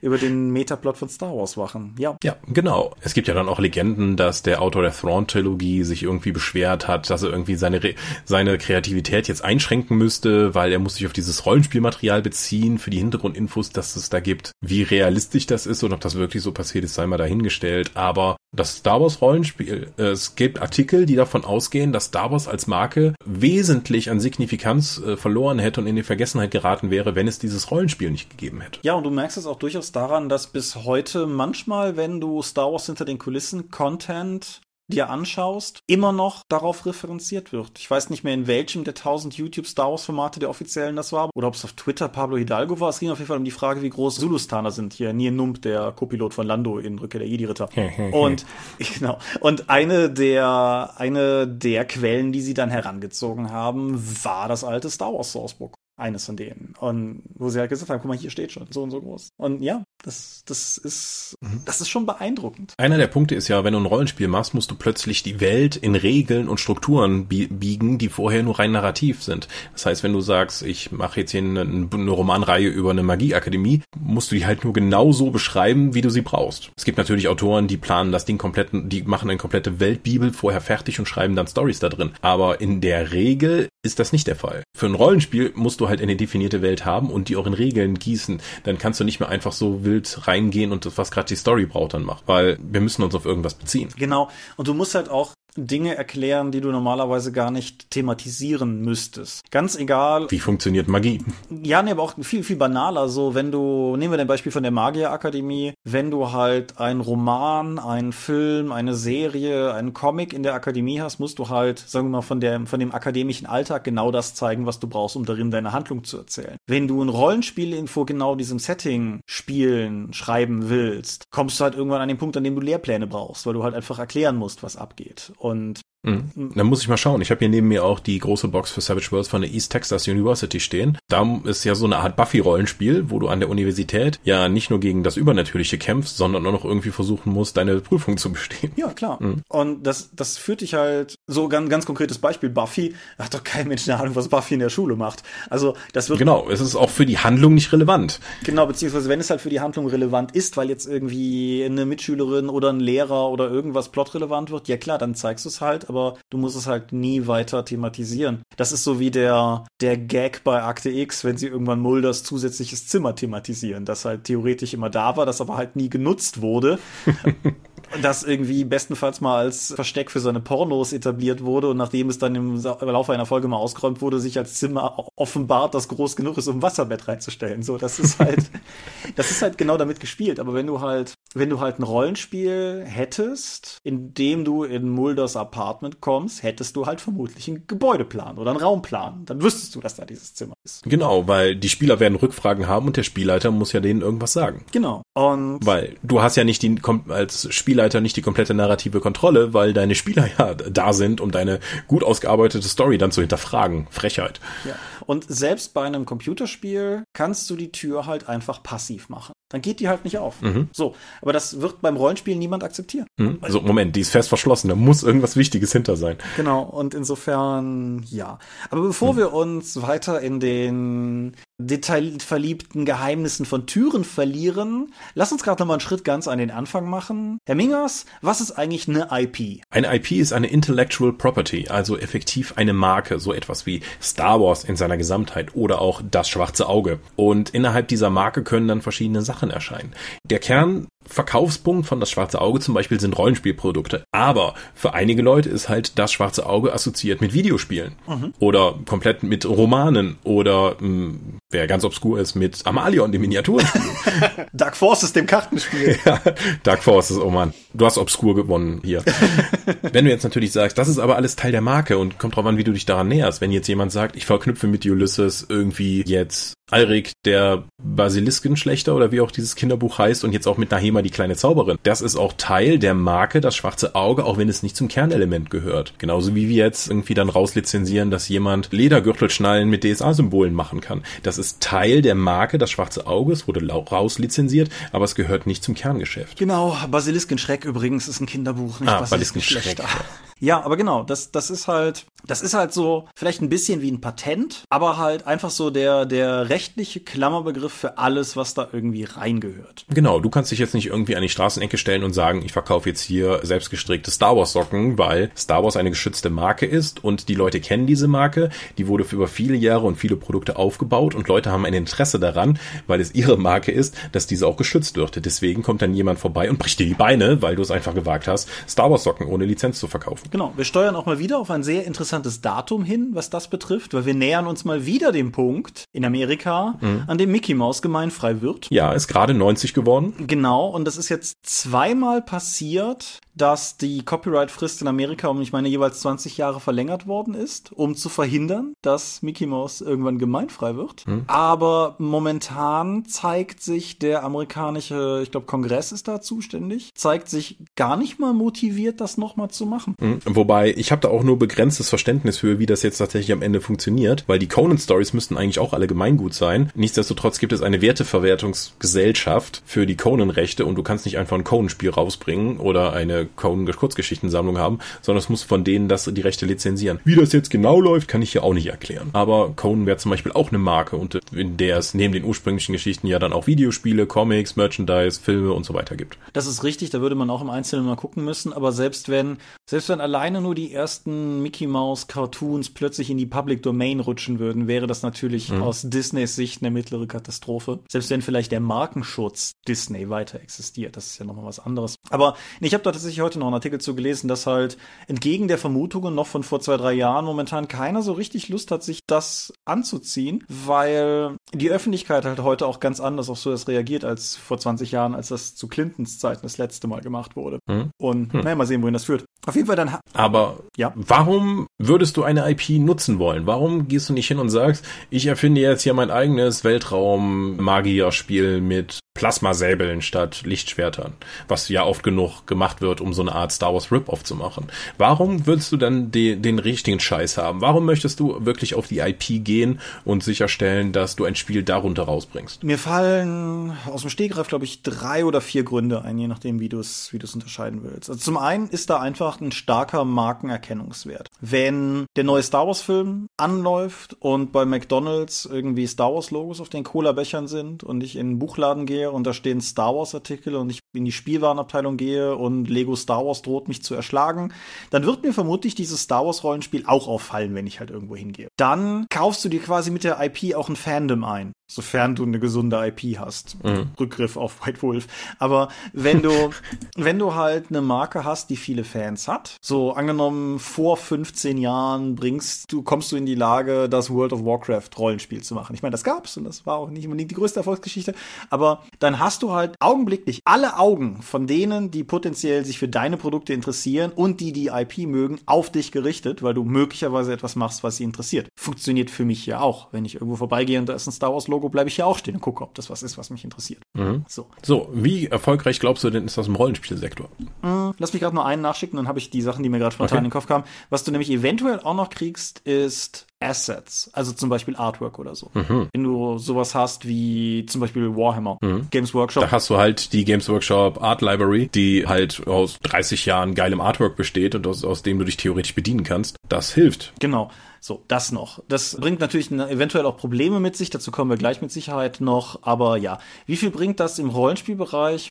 [0.00, 1.94] über den Metaplot von Star Wars wachen.
[1.98, 2.16] Ja.
[2.22, 2.94] Ja, genau.
[3.00, 7.10] Es gibt ja dann auch Legenden, dass der Autor der Thrawn-Trilogie sich irgendwie beschwert hat,
[7.10, 7.80] dass er irgendwie seine,
[8.24, 12.98] seine Kreativität jetzt einschränken müsste, weil er muss sich auf dieses Rollenspielmaterial beziehen für die
[12.98, 14.52] Hintergrundinfos, dass es da gibt.
[14.60, 17.92] Wie realistisch das ist und ob das wirklich so passiert ist, sei mal dahingestellt.
[17.94, 22.66] Aber das Star Wars Rollenspiel, es gibt Artikel, die davon ausgehen, dass Star Wars als
[22.66, 27.38] Marke wesentlich an Signifikanz äh, verloren hätte und in die Vergessenheit geraten wäre, wenn es
[27.38, 28.80] dieses Rollenspiel nicht gegeben gegeben hätte.
[28.82, 32.72] Ja, und du merkst es auch durchaus daran, dass bis heute manchmal, wenn du Star
[32.72, 37.76] Wars hinter den Kulissen Content dir anschaust, immer noch darauf referenziert wird.
[37.76, 41.12] Ich weiß nicht mehr, in welchem der 1000 YouTube Star Wars Formate der offiziellen das
[41.12, 42.90] war, oder ob es auf Twitter Pablo Hidalgo war.
[42.90, 44.92] Es ging auf jeden Fall um die Frage, wie groß Zulustaner sind.
[44.92, 47.68] Hier Nien Nump, der Copilot von Lando in Rückkehr der Jedi-Ritter.
[48.12, 48.46] und,
[48.78, 49.18] genau.
[49.40, 55.12] Und eine der, eine der Quellen, die sie dann herangezogen haben, war das alte Star
[55.12, 56.74] Wars Sourcebook eines von denen.
[56.78, 59.30] Und wo sie halt gesagt haben, guck mal, hier steht schon, so und so groß.
[59.36, 61.62] Und ja, das, das ist, mhm.
[61.64, 62.74] das ist schon beeindruckend.
[62.76, 65.76] Einer der Punkte ist ja, wenn du ein Rollenspiel machst, musst du plötzlich die Welt
[65.76, 69.48] in Regeln und Strukturen biegen, die vorher nur rein narrativ sind.
[69.72, 73.82] Das heißt, wenn du sagst, ich mache jetzt hier eine, eine Romanreihe über eine Magieakademie,
[73.98, 76.70] musst du die halt nur genau so beschreiben, wie du sie brauchst.
[76.76, 80.60] Es gibt natürlich Autoren, die planen das Ding komplett, die machen eine komplette Weltbibel vorher
[80.60, 82.12] fertig und schreiben dann Stories da drin.
[82.20, 84.62] Aber in der Regel ist das nicht der Fall.
[84.76, 87.98] Für ein Rollenspiel musst du halt eine definierte Welt haben und die auch in Regeln
[87.98, 88.40] gießen.
[88.64, 91.66] Dann kannst du nicht mehr einfach so wild reingehen und das, was gerade die Story
[91.66, 92.22] braucht, dann machen.
[92.26, 93.88] Weil wir müssen uns auf irgendwas beziehen.
[93.96, 94.28] Genau.
[94.56, 99.50] Und du musst halt auch Dinge erklären, die du normalerweise gar nicht thematisieren müsstest.
[99.50, 100.30] Ganz egal.
[100.30, 101.22] Wie funktioniert Magie?
[101.62, 103.08] Ja, nee, aber auch viel, viel banaler.
[103.08, 107.78] So, wenn du, nehmen wir den Beispiel von der Magierakademie, wenn du halt einen Roman,
[107.78, 112.18] einen Film, eine Serie, einen Comic in der Akademie hast, musst du halt, sagen wir
[112.18, 115.50] mal, von, der, von dem akademischen Alltag genau das zeigen, was du brauchst, um darin
[115.50, 116.56] deine Handlung zu erzählen.
[116.66, 121.74] Wenn du ein Rollenspiel in vor genau diesem Setting spielen, schreiben willst, kommst du halt
[121.74, 124.62] irgendwann an den Punkt, an dem du Lehrpläne brauchst, weil du halt einfach erklären musst,
[124.62, 125.32] was abgeht.
[125.46, 126.52] Und Mhm.
[126.54, 127.20] Dann muss ich mal schauen.
[127.20, 129.72] Ich habe hier neben mir auch die große Box für Savage Worlds von der East
[129.72, 130.98] Texas University stehen.
[131.08, 134.80] Da ist ja so eine Art Buffy-Rollenspiel, wo du an der Universität ja nicht nur
[134.80, 138.72] gegen das Übernatürliche kämpfst, sondern auch noch irgendwie versuchen musst, deine Prüfung zu bestehen.
[138.76, 139.20] Ja, klar.
[139.20, 139.42] Mhm.
[139.48, 143.66] Und das, das führt dich halt, so ganz, ganz konkretes Beispiel, Buffy, hat doch kein
[143.66, 145.24] Mensch eine Ahnung, was Buffy in der Schule macht.
[145.50, 146.20] Also, das wird.
[146.20, 148.20] Genau, es ist auch für die Handlung nicht relevant.
[148.44, 152.48] Genau, beziehungsweise wenn es halt für die Handlung relevant ist, weil jetzt irgendwie eine Mitschülerin
[152.48, 156.16] oder ein Lehrer oder irgendwas plotrelevant wird, ja klar, dann zeigst du es halt, aber
[156.30, 158.42] du musst es halt nie weiter thematisieren.
[158.56, 162.86] Das ist so wie der, der Gag bei Akte X, wenn sie irgendwann Mulders zusätzliches
[162.86, 166.78] Zimmer thematisieren, das halt theoretisch immer da war, das aber halt nie genutzt wurde.
[168.02, 172.34] das irgendwie bestenfalls mal als Versteck für seine Pornos etabliert wurde und nachdem es dann
[172.34, 176.48] im Laufe einer Folge mal ausgeräumt wurde, sich als Zimmer offenbart, das groß genug ist,
[176.48, 177.62] um ein Wasserbett reinzustellen.
[177.62, 178.50] So, das ist halt,
[179.16, 180.40] das ist halt genau damit gespielt.
[180.40, 185.36] Aber wenn du halt, wenn du halt ein Rollenspiel hättest, in dem du in Mulders
[185.36, 189.24] Apartment kommst, hättest du halt vermutlich einen Gebäudeplan oder einen Raumplan.
[189.26, 190.82] Dann wüsstest du, dass da dieses Zimmer ist.
[190.84, 194.64] Genau, weil die Spieler werden Rückfragen haben und der Spielleiter muss ja denen irgendwas sagen.
[194.72, 195.02] Genau.
[195.14, 196.76] Und weil du hast ja nicht die,
[197.08, 201.60] als Spielleiter nicht die komplette narrative Kontrolle, weil deine Spieler ja da sind, um deine
[201.86, 203.86] gut ausgearbeitete Story dann zu hinterfragen.
[203.90, 204.40] Frechheit.
[204.64, 204.74] Ja.
[205.06, 209.32] Und selbst bei einem Computerspiel kannst du die Tür halt einfach passiv machen.
[209.48, 210.42] Dann geht die halt nicht auf.
[210.42, 210.68] Mhm.
[210.72, 213.06] So, aber das wird beim Rollenspiel niemand akzeptieren.
[213.16, 213.38] Mhm.
[213.42, 216.18] Also Moment, die ist fest verschlossen, da muss irgendwas Wichtiges hinter sein.
[216.36, 218.40] Genau, und insofern ja.
[218.70, 219.18] Aber bevor mhm.
[219.18, 225.74] wir uns weiter in den detailverliebten Geheimnissen von Türen verlieren, lass uns gerade noch mal
[225.74, 227.38] einen Schritt ganz an den Anfang machen.
[227.46, 229.62] Herr Mingers, was ist eigentlich eine IP?
[229.70, 234.64] Eine IP ist eine Intellectual Property, also effektiv eine Marke, so etwas wie Star Wars
[234.64, 236.98] in seiner Gesamtheit oder auch das schwarze Auge.
[237.16, 239.92] Und innerhalb dieser Marke können dann verschiedene Sachen erscheinen.
[240.24, 244.04] Der Kern Hauptverkaufspunkt von das schwarze Auge zum Beispiel sind Rollenspielprodukte.
[244.12, 248.34] Aber für einige Leute ist halt das schwarze Auge assoziiert mit Videospielen mhm.
[248.38, 253.82] oder komplett mit Romanen oder mh, hm, wer ganz obskur ist mit Amalion, dem Miniaturenspiel.
[254.52, 255.98] Dark Forces, dem Kartenspiel.
[256.04, 256.20] ja,
[256.62, 259.04] Dark Forces, oh man, du hast obskur gewonnen hier.
[259.82, 262.46] Wenn du jetzt natürlich sagst, das ist aber alles Teil der Marke und kommt drauf
[262.46, 263.40] an, wie du dich daran näherst.
[263.40, 269.20] Wenn jetzt jemand sagt, ich verknüpfe mit Ulysses irgendwie jetzt Alrik, der Basiliskenschlechter oder wie
[269.20, 271.78] auch dieses Kinderbuch heißt und jetzt auch mit Nahema die kleine Zauberin.
[271.84, 275.48] Das ist auch Teil der Marke, das schwarze Auge, auch wenn es nicht zum Kernelement
[275.48, 275.94] gehört.
[275.98, 281.04] Genauso wie wir jetzt irgendwie dann rauslizenzieren, dass jemand Ledergürtelschnallen mit DSA-Symbolen machen kann.
[281.22, 285.62] Das ist Teil der Marke, das schwarze Auge, es wurde rauslizenziert, aber es gehört nicht
[285.62, 286.36] zum Kerngeschäft.
[286.36, 289.76] Genau, Basiliskenschreck übrigens ist ein Kinderbuch, nicht ah, Basiliskenschreck.
[290.38, 293.90] Ja, aber genau, das, das ist halt, das ist halt so vielleicht ein bisschen wie
[293.90, 299.04] ein Patent, aber halt einfach so der, der rechtliche Klammerbegriff für alles, was da irgendwie
[299.04, 299.86] reingehört.
[299.88, 302.88] Genau, du kannst dich jetzt nicht irgendwie an die Straßenecke stellen und sagen, ich verkaufe
[302.88, 307.34] jetzt hier selbstgestrickte Star Wars Socken, weil Star Wars eine geschützte Marke ist und die
[307.34, 311.28] Leute kennen diese Marke, die wurde für über viele Jahre und viele Produkte aufgebaut und
[311.28, 315.24] Leute haben ein Interesse daran, weil es ihre Marke ist, dass diese auch geschützt wird.
[315.24, 318.28] Deswegen kommt dann jemand vorbei und bricht dir die Beine, weil du es einfach gewagt
[318.28, 320.25] hast, Star Wars Socken ohne Lizenz zu verkaufen.
[320.30, 323.94] Genau, wir steuern auch mal wieder auf ein sehr interessantes Datum hin, was das betrifft,
[323.94, 327.04] weil wir nähern uns mal wieder dem Punkt in Amerika, mhm.
[327.06, 328.68] an dem Mickey Mouse gemeinfrei wird.
[328.70, 330.14] Ja, ist gerade 90 geworden.
[330.26, 335.68] Genau, und das ist jetzt zweimal passiert dass die Copyright-Frist in Amerika um, ich meine,
[335.68, 341.02] jeweils 20 Jahre verlängert worden ist, um zu verhindern, dass Mickey Mouse irgendwann gemeinfrei wird.
[341.02, 341.24] Hm.
[341.26, 347.96] Aber momentan zeigt sich der amerikanische, ich glaube, Kongress ist da zuständig, zeigt sich gar
[347.96, 349.94] nicht mal motiviert, das nochmal zu machen.
[350.24, 353.60] Wobei, ich habe da auch nur begrenztes Verständnis für, wie das jetzt tatsächlich am Ende
[353.60, 356.70] funktioniert, weil die Conan-Stories müssten eigentlich auch alle gemeingut sein.
[356.74, 361.90] Nichtsdestotrotz gibt es eine Werteverwertungsgesellschaft für die Conan-Rechte und du kannst nicht einfach ein Conan-Spiel
[361.90, 367.00] rausbringen oder eine Conan Kurzgeschichtensammlung haben, sondern es muss von denen das die Rechte lizenzieren.
[367.04, 369.10] Wie das jetzt genau läuft, kann ich hier auch nicht erklären.
[369.12, 372.72] Aber Conan wäre zum Beispiel auch eine Marke und in der es neben den ursprünglichen
[372.72, 376.18] Geschichten ja dann auch Videospiele, Comics, Merchandise, Filme und so weiter gibt.
[376.32, 379.38] Das ist richtig, da würde man auch im Einzelnen mal gucken müssen, aber selbst wenn,
[379.68, 384.38] selbst wenn alleine nur die ersten Mickey Mouse Cartoons plötzlich in die Public Domain rutschen
[384.38, 385.62] würden, wäre das natürlich mhm.
[385.62, 387.80] aus Disneys Sicht eine mittlere Katastrophe.
[387.90, 391.96] Selbst wenn vielleicht der Markenschutz Disney weiter existiert, das ist ja nochmal was anderes.
[392.10, 394.76] Aber ich habe da tatsächlich ich heute noch einen Artikel zu gelesen, dass halt
[395.08, 398.82] entgegen der Vermutungen noch von vor zwei, drei Jahren momentan keiner so richtig Lust hat,
[398.82, 404.04] sich das anzuziehen, weil die Öffentlichkeit halt heute auch ganz anders auf so das reagiert
[404.04, 407.58] als vor 20 Jahren, als das zu Clintons Zeiten das letzte Mal gemacht wurde.
[407.68, 407.90] Hm.
[407.98, 408.40] Und hm.
[408.40, 409.24] naja, mal sehen, wohin das führt.
[409.46, 409.95] Auf jeden Fall dann.
[410.12, 410.92] Aber ja.
[410.94, 413.46] warum würdest du eine IP nutzen wollen?
[413.46, 419.00] Warum gehst du nicht hin und sagst, ich erfinde jetzt hier mein eigenes Weltraum-Magier-Spiel mit
[419.16, 421.14] Plasmasäbeln statt Lichtschwertern,
[421.48, 424.66] was ja oft genug gemacht wird, um so eine Art Star Wars Rip-Off zu machen.
[424.98, 427.60] Warum willst du dann die, den richtigen Scheiß haben?
[427.60, 432.04] Warum möchtest du wirklich auf die IP gehen und sicherstellen, dass du ein Spiel darunter
[432.04, 432.62] rausbringst?
[432.62, 436.68] Mir fallen aus dem Stegreif, glaube ich, drei oder vier Gründe ein, je nachdem, wie
[436.68, 438.10] du es wie unterscheiden willst.
[438.10, 441.28] Also zum einen ist da einfach ein starker Markenerkennungswert.
[441.40, 447.48] Wenn der neue Star Wars-Film anläuft und bei McDonalds irgendwie Star Wars-Logos auf den Cola-Bechern
[447.48, 450.70] sind und ich in einen Buchladen gehe gehe und da stehen Star Wars Artikel und
[450.70, 454.52] ich in die Spielwarenabteilung gehe und Lego Star Wars droht mich zu erschlagen,
[454.90, 458.48] dann wird mir vermutlich dieses Star Wars Rollenspiel auch auffallen, wenn ich halt irgendwo hingehe.
[458.56, 462.38] Dann kaufst du dir quasi mit der IP auch ein Fandom ein sofern du eine
[462.38, 463.62] gesunde IP hast.
[463.64, 463.90] Mhm.
[463.98, 465.06] Rückgriff auf White Wolf.
[465.38, 466.30] Aber wenn du,
[466.96, 472.14] wenn du halt eine Marke hast, die viele Fans hat, so angenommen vor 15 Jahren
[472.14, 475.74] bringst du, kommst du in die Lage, das World of Warcraft Rollenspiel zu machen.
[475.74, 478.14] Ich meine, das gab's und das war auch nicht unbedingt die größte Erfolgsgeschichte,
[478.50, 483.16] aber dann hast du halt augenblicklich alle Augen von denen, die potenziell sich für deine
[483.16, 487.82] Produkte interessieren und die die IP mögen, auf dich gerichtet, weil du möglicherweise etwas machst,
[487.82, 488.48] was sie interessiert.
[488.58, 491.48] Funktioniert für mich ja auch, wenn ich irgendwo vorbeigehe und da ist ein Star Wars
[491.48, 493.42] Logo Logo bleibe ich hier auch stehen und gucke, ob das was ist, was mich
[493.42, 493.80] interessiert.
[493.94, 494.26] Mhm.
[494.28, 494.46] So.
[494.62, 497.30] so, wie erfolgreich glaubst du denn, ist das im Rollenspielsektor?
[497.62, 499.94] Mhm, lass mich gerade nur einen nachschicken, dann habe ich die Sachen, die mir gerade
[499.94, 500.18] spontan okay.
[500.18, 500.64] in den Kopf kamen.
[500.90, 505.50] Was du nämlich eventuell auch noch kriegst, ist Assets, also zum Beispiel Artwork oder so.
[505.54, 505.88] Mhm.
[505.92, 508.88] Wenn du sowas hast wie zum Beispiel Warhammer, mhm.
[508.90, 509.44] Games Workshop.
[509.44, 513.80] Da hast du halt die Games Workshop Art Library, die halt aus 30 Jahren geilem
[513.80, 516.36] Artwork besteht und aus, aus dem du dich theoretisch bedienen kannst.
[516.48, 517.12] Das hilft.
[517.18, 517.50] Genau.
[517.86, 518.64] So, das noch.
[518.66, 522.64] Das bringt natürlich eventuell auch Probleme mit sich, dazu kommen wir gleich mit Sicherheit noch,
[522.64, 523.20] aber ja.
[523.46, 525.28] Wie viel bringt das im Rollenspielbereich?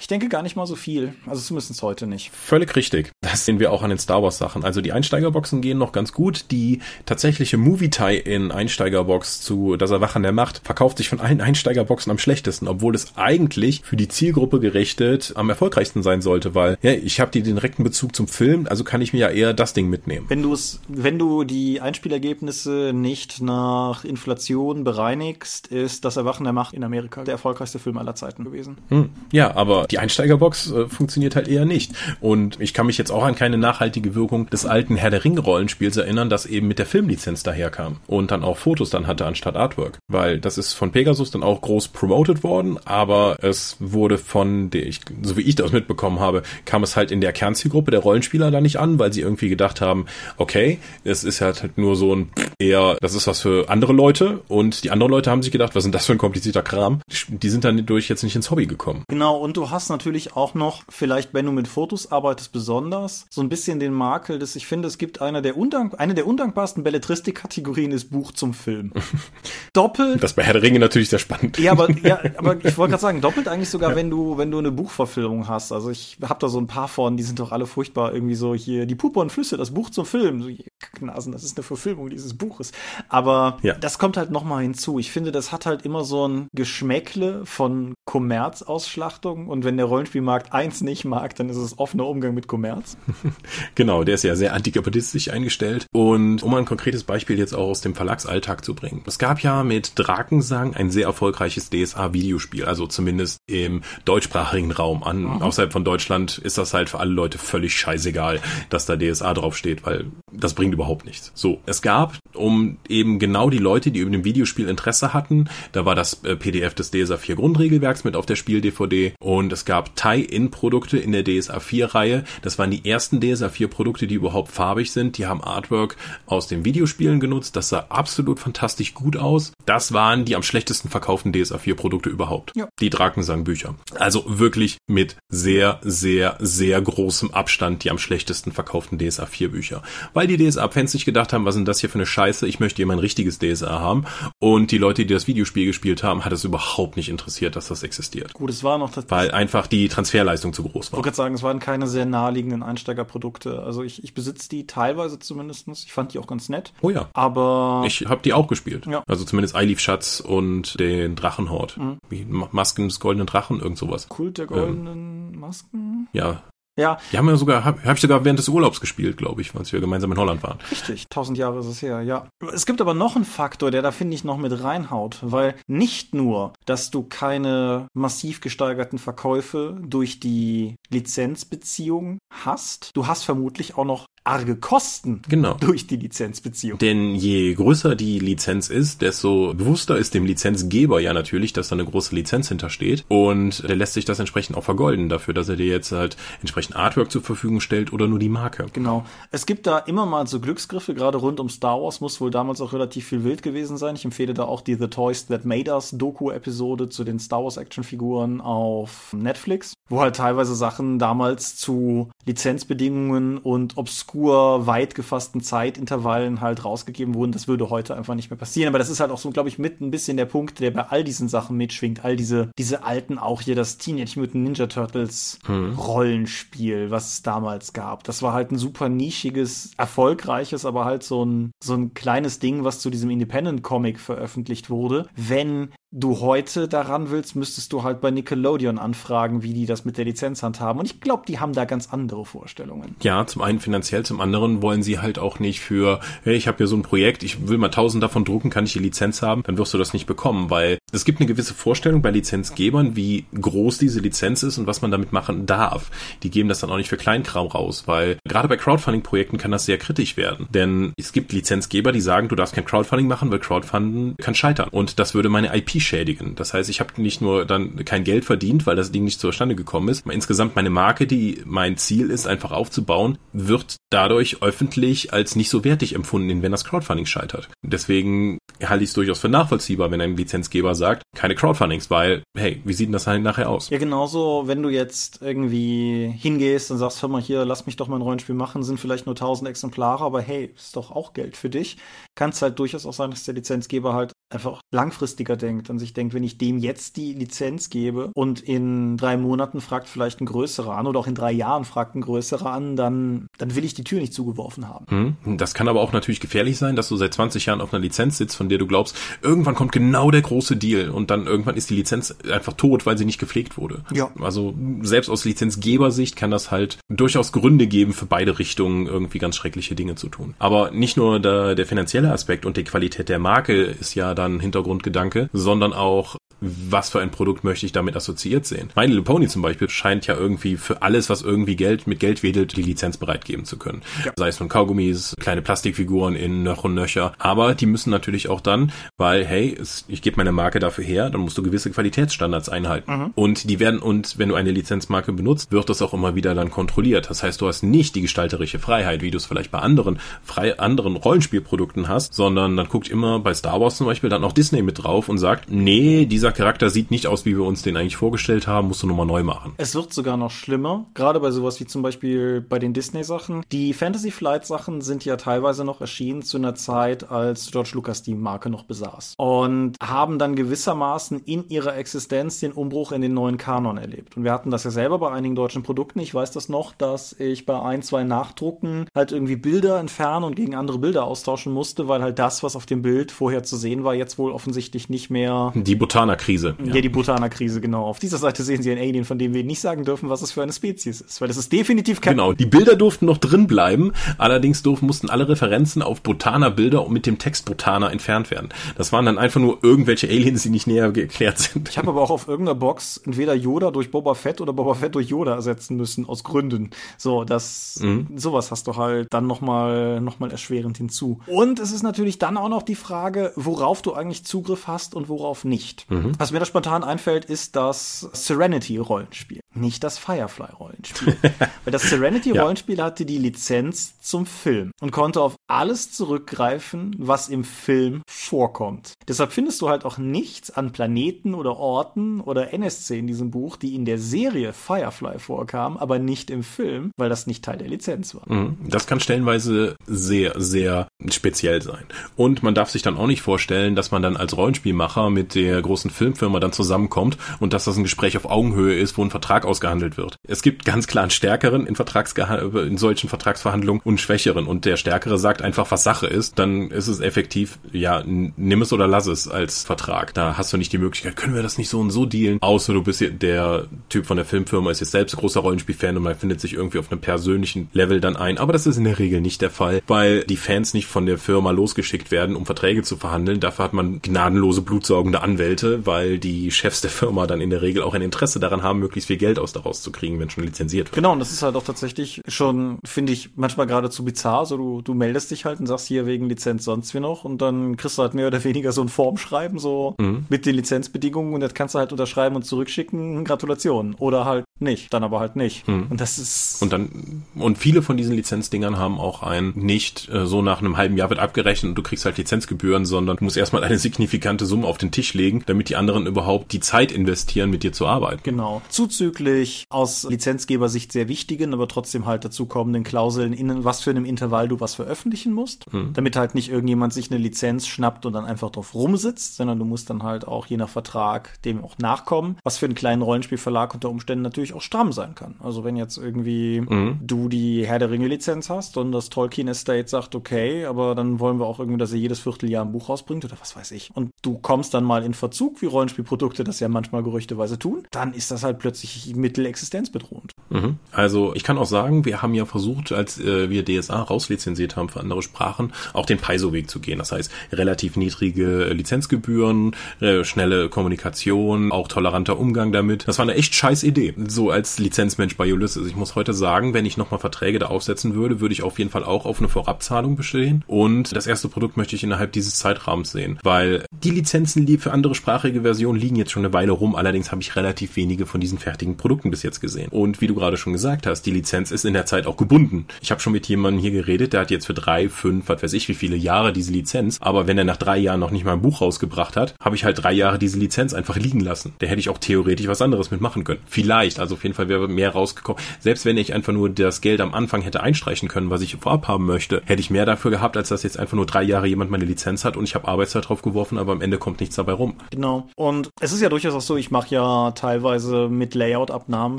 [0.00, 1.14] Ich denke gar nicht mal so viel.
[1.26, 2.30] Also zumindest heute nicht.
[2.30, 3.12] Völlig richtig.
[3.20, 4.64] Das sehen wir auch an den Star Wars Sachen.
[4.64, 6.46] Also die Einsteigerboxen gehen noch ganz gut.
[6.50, 12.18] Die tatsächliche Movie-Tie-in Einsteigerbox zu Das Erwachen der Macht verkauft sich von allen Einsteigerboxen am
[12.18, 17.20] schlechtesten, obwohl es eigentlich für die Zielgruppe gerichtet am erfolgreichsten sein sollte, weil ja, ich
[17.20, 20.26] habe die direkten Bezug zum Film, also kann ich mir ja eher das Ding mitnehmen.
[20.28, 26.52] Wenn du es, wenn du die Einspielergebnisse nicht nach Inflation bereinigst, ist Das Erwachen der
[26.52, 28.78] Macht in Amerika der erfolgreichste Film aller Zeiten gewesen.
[28.88, 29.10] Hm.
[29.32, 31.92] Ja, aber die Einsteigerbox äh, funktioniert halt eher nicht.
[32.20, 35.40] Und ich kann mich jetzt auch an keine nachhaltige Wirkung des alten Herr der Ringe
[35.40, 39.56] Rollenspiels erinnern, das eben mit der Filmlizenz daherkam und dann auch Fotos dann hatte anstatt
[39.56, 39.98] Artwork.
[40.08, 44.86] Weil das ist von Pegasus dann auch groß promoted worden, aber es wurde von der,
[44.86, 48.50] ich, so wie ich das mitbekommen habe, kam es halt in der Kernzielgruppe der Rollenspieler
[48.50, 50.06] da nicht an, weil sie irgendwie gedacht haben,
[50.36, 54.84] okay, es ist halt nur so ein eher, das ist was für andere Leute und
[54.84, 57.00] die anderen Leute haben sich gedacht, was sind das für ein komplizierter Kram?
[57.28, 59.04] Die sind dann durch jetzt nicht ins Hobby gekommen.
[59.08, 63.40] Genau, und du hast natürlich auch noch, vielleicht wenn du mit Fotos arbeitest besonders, so
[63.40, 66.82] ein bisschen den Makel, dass ich finde, es gibt eine der, undank eine der undankbarsten
[66.82, 68.92] Belletristik-Kategorien ist Buch zum Film.
[69.72, 70.22] doppelt.
[70.22, 71.58] Das bei Herr der Ringe natürlich sehr spannend.
[71.58, 73.96] Ja, aber, ja, aber ich wollte gerade sagen, doppelt eigentlich sogar, ja.
[73.96, 75.72] wenn du, wenn du eine Buchverfilmung hast.
[75.72, 78.54] Also ich habe da so ein paar von, die sind doch alle furchtbar irgendwie so
[78.54, 80.56] hier, die Puppe und Flüsse, das Buch zum Film.
[80.78, 82.72] Kacknasen, das ist eine Verfilmung dieses Buches.
[83.08, 83.74] Aber ja.
[83.74, 84.98] das kommt halt nochmal hinzu.
[84.98, 89.48] Ich finde, das hat halt immer so ein Geschmäckle von Kommerzausschlachtung.
[89.48, 92.98] Und wenn der Rollenspielmarkt eins nicht mag, dann ist es offener Umgang mit Kommerz.
[93.74, 95.86] genau, der ist ja sehr antikapitalistisch eingestellt.
[95.94, 99.02] Und um ein konkretes Beispiel jetzt auch aus dem Verlagsalltag zu bringen.
[99.06, 105.02] Es gab ja mit Drakensang ein sehr erfolgreiches DSA-Videospiel, also zumindest im deutschsprachigen Raum.
[105.02, 105.42] An, mhm.
[105.42, 109.86] Außerhalb von Deutschland ist das halt für alle Leute völlig scheißegal, dass da DSA draufsteht,
[109.86, 111.32] weil das bringt überhaupt nichts.
[111.34, 115.84] So, es gab, um eben genau die Leute, die über dem Videospiel Interesse hatten, da
[115.84, 119.96] war das äh, PDF des DSA 4 Grundregelwerks mit auf der Spiel-DVD und es gab
[119.96, 122.24] Tie-In-Produkte in der DSA 4-Reihe.
[122.42, 125.18] Das waren die ersten DSA 4-Produkte, die überhaupt farbig sind.
[125.18, 125.96] Die haben Artwork
[126.26, 127.56] aus den Videospielen genutzt.
[127.56, 129.52] Das sah absolut fantastisch gut aus.
[129.64, 132.52] Das waren die am schlechtesten verkauften DSA 4-Produkte überhaupt.
[132.56, 132.68] Ja.
[132.80, 133.74] Die Drakensang-Bücher.
[133.98, 139.82] Also wirklich mit sehr, sehr, sehr großem Abstand die am schlechtesten verkauften DSA 4-Bücher.
[140.12, 142.46] Weil die DSA-Fans sich gedacht haben, was sind das hier für eine Scheiße?
[142.46, 144.04] Ich möchte hier mein richtiges DSA haben.
[144.38, 147.82] Und die Leute, die das Videospiel gespielt haben, hat es überhaupt nicht interessiert, dass das
[147.82, 148.32] existiert.
[148.34, 149.06] Gut, es war noch das.
[149.08, 150.98] Weil einfach die Transferleistung zu groß war.
[150.98, 153.62] Ich wollte sagen, es waren keine sehr naheliegenden Einsteigerprodukte.
[153.62, 155.68] Also ich, ich besitze die teilweise zumindest.
[155.68, 156.72] Ich fand die auch ganz nett.
[156.80, 157.08] Oh ja.
[157.12, 157.84] Aber.
[157.86, 158.86] Ich habe die auch gespielt.
[158.86, 159.02] Ja.
[159.06, 161.76] Also zumindest Eileaf Schatz und den Drachenhort.
[161.76, 161.98] Mhm.
[162.08, 164.08] Wie Masken des goldenen Drachen, irgend sowas.
[164.08, 166.08] Kult der goldenen ähm, Masken?
[166.12, 166.42] Ja,
[166.76, 166.98] ja.
[167.12, 169.72] Die haben ja sogar, habe hab ich sogar während des Urlaubs gespielt, glaube ich, als
[169.72, 170.58] wir gemeinsam in Holland waren.
[170.70, 172.28] Richtig, tausend Jahre ist es her, ja.
[172.52, 176.14] Es gibt aber noch einen Faktor, der da finde ich noch mit reinhaut, weil nicht
[176.14, 183.84] nur, dass du keine massiv gesteigerten Verkäufe durch die Lizenzbeziehung hast, du hast vermutlich auch
[183.84, 185.54] noch arge Kosten genau.
[185.54, 186.78] durch die Lizenzbeziehung.
[186.78, 191.76] Denn je größer die Lizenz ist, desto bewusster ist dem Lizenzgeber ja natürlich, dass da
[191.76, 195.56] eine große Lizenz hintersteht und der lässt sich das entsprechend auch vergolden dafür, dass er
[195.56, 198.66] dir jetzt halt entsprechend Artwork zur Verfügung stellt oder nur die Marke.
[198.72, 199.04] Genau.
[199.30, 202.60] Es gibt da immer mal so Glücksgriffe, gerade rund um Star Wars muss wohl damals
[202.60, 203.94] auch relativ viel wild gewesen sein.
[203.94, 207.58] Ich empfehle da auch die The Toys That Made Us Doku-Episode zu den Star Wars
[207.58, 215.40] Actionfiguren auf Netflix, wo halt teilweise Sachen damals zu Lizenzbedingungen und obskur obskur, weit gefassten
[215.40, 217.32] Zeitintervallen halt rausgegeben wurden.
[217.32, 218.68] Das würde heute einfach nicht mehr passieren.
[218.68, 220.82] Aber das ist halt auch so, glaube ich, mit ein bisschen der Punkt, der bei
[220.82, 222.04] all diesen Sachen mitschwingt.
[222.04, 225.74] All diese, diese alten, auch hier das Teenage Mutant Ninja Turtles hm.
[225.74, 228.04] Rollenspiel, was es damals gab.
[228.04, 232.64] Das war halt ein super nischiges, erfolgreiches, aber halt so ein, so ein kleines Ding,
[232.64, 235.08] was zu diesem Independent Comic veröffentlicht wurde.
[235.14, 239.96] Wenn du heute daran willst, müsstest du halt bei Nickelodeon anfragen, wie die das mit
[239.98, 240.80] der Lizenz handhaben.
[240.80, 242.96] Und ich glaube, die haben da ganz andere Vorstellungen.
[243.02, 246.58] Ja, zum einen finanziell, zum anderen wollen sie halt auch nicht für, hey, ich habe
[246.58, 249.42] hier so ein Projekt, ich will mal tausend davon drucken, kann ich die Lizenz haben,
[249.44, 253.26] dann wirst du das nicht bekommen, weil es gibt eine gewisse Vorstellung bei Lizenzgebern, wie
[253.40, 255.90] groß diese Lizenz ist und was man damit machen darf.
[256.22, 259.66] Die geben das dann auch nicht für Kleinkram raus, weil gerade bei Crowdfunding-Projekten kann das
[259.66, 260.48] sehr kritisch werden.
[260.50, 264.68] Denn es gibt Lizenzgeber, die sagen, du darfst kein Crowdfunding machen, weil Crowdfunding kann scheitern.
[264.70, 266.34] Und das würde meine IP schädigen.
[266.34, 269.54] Das heißt, ich habe nicht nur dann kein Geld verdient, weil das Ding nicht zustande
[269.54, 270.06] gekommen ist.
[270.06, 275.64] Insgesamt meine Marke, die mein Ziel ist, einfach aufzubauen, wird dadurch öffentlich als nicht so
[275.64, 277.48] wertig empfunden, wenn das Crowdfunding scheitert.
[277.62, 282.60] Deswegen halte ich es durchaus für nachvollziehbar, wenn ein Lizenzgeber sagt, keine Crowdfundings, weil, hey,
[282.64, 283.70] wie sieht denn das halt nachher aus?
[283.70, 287.88] Ja, genauso, wenn du jetzt irgendwie hingehst und sagst, hör mal hier, lass mich doch
[287.88, 291.36] mal ein Rollenspiel machen, sind vielleicht nur 1000 Exemplare, aber hey, ist doch auch Geld
[291.36, 291.76] für dich.
[292.14, 295.92] Kann es halt durchaus auch sein, dass der Lizenzgeber halt einfach langfristiger denkt und sich
[295.92, 300.26] denkt, wenn ich dem jetzt die Lizenz gebe und in drei Monaten fragt vielleicht ein
[300.26, 303.74] größerer an oder auch in drei Jahren fragt ein größerer an, dann, dann will ich
[303.74, 304.86] die Tür nicht zugeworfen haben.
[304.88, 305.36] Hm.
[305.36, 308.18] Das kann aber auch natürlich gefährlich sein, dass du seit 20 Jahren auf einer Lizenz
[308.18, 311.70] sitzt, von der du glaubst, irgendwann kommt genau der große Deal und dann irgendwann ist
[311.70, 313.84] die Lizenz einfach tot, weil sie nicht gepflegt wurde.
[313.92, 314.10] Ja.
[314.20, 319.36] Also selbst aus Lizenzgebersicht kann das halt durchaus Gründe geben, für beide Richtungen irgendwie ganz
[319.36, 320.34] schreckliche Dinge zu tun.
[320.40, 324.40] Aber nicht nur der, der finanzielle Aspekt und die Qualität der Marke ist ja dann
[324.40, 328.70] Hintergrundgedanke, sondern auch was für ein Produkt möchte ich damit assoziiert sehen.
[328.76, 332.22] My Little Pony zum Beispiel scheint ja irgendwie für alles, was irgendwie Geld mit Geld
[332.22, 333.82] wedelt, die Lizenz bereitgeben zu können.
[334.04, 334.12] Ja.
[334.16, 337.12] Sei es von Kaugummis, kleine Plastikfiguren in Nöch und Nöcher.
[337.18, 339.56] Aber die müssen natürlich auch dann, weil, hey,
[339.88, 342.92] ich gebe meine Marke dafür her, dann musst du gewisse Qualitätsstandards einhalten.
[342.92, 343.12] Mhm.
[343.14, 346.50] Und die werden, und wenn du eine Lizenzmarke benutzt, wird das auch immer wieder dann
[346.50, 347.10] kontrolliert.
[347.10, 350.58] Das heißt, du hast nicht die gestalterische Freiheit, wie du es vielleicht bei anderen, frei,
[350.58, 354.62] anderen Rollenspielprodukten hast, sondern dann guckt immer bei Star Wars zum Beispiel dann auch Disney
[354.62, 357.76] mit drauf und sagt, nee, dieser dieser Charakter sieht nicht aus, wie wir uns den
[357.76, 359.54] eigentlich vorgestellt haben, musst du nochmal neu machen.
[359.58, 363.44] Es wird sogar noch schlimmer, gerade bei sowas wie zum Beispiel bei den Disney-Sachen.
[363.52, 368.16] Die Fantasy Flight-Sachen sind ja teilweise noch erschienen zu einer Zeit, als George Lucas die
[368.16, 369.14] Marke noch besaß.
[369.18, 374.16] Und haben dann gewissermaßen in ihrer Existenz den Umbruch in den neuen Kanon erlebt.
[374.16, 376.00] Und wir hatten das ja selber bei einigen deutschen Produkten.
[376.00, 380.34] Ich weiß das noch, dass ich bei ein, zwei Nachdrucken halt irgendwie Bilder entfernen und
[380.34, 383.84] gegen andere Bilder austauschen musste, weil halt das, was auf dem Bild vorher zu sehen
[383.84, 385.52] war, jetzt wohl offensichtlich nicht mehr.
[385.54, 386.56] Die Butaner Butaner-Krise.
[386.64, 386.74] Ja.
[386.74, 387.84] ja, die Butaner-Krise, genau.
[387.84, 390.32] Auf dieser Seite sehen Sie ein Alien, von dem wir nicht sagen dürfen, was es
[390.32, 392.14] für eine Spezies ist, weil das ist definitiv kein...
[392.14, 397.06] Genau, die Bilder durften noch drin bleiben, allerdings durften, mussten alle Referenzen auf Butaner-Bilder mit
[397.06, 398.48] dem Text Butaner entfernt werden.
[398.76, 401.68] Das waren dann einfach nur irgendwelche Aliens, die nicht näher geklärt sind.
[401.68, 404.94] Ich habe aber auch auf irgendeiner Box entweder Yoda durch Boba Fett oder Boba Fett
[404.94, 406.70] durch Yoda ersetzen müssen, aus Gründen.
[406.96, 408.06] So, das, mhm.
[408.16, 411.20] sowas hast du halt dann nochmal noch mal erschwerend hinzu.
[411.26, 415.08] Und es ist natürlich dann auch noch die Frage, worauf du eigentlich Zugriff hast und
[415.08, 415.90] worauf nicht.
[415.90, 416.05] Mhm.
[416.18, 421.16] Was mir da spontan einfällt, ist das Serenity-Rollenspiel, nicht das Firefly-Rollenspiel.
[421.64, 422.84] Weil das Serenity-Rollenspiel ja.
[422.84, 428.94] hatte die Lizenz zum Film und konnte auf alles zurückgreifen, was im Film vorkommt.
[429.08, 433.56] Deshalb findest du halt auch nichts an Planeten oder Orten oder NSC in diesem Buch,
[433.56, 437.68] die in der Serie Firefly vorkamen, aber nicht im Film, weil das nicht Teil der
[437.68, 438.22] Lizenz war.
[438.26, 438.58] Mhm.
[438.68, 441.84] Das kann stellenweise sehr, sehr speziell sein.
[442.16, 445.60] Und man darf sich dann auch nicht vorstellen, dass man dann als Rollenspielmacher mit der
[445.62, 449.44] großen Filmfirma dann zusammenkommt und dass das ein Gespräch auf Augenhöhe ist, wo ein Vertrag
[449.46, 450.16] ausgehandelt wird.
[450.26, 454.76] Es gibt ganz klar einen Stärkeren in, in solchen Vertragsverhandlungen und einen Schwächeren und der
[454.76, 459.06] Stärkere sagt einfach, was Sache ist, dann ist es effektiv, ja, nimm es oder lass
[459.06, 460.14] es als Vertrag.
[460.14, 462.72] Da hast du nicht die Möglichkeit, können wir das nicht so und so dealen, außer
[462.72, 466.40] du bist der Typ von der Filmfirma, ist jetzt selbst großer Rollenspielfan und man findet
[466.40, 468.38] sich irgendwie auf einem persönlichen Level dann ein.
[468.38, 471.18] Aber das ist in der Regel nicht der Fall, weil die Fans nicht von der
[471.18, 473.40] Firma losgeschickt werden, um Verträge zu verhandeln.
[473.40, 477.82] Dafür hat man gnadenlose, blutsaugende Anwälte, weil die Chefs der Firma dann in der Regel
[477.82, 480.88] auch ein Interesse daran haben, möglichst viel Geld aus daraus zu kriegen, wenn schon lizenziert
[480.88, 480.94] wird.
[480.94, 484.46] Genau, und das ist halt auch tatsächlich schon, finde ich, manchmal geradezu bizarr.
[484.46, 487.42] So, du, du meldest dich halt und sagst hier wegen Lizenz sonst wie noch und
[487.42, 490.26] dann kriegst du halt mehr oder weniger so ein Formschreiben, so mhm.
[490.28, 493.24] mit den Lizenzbedingungen und das kannst du halt unterschreiben und zurückschicken.
[493.24, 493.94] Gratulation.
[493.98, 495.66] Oder halt nicht, dann aber halt nicht.
[495.68, 495.86] Mhm.
[495.90, 496.62] Und das ist.
[496.62, 500.76] Und dann, und viele von diesen Lizenzdingern haben auch ein nicht äh, so nach einem
[500.76, 504.46] halben Jahr wird abgerechnet und du kriegst halt Lizenzgebühren, sondern du musst erstmal eine signifikante
[504.46, 507.86] Summe auf den Tisch legen, damit die anderen überhaupt die Zeit investieren, mit dir zu
[507.86, 508.20] arbeiten.
[508.22, 508.62] Genau.
[508.68, 514.04] Zuzüglich aus Lizenzgebersicht sehr wichtigen, aber trotzdem halt dazu kommenden Klauseln, in was für einem
[514.04, 515.92] Intervall du was veröffentlichen musst, mhm.
[515.92, 519.64] damit halt nicht irgendjemand sich eine Lizenz schnappt und dann einfach drauf rumsitzt, sondern du
[519.64, 523.74] musst dann halt auch je nach Vertrag dem auch nachkommen, was für einen kleinen Rollenspielverlag
[523.74, 525.36] unter Umständen natürlich auch stramm sein kann.
[525.40, 526.98] Also wenn jetzt irgendwie mhm.
[527.02, 531.20] du die Herr der Ringe Lizenz hast und das Tolkien Estate sagt, okay, aber dann
[531.20, 533.90] wollen wir auch irgendwie, dass er jedes Vierteljahr ein Buch rausbringt oder was weiß ich.
[533.94, 538.12] Und du kommst dann mal in Verzug, wie Rollenspielprodukte das ja manchmal gerüchteweise tun, dann
[538.12, 540.32] ist das halt plötzlich mittelexistenzbedrohend.
[540.50, 540.76] Mhm.
[540.92, 544.88] Also ich kann auch sagen, wir haben ja versucht, als äh, wir DSA rauslizenziert haben
[544.88, 546.98] für andere Sprachen, auch den Paizo-Weg zu gehen.
[546.98, 553.08] Das heißt, relativ niedrige Lizenzgebühren, äh, schnelle Kommunikation, auch toleranter Umgang damit.
[553.08, 554.14] Das war eine echt scheiß Idee.
[554.36, 555.86] So als Lizenzmensch bei Ulysses.
[555.86, 558.90] Ich muss heute sagen, wenn ich nochmal Verträge da aufsetzen würde, würde ich auf jeden
[558.90, 560.64] Fall auch auf eine Vorabzahlung bestehen.
[560.66, 565.14] Und das erste Produkt möchte ich innerhalb dieses Zeitrahmens sehen, weil die Lizenzen für andere
[565.14, 566.96] sprachige Versionen liegen jetzt schon eine Weile rum.
[566.96, 569.88] Allerdings habe ich relativ wenige von diesen fertigen Produkten bis jetzt gesehen.
[569.90, 572.36] Und wie du gerade gerade schon gesagt hast, die Lizenz ist in der Zeit auch
[572.36, 572.86] gebunden.
[573.00, 575.72] Ich habe schon mit jemandem hier geredet, der hat jetzt für drei, fünf, was weiß
[575.74, 577.18] ich, wie viele Jahre diese Lizenz.
[577.20, 579.84] Aber wenn er nach drei Jahren noch nicht mal ein Buch rausgebracht hat, habe ich
[579.84, 581.74] halt drei Jahre diese Lizenz einfach liegen lassen.
[581.78, 583.60] Da hätte ich auch theoretisch was anderes mitmachen können.
[583.66, 585.62] Vielleicht, also auf jeden Fall wäre mehr rausgekommen.
[585.80, 589.08] Selbst wenn ich einfach nur das Geld am Anfang hätte einstreichen können, was ich vorab
[589.08, 591.90] haben möchte, hätte ich mehr dafür gehabt, als dass jetzt einfach nur drei Jahre jemand
[591.90, 594.72] meine Lizenz hat und ich habe Arbeitszeit drauf geworfen, aber am Ende kommt nichts dabei
[594.72, 594.94] rum.
[595.10, 595.48] Genau.
[595.56, 599.38] Und es ist ja durchaus auch so, ich mache ja teilweise mit Layout-Abnahmen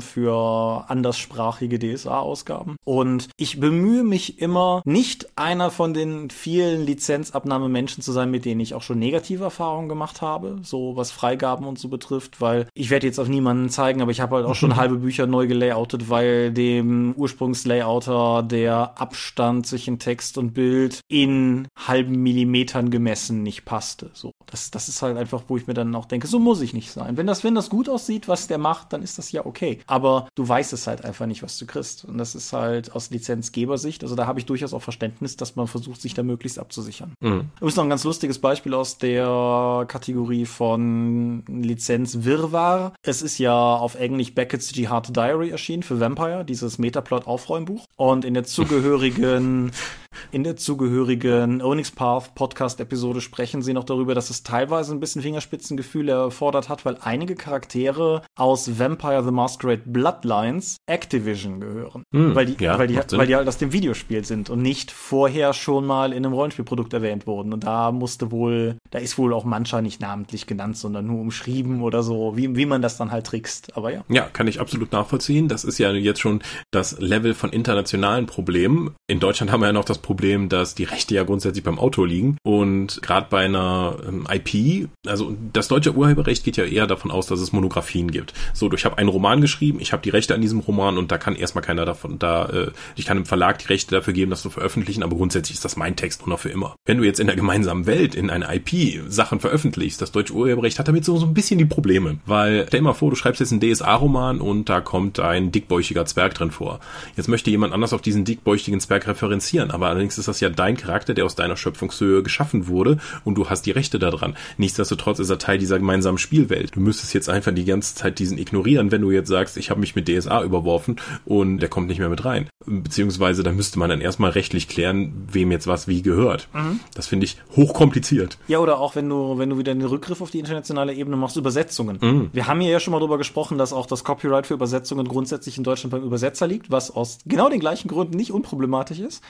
[0.00, 2.76] für anderssprachige DSA-Ausgaben.
[2.84, 8.60] Und ich bemühe mich immer, nicht einer von den vielen Lizenzabnahmemenschen zu sein, mit denen
[8.60, 12.90] ich auch schon negative Erfahrungen gemacht habe, so was Freigaben und so betrifft, weil ich
[12.90, 16.08] werde jetzt auf niemanden zeigen, aber ich habe halt auch schon halbe Bücher neu gelayoutet,
[16.08, 24.10] weil dem Ursprungslayouter der Abstand zwischen Text und Bild in halben Millimetern gemessen nicht passte.
[24.14, 26.72] So, das, das ist halt einfach, wo ich mir dann auch denke, so muss ich
[26.72, 27.16] nicht sein.
[27.16, 29.80] Wenn das, wenn das gut aussieht, was der macht, dann ist das ja okay.
[29.86, 32.04] Aber du weißt es halt einfach nicht, was du kriegst.
[32.04, 34.02] Und das ist halt aus Lizenzgebersicht.
[34.02, 37.12] Also da habe ich durchaus auch Verständnis, dass man versucht, sich da möglichst abzusichern.
[37.20, 37.50] Mhm.
[37.60, 42.94] Das ist noch ein ganz lustiges Beispiel aus der Kategorie von Lizenz-Wirrwarr.
[43.02, 47.86] Es ist ja auf Englisch Beckett's Jihad Diary erschienen für Vampire, dieses Metaplot-Aufräumbuch.
[47.96, 49.72] Und in der zugehörigen
[50.30, 55.22] in der zugehörigen Onyx Path Podcast-Episode sprechen sie noch darüber, dass es teilweise ein bisschen
[55.22, 62.02] Fingerspitzengefühl erfordert hat, weil einige Charaktere aus Vampire the Masquerade Bloodlines Activision gehören.
[62.10, 64.90] Mm, weil, die, ja, weil, die, weil die halt aus dem Videospiel sind und nicht
[64.90, 67.52] vorher schon mal in einem Rollenspielprodukt erwähnt wurden.
[67.52, 71.82] Und da musste wohl, da ist wohl auch mancher nicht namentlich genannt, sondern nur umschrieben
[71.82, 73.76] oder so, wie, wie man das dann halt trickst.
[73.76, 74.04] Aber ja.
[74.08, 75.48] Ja, kann ich absolut nachvollziehen.
[75.48, 78.94] Das ist ja jetzt schon das Level von internationalen Problemen.
[79.06, 80.17] In Deutschland haben wir ja noch das Problem,
[80.48, 82.36] dass die Rechte ja grundsätzlich beim Autor liegen.
[82.42, 87.26] Und gerade bei einer ähm, IP, also das deutsche Urheberrecht geht ja eher davon aus,
[87.26, 88.34] dass es Monographien gibt.
[88.52, 91.18] So, ich habe einen Roman geschrieben, ich habe die Rechte an diesem Roman und da
[91.18, 94.42] kann erstmal keiner davon, da, äh, ich kann dem Verlag die Rechte dafür geben, das
[94.42, 96.76] zu veröffentlichen, aber grundsätzlich ist das mein Text und auch für immer.
[96.84, 100.78] Wenn du jetzt in der gemeinsamen Welt, in einer IP Sachen veröffentlichst, das deutsche Urheberrecht
[100.78, 102.18] hat damit so, so ein bisschen die Probleme.
[102.26, 106.06] Weil stell dir mal vor, du schreibst jetzt einen DSA-Roman und da kommt ein dickbäuchiger
[106.06, 106.80] Zwerg drin vor.
[107.16, 110.76] Jetzt möchte jemand anders auf diesen dickbäuchigen Zwerg referenzieren, aber allerdings ist das ja dein
[110.76, 114.36] Charakter, der aus deiner Schöpfungshöhe geschaffen wurde und du hast die Rechte daran.
[114.56, 116.74] Nichtsdestotrotz ist er Teil dieser gemeinsamen Spielwelt.
[116.74, 119.80] Du müsstest jetzt einfach die ganze Zeit diesen ignorieren, wenn du jetzt sagst, ich habe
[119.80, 120.96] mich mit DSA überworfen
[121.26, 122.48] und der kommt nicht mehr mit rein.
[122.64, 126.48] Beziehungsweise da müsste man dann erstmal rechtlich klären, wem jetzt was wie gehört.
[126.54, 126.80] Mhm.
[126.94, 128.38] Das finde ich hochkompliziert.
[128.48, 131.36] Ja, oder auch wenn du, wenn du wieder den Rückgriff auf die internationale Ebene machst,
[131.36, 131.98] Übersetzungen.
[132.00, 132.30] Mhm.
[132.32, 135.58] Wir haben hier ja schon mal darüber gesprochen, dass auch das Copyright für Übersetzungen grundsätzlich
[135.58, 139.22] in Deutschland beim Übersetzer liegt, was aus genau den gleichen Gründen nicht unproblematisch ist.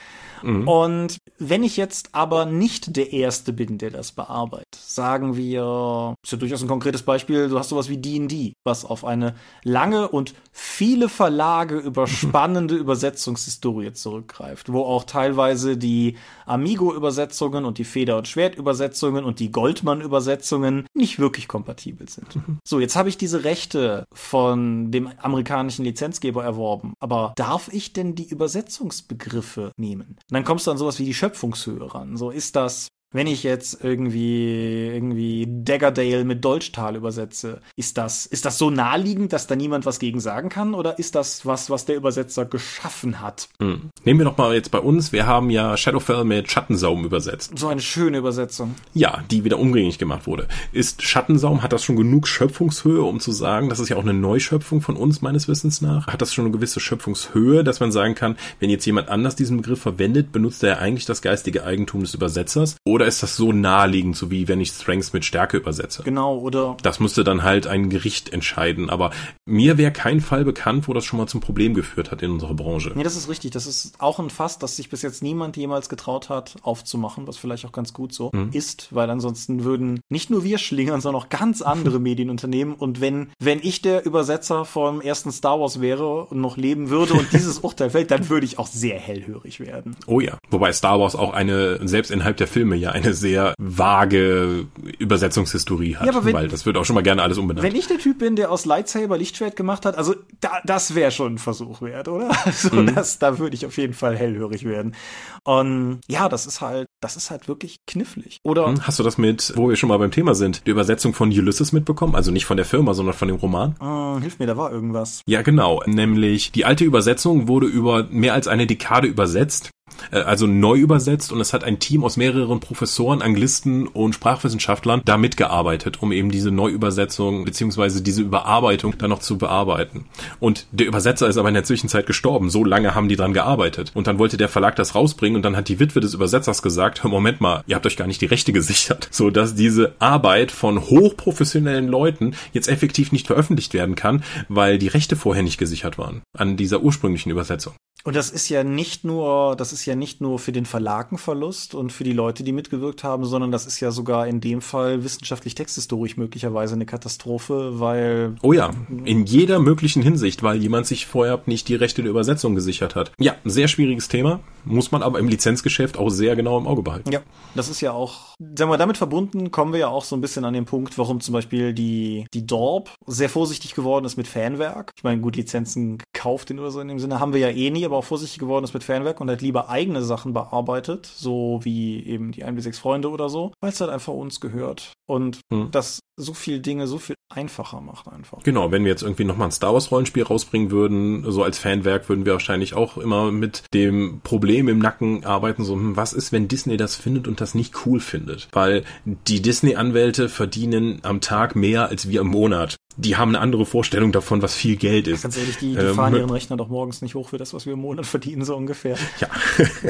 [0.43, 0.67] Mhm.
[0.69, 6.31] Und wenn ich jetzt aber nicht der Erste bin, der das bearbeitet, sagen wir, ist
[6.31, 10.35] ja durchaus ein konkretes Beispiel, du hast sowas wie D&D, was auf eine lange und
[10.51, 19.25] viele Verlage überspannende Übersetzungshistorie zurückgreift, wo auch teilweise die Amigo-Übersetzungen und die Feder- und Schwert-Übersetzungen
[19.25, 22.35] und die Goldmann-Übersetzungen nicht wirklich kompatibel sind.
[22.35, 22.59] Mhm.
[22.63, 28.13] So, jetzt habe ich diese Rechte von dem amerikanischen Lizenzgeber erworben, aber darf ich denn
[28.13, 30.09] die Übersetzungsbegriffe nehmen?
[30.09, 32.17] Und dann kommst du an sowas wie die Schöpfungshöhe ran.
[32.17, 38.45] So ist das wenn ich jetzt irgendwie, irgendwie Daggerdale mit Dolchtal übersetze, ist das, ist
[38.45, 40.75] das so naheliegend, dass da niemand was gegen sagen kann?
[40.75, 43.49] Oder ist das was, was der Übersetzer geschaffen hat?
[43.59, 43.89] Hm.
[44.03, 45.11] Nehmen wir doch mal jetzt bei uns.
[45.11, 47.57] Wir haben ja Shadowfell mit Schattensaum übersetzt.
[47.57, 48.75] So eine schöne Übersetzung.
[48.93, 50.47] Ja, die wieder umgängig gemacht wurde.
[50.71, 54.13] Ist Schattensaum, hat das schon genug Schöpfungshöhe, um zu sagen, das ist ja auch eine
[54.13, 56.05] Neuschöpfung von uns meines Wissens nach.
[56.07, 59.57] Hat das schon eine gewisse Schöpfungshöhe, dass man sagen kann, wenn jetzt jemand anders diesen
[59.57, 62.77] Begriff verwendet, benutzt er eigentlich das geistige Eigentum des Übersetzers?
[62.85, 66.03] Oder ist das so naheliegend, so wie wenn ich Strengths mit Stärke übersetze?
[66.03, 66.77] Genau, oder?
[66.81, 68.89] Das müsste dann halt ein Gericht entscheiden.
[68.89, 69.11] Aber
[69.45, 72.53] mir wäre kein Fall bekannt, wo das schon mal zum Problem geführt hat in unserer
[72.53, 72.91] Branche.
[72.95, 73.51] Nee, das ist richtig.
[73.51, 77.37] Das ist auch ein Fass, das sich bis jetzt niemand jemals getraut hat, aufzumachen, was
[77.37, 78.49] vielleicht auch ganz gut so mhm.
[78.51, 82.73] ist, weil ansonsten würden nicht nur wir schlingern, sondern auch ganz andere Medienunternehmen.
[82.73, 87.13] Und wenn, wenn ich der Übersetzer vom ersten Star Wars wäre und noch leben würde
[87.13, 89.95] und dieses Urteil fällt, dann würde ich auch sehr hellhörig werden.
[90.07, 90.37] Oh ja.
[90.49, 94.67] Wobei Star Wars auch eine, selbst innerhalb der Filme ja eine sehr vage
[94.97, 97.65] Übersetzungshistorie hat, ja, wenn, weil das wird auch schon mal gerne alles umbenannt.
[97.65, 101.11] Wenn ich der Typ bin, der aus Lightsaber Lichtschwert gemacht hat, also da, das wäre
[101.11, 102.29] schon ein Versuch wert, oder?
[102.49, 102.95] Also mhm.
[102.95, 104.95] das, da würde ich auf jeden Fall hellhörig werden.
[105.43, 108.39] Und ja, das ist halt, das ist halt wirklich knifflig.
[108.43, 108.67] Oder?
[108.67, 108.87] Mhm.
[108.87, 111.71] Hast du das mit, wo wir schon mal beim Thema sind, die Übersetzung von Ulysses
[111.71, 112.15] mitbekommen?
[112.15, 113.75] Also nicht von der Firma, sondern von dem Roman?
[113.79, 115.21] Uh, hilf mir, da war irgendwas.
[115.27, 115.83] Ja, genau.
[115.85, 119.69] Nämlich die alte Übersetzung wurde über mehr als eine Dekade übersetzt
[120.11, 125.17] also neu übersetzt und es hat ein Team aus mehreren Professoren, Anglisten und Sprachwissenschaftlern da
[125.17, 130.05] mitgearbeitet, um eben diese Neuübersetzung beziehungsweise diese Überarbeitung dann noch zu bearbeiten.
[130.39, 132.49] Und der Übersetzer ist aber in der Zwischenzeit gestorben.
[132.49, 133.91] So lange haben die dran gearbeitet.
[133.93, 137.03] Und dann wollte der Verlag das rausbringen und dann hat die Witwe des Übersetzers gesagt,
[137.03, 139.09] Moment mal, ihr habt euch gar nicht die Rechte gesichert.
[139.19, 145.17] So diese Arbeit von hochprofessionellen Leuten jetzt effektiv nicht veröffentlicht werden kann, weil die Rechte
[145.17, 147.73] vorher nicht gesichert waren an dieser ursprünglichen Übersetzung.
[148.05, 151.17] Und das ist ja nicht nur, das ist ja nicht nur für den Verlag ein
[151.17, 154.61] Verlust und für die Leute, die mitgewirkt haben, sondern das ist ja sogar in dem
[154.61, 158.35] Fall wissenschaftlich texthistorisch möglicherweise eine Katastrophe, weil.
[158.41, 158.71] Oh ja,
[159.05, 163.11] in jeder möglichen Hinsicht, weil jemand sich vorher nicht die Rechte der Übersetzung gesichert hat.
[163.19, 167.11] Ja, sehr schwieriges Thema, muss man aber im Lizenzgeschäft auch sehr genau im Auge behalten.
[167.11, 167.21] Ja,
[167.55, 170.45] das ist ja auch, sagen wir, damit verbunden kommen wir ja auch so ein bisschen
[170.45, 174.91] an den Punkt, warum zum Beispiel die, die Dorp sehr vorsichtig geworden ist mit Fanwerk.
[174.95, 177.69] Ich meine, gut, Lizenzen gekauft in oder so in dem Sinne haben wir ja eh
[177.69, 181.61] nie, aber auch vorsichtig geworden ist mit Fanwerk und halt lieber eigene Sachen bearbeitet, so
[181.63, 184.91] wie eben die 1 bis 6 Freunde oder so, weil es halt einfach uns gehört.
[185.07, 185.69] Und hm.
[185.71, 188.43] das so viel Dinge so viel einfacher macht einfach.
[188.43, 192.09] Genau, wenn wir jetzt irgendwie nochmal ein Star Wars Rollenspiel rausbringen würden, so als Fanwerk,
[192.09, 196.31] würden wir wahrscheinlich auch immer mit dem Problem im Nacken arbeiten, so, hm, was ist,
[196.31, 198.49] wenn Disney das findet und das nicht cool findet?
[198.51, 203.65] Weil die Disney-Anwälte verdienen am Tag mehr als wir im Monat die haben eine andere
[203.65, 205.21] Vorstellung davon, was viel Geld ist.
[205.21, 207.65] Ganz ehrlich, die, die ähm, fahren ihren Rechner doch morgens nicht hoch für das, was
[207.65, 208.97] wir im Monat verdienen, so ungefähr.
[209.19, 209.29] Ja.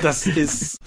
[0.01, 0.77] das ist,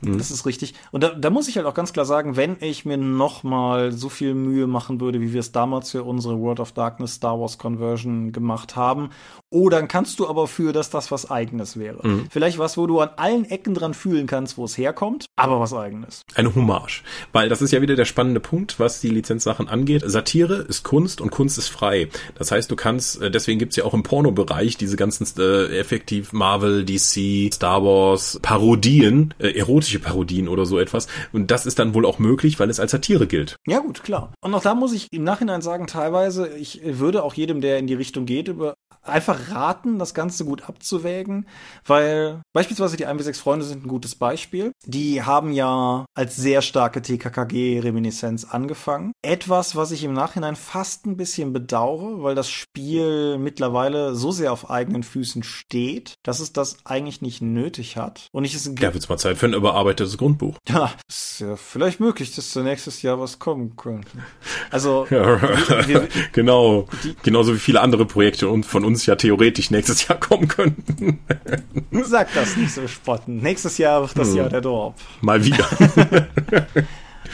[0.00, 0.18] Mhm.
[0.18, 0.74] Das ist richtig.
[0.90, 4.08] Und da, da muss ich halt auch ganz klar sagen, wenn ich mir nochmal so
[4.08, 7.58] viel Mühe machen würde, wie wir es damals für unsere World of Darkness Star Wars
[7.58, 9.10] Conversion gemacht haben,
[9.50, 12.06] oh, dann kannst du aber für, dass das was Eigenes wäre.
[12.06, 12.26] Mhm.
[12.30, 15.74] Vielleicht was, wo du an allen Ecken dran fühlen kannst, wo es herkommt, aber was
[15.74, 16.22] Eigenes.
[16.34, 17.02] Eine Hommage.
[17.32, 20.02] Weil das ist ja wieder der spannende Punkt, was die Lizenzsachen angeht.
[20.06, 22.08] Satire ist Kunst und Kunst ist frei.
[22.36, 26.32] Das heißt, du kannst, äh, deswegen gibt's ja auch im Pornobereich diese ganzen äh, effektiv
[26.32, 31.08] Marvel, DC, Star Wars Parodien, äh, erotische politische Parodien oder so etwas.
[31.32, 33.56] Und das ist dann wohl auch möglich, weil es als Satire gilt.
[33.66, 34.32] Ja, gut, klar.
[34.40, 37.86] Und auch da muss ich im Nachhinein sagen, teilweise, ich würde auch jedem, der in
[37.86, 41.46] die Richtung geht, über einfach raten, das Ganze gut abzuwägen,
[41.86, 44.72] weil beispielsweise die 1 6 Freunde sind ein gutes Beispiel.
[44.84, 49.12] Die haben ja als sehr starke TKKG-Reminiszenz angefangen.
[49.22, 54.52] Etwas, was ich im Nachhinein fast ein bisschen bedauere, weil das Spiel mittlerweile so sehr
[54.52, 58.28] auf eigenen Füßen steht, dass es das eigentlich nicht nötig hat.
[58.32, 60.56] Und ich es ja, wird's mal Zeit für ein überarbeitetes Grundbuch.
[60.70, 64.08] Ja, ist ja vielleicht möglich, dass da nächstes Jahr was kommen könnte.
[64.70, 69.16] Also ja, wir, wir, genau, die, genauso wie viele andere Projekte und von uns ja
[69.16, 71.18] theoretisch nächstes Jahr kommen könnten.
[72.04, 73.38] Sag das nicht so spotten.
[73.38, 74.36] Nächstes Jahr wird das hm.
[74.36, 74.94] Jahr der Dorp.
[75.22, 75.66] Mal wieder.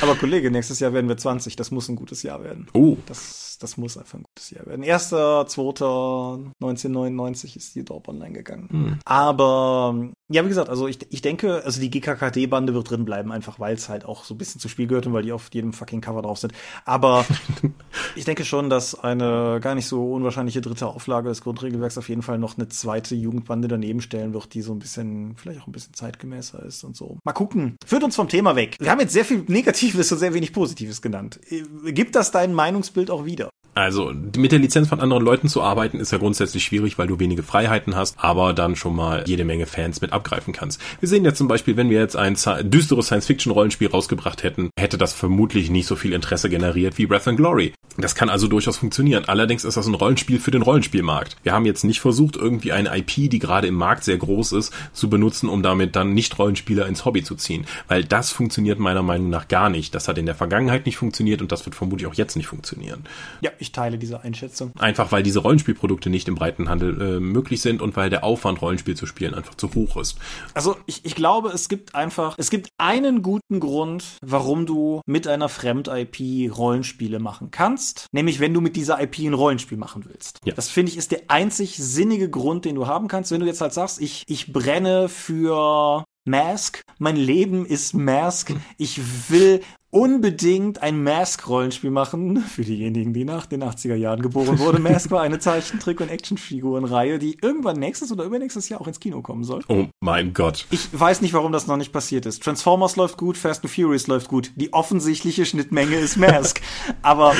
[0.00, 1.56] Aber Kollege, nächstes Jahr werden wir 20.
[1.56, 2.68] Das muss ein gutes Jahr werden.
[2.72, 2.96] Oh.
[3.06, 4.84] Das, das muss einfach ein gutes Jahr werden.
[4.84, 8.68] 1.2.1999 ist die Dorp online gegangen.
[8.70, 8.98] Hm.
[9.04, 13.60] Aber ja, wie gesagt, also ich, ich denke, also die GKKD-Bande wird drin bleiben, einfach
[13.60, 15.72] weil es halt auch so ein bisschen zu Spiel gehört und weil die auf jedem
[15.72, 16.52] fucking Cover drauf sind.
[16.84, 17.24] Aber
[18.16, 22.22] ich denke schon, dass eine gar nicht so unwahrscheinliche dritte Auflage des Grundregelwerks auf jeden
[22.22, 25.72] Fall noch eine zweite Jugendbande daneben stellen wird, die so ein bisschen, vielleicht auch ein
[25.72, 27.18] bisschen zeitgemäßer ist und so.
[27.24, 27.76] Mal gucken.
[27.86, 28.76] Führt uns vom Thema weg.
[28.80, 31.38] Wir haben jetzt sehr viel Negatives und sehr wenig Positives genannt.
[31.84, 33.45] Gibt das dein Meinungsbild auch wieder?
[33.76, 37.18] Also mit der Lizenz von anderen Leuten zu arbeiten ist ja grundsätzlich schwierig, weil du
[37.18, 40.80] wenige Freiheiten hast, aber dann schon mal jede Menge Fans mit abgreifen kannst.
[40.98, 42.38] Wir sehen ja zum Beispiel, wenn wir jetzt ein
[42.70, 47.36] düsteres Science-Fiction-Rollenspiel rausgebracht hätten, hätte das vermutlich nicht so viel Interesse generiert wie Breath and
[47.36, 47.74] Glory.
[47.98, 49.24] Das kann also durchaus funktionieren.
[49.26, 51.36] Allerdings ist das ein Rollenspiel für den Rollenspielmarkt.
[51.42, 54.72] Wir haben jetzt nicht versucht, irgendwie eine IP, die gerade im Markt sehr groß ist,
[54.92, 57.66] zu benutzen, um damit dann Nicht-Rollenspieler ins Hobby zu ziehen.
[57.88, 59.94] Weil das funktioniert meiner Meinung nach gar nicht.
[59.94, 63.04] Das hat in der Vergangenheit nicht funktioniert und das wird vermutlich auch jetzt nicht funktionieren.
[63.40, 64.72] Ja, ich teile diese Einschätzung.
[64.78, 68.60] Einfach weil diese Rollenspielprodukte nicht im breiten Handel äh, möglich sind und weil der Aufwand,
[68.62, 70.18] Rollenspiel zu spielen, einfach zu hoch ist.
[70.54, 75.26] Also ich, ich glaube, es gibt einfach, es gibt einen guten Grund, warum du mit
[75.26, 78.06] einer Fremd-IP Rollenspiele machen kannst.
[78.12, 80.40] Nämlich, wenn du mit dieser IP ein Rollenspiel machen willst.
[80.44, 80.54] Ja.
[80.54, 83.30] Das finde ich ist der einzig sinnige Grund, den du haben kannst.
[83.30, 86.82] Wenn du jetzt halt sagst, ich, ich brenne für Mask.
[86.98, 88.52] Mein Leben ist Mask.
[88.78, 89.60] Ich will
[89.90, 92.38] unbedingt ein Mask-Rollenspiel machen.
[92.40, 94.82] Für diejenigen, die nach den 80er Jahren geboren wurden.
[94.82, 99.22] Mask war eine Zeichentrick- und Actionfigurenreihe, die irgendwann nächstes oder übernächstes Jahr auch ins Kino
[99.22, 99.62] kommen soll.
[99.68, 100.66] Oh mein Gott.
[100.70, 102.42] Ich weiß nicht, warum das noch nicht passiert ist.
[102.42, 104.50] Transformers läuft gut, Fast and Furious läuft gut.
[104.56, 106.60] Die offensichtliche Schnittmenge ist Mask.
[107.02, 107.34] Aber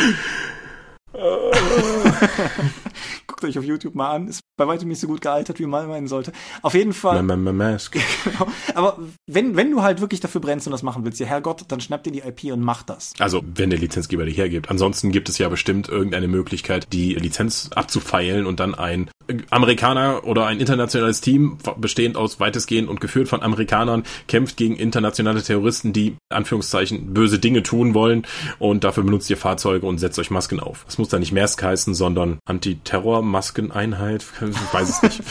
[3.36, 4.28] guckt euch auf YouTube mal an.
[4.28, 6.32] Es bei weitem nicht so gut gealtert, wie man meinen sollte.
[6.62, 7.22] Auf jeden Fall.
[7.22, 7.96] Ma- ma- Mask.
[8.24, 8.48] Genau.
[8.74, 11.80] Aber wenn, wenn du halt wirklich dafür brennst und das machen willst, ja Herrgott, dann
[11.80, 13.12] schnapp dir die IP und mach das.
[13.18, 14.70] Also, wenn der Lizenzgeber die hergibt.
[14.70, 19.10] Ansonsten gibt es ja bestimmt irgendeine Möglichkeit, die Lizenz abzufeilen und dann ein
[19.50, 25.42] Amerikaner oder ein internationales Team, bestehend aus weitestgehend und geführt von Amerikanern, kämpft gegen internationale
[25.42, 28.26] Terroristen, die, Anführungszeichen, böse Dinge tun wollen
[28.58, 30.84] und dafür benutzt ihr Fahrzeuge und setzt euch Masken auf.
[30.84, 34.24] Das muss dann nicht Mask heißen, sondern Antiterror-Maskeneinheit.
[34.46, 35.22] Ich weiß es nicht.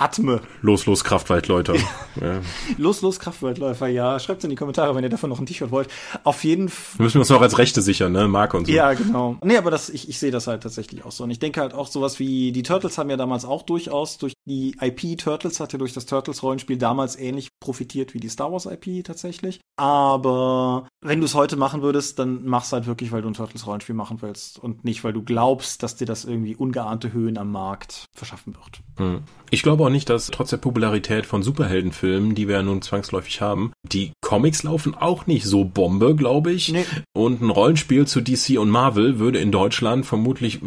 [0.00, 0.40] Atme.
[0.62, 1.74] Los, los, Kraftwaldleute.
[2.20, 2.40] Ja.
[2.78, 4.18] Los, los, Kraftwertläufer, ja.
[4.18, 5.88] Schreibt's in die Kommentare, wenn ihr davon noch ein T-Shirt wollt.
[6.24, 6.98] Auf jeden Fall.
[6.98, 8.26] Wir müssen uns noch als Rechte sichern, ne?
[8.26, 8.72] Marke und so.
[8.72, 9.36] Ja, genau.
[9.44, 11.24] Nee, aber das, ich, ich sehe das halt tatsächlich auch so.
[11.24, 14.32] Und ich denke halt auch sowas wie, die Turtles haben ja damals auch durchaus durch
[14.50, 18.66] die IP Turtles, hat ja durch das Turtles-Rollenspiel damals ähnlich profitiert wie die Star Wars
[18.66, 19.60] IP tatsächlich.
[19.76, 23.94] Aber wenn du es heute machen würdest, dann mach's halt wirklich, weil du ein Turtles-Rollenspiel
[23.94, 28.06] machen willst und nicht, weil du glaubst, dass dir das irgendwie ungeahnte Höhen am Markt
[28.12, 28.80] verschaffen wird.
[28.96, 29.22] Hm.
[29.50, 33.40] Ich glaube auch nicht, dass trotz der Popularität von Superheldenfilmen, die wir ja nun zwangsläufig
[33.40, 36.72] haben, die Comics laufen auch nicht so Bombe, glaube ich.
[36.72, 36.84] Nee.
[37.12, 40.60] Und ein Rollenspiel zu DC und Marvel würde in Deutschland vermutlich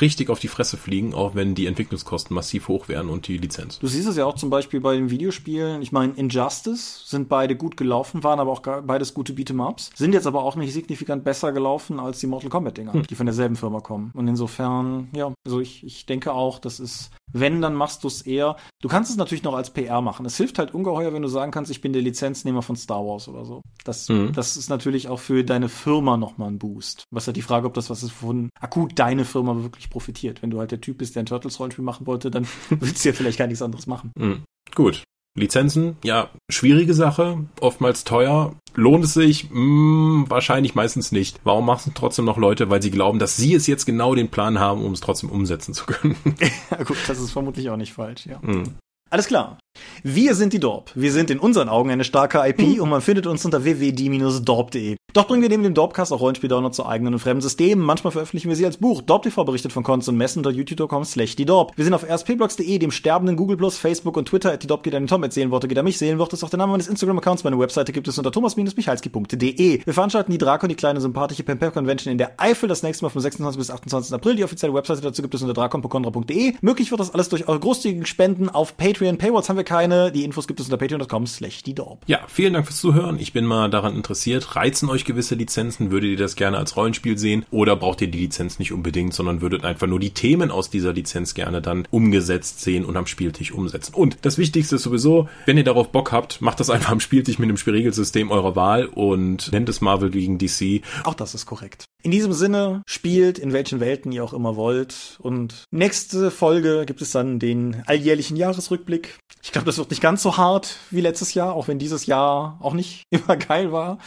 [0.00, 3.78] richtig auf die Fresse fliegen, auch wenn die Entwicklungskosten massiv hoch wären und die Lizenz.
[3.78, 5.82] Du siehst es ja auch zum Beispiel bei den Videospielen.
[5.82, 9.90] Ich meine, Injustice sind beide gut gelaufen, waren aber auch beides gute Beat'em-Ups.
[9.94, 13.56] Sind jetzt aber auch nicht signifikant besser gelaufen als die Mortal Kombat-Dinger, die von derselben
[13.56, 14.10] Firma kommen.
[14.14, 18.22] Und insofern, ja, also ich, ich denke auch, das ist, wenn, dann machst du es
[18.22, 18.56] eher.
[18.80, 20.26] Du kannst es natürlich noch als PR machen.
[20.26, 23.28] Es hilft halt ungeheuer, wenn du sagen kannst, ich bin der Lizenznehmer von Star Wars
[23.28, 23.62] oder so.
[23.84, 24.32] Das, Mhm.
[24.32, 27.04] das ist natürlich auch für deine Firma nochmal ein Boost.
[27.10, 30.42] Was halt die Frage, ob das was ist, von akut deine Firma wirklich profitiert.
[30.42, 33.14] Wenn du halt der Typ bist, der ein Turtles-Rollenspiel machen wollte, dann willst du ja
[33.14, 34.12] vielleicht gar nichts anderes machen.
[34.18, 34.42] Hm.
[34.74, 35.02] Gut.
[35.34, 38.54] Lizenzen, ja, schwierige Sache, oftmals teuer.
[38.74, 39.48] Lohnt es sich?
[39.50, 41.40] Hm, wahrscheinlich meistens nicht.
[41.44, 42.70] Warum machen es trotzdem noch Leute?
[42.70, 45.74] Weil sie glauben, dass sie es jetzt genau den Plan haben, um es trotzdem umsetzen
[45.74, 46.16] zu können.
[46.70, 48.40] Ja, gut, das ist vermutlich auch nicht falsch, ja.
[48.42, 48.74] Hm.
[49.10, 49.58] Alles klar.
[50.04, 50.90] Wir sind die Dorp.
[50.94, 54.96] Wir sind in unseren Augen eine starke IP und man findet uns unter www.die-dorp.de.
[55.12, 57.84] Doch bringen wir neben dem Dorpcast auch Rollenspiel-Downloads zu eigenen und fremden Systemen.
[57.84, 59.02] Manchmal veröffentlichen wir sie als Buch.
[59.02, 61.72] Dorp TV berichtet von Cons und Messen unter youtube.com slash die Dorp.
[61.76, 64.52] Wir sind auf rspblogs.de, dem sterbenden Google Plus, Facebook und Twitter.
[64.52, 65.98] At die Dorp geht an den Tom, at Seelenworte geht an mich.
[65.98, 67.44] Seelenworte ist auch der Name meines Instagram-Accounts.
[67.44, 69.84] Meine Webseite gibt es unter thomas-michalski.de.
[69.84, 73.10] Wir veranstalten die Drakon, die kleine sympathische Pen Convention in der Eifel, das nächste Mal
[73.10, 73.58] vom 26.
[73.58, 74.14] bis 28.
[74.14, 74.36] April.
[74.36, 76.54] Die offizielle Webseite dazu gibt es unter drakon.de.
[76.62, 79.18] Möglich wird das alles durch eure großzügigen Spenden auf Patreon.
[79.18, 80.12] Paywalls haben wir keine.
[80.12, 82.02] Die Infos gibt es unter patreon.com slash die Dorp.
[82.06, 83.18] Ja, vielen Dank fürs Zuhören.
[83.18, 84.56] Ich bin mal daran interessiert.
[84.56, 85.90] Reizen euch gewisse Lizenzen?
[85.90, 87.44] Würdet ihr das gerne als Rollenspiel sehen?
[87.50, 90.92] Oder braucht ihr die Lizenz nicht unbedingt, sondern würdet einfach nur die Themen aus dieser
[90.92, 93.94] Lizenz gerne dann umgesetzt sehen und am Spieltisch umsetzen?
[93.94, 97.38] Und das Wichtigste ist sowieso, wenn ihr darauf Bock habt, macht das einfach am Spieltisch
[97.38, 100.82] mit dem Regelsystem eurer Wahl und nennt es Marvel gegen DC.
[101.04, 101.84] Auch das ist korrekt.
[102.02, 105.18] In diesem Sinne, spielt in welchen Welten ihr auch immer wollt.
[105.20, 109.18] Und nächste Folge gibt es dann den alljährlichen Jahresrückblick.
[109.42, 112.58] Ich glaube, das wird nicht ganz so hart wie letztes Jahr, auch wenn dieses Jahr
[112.60, 113.98] auch nicht immer geil war.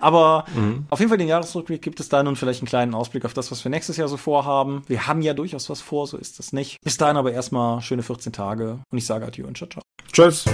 [0.00, 0.46] Aber
[0.90, 3.50] auf jeden Fall den Jahresrückblick gibt es dann und vielleicht einen kleinen Ausblick auf das,
[3.50, 4.82] was wir nächstes Jahr so vorhaben.
[4.86, 6.78] Wir haben ja durchaus was vor, so ist das nicht.
[6.82, 9.82] Bis dahin aber erstmal schöne 14 Tage und ich sage Adieu und ciao, ciao.
[10.12, 10.44] Tschüss!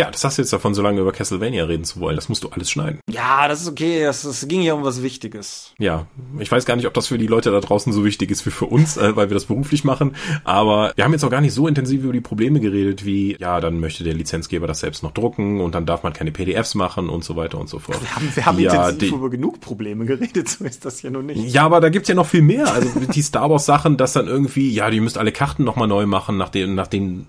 [0.00, 2.16] Ja, das hast du jetzt davon, so lange über Castlevania reden zu wollen.
[2.16, 3.00] Das musst du alles schneiden.
[3.10, 4.02] Ja, das ist okay.
[4.02, 5.74] Es, es ging ja um was Wichtiges.
[5.78, 6.06] Ja,
[6.38, 8.50] ich weiß gar nicht, ob das für die Leute da draußen so wichtig ist wie
[8.50, 10.16] für uns, äh, weil wir das beruflich machen.
[10.44, 13.60] Aber wir haben jetzt auch gar nicht so intensiv über die Probleme geredet, wie, ja,
[13.60, 17.10] dann möchte der Lizenzgeber das selbst noch drucken und dann darf man keine PDFs machen
[17.10, 18.00] und so weiter und so fort.
[18.00, 21.10] Wir haben, wir haben ja, intensiv die, über genug Probleme geredet, so ist das ja
[21.10, 21.52] nun nicht.
[21.52, 22.72] ja, aber da gibt's ja noch viel mehr.
[22.72, 26.06] Also die Star Wars Sachen, dass dann irgendwie, ja, die müsst alle Karten nochmal neu
[26.06, 27.26] machen, nachdem, nachdem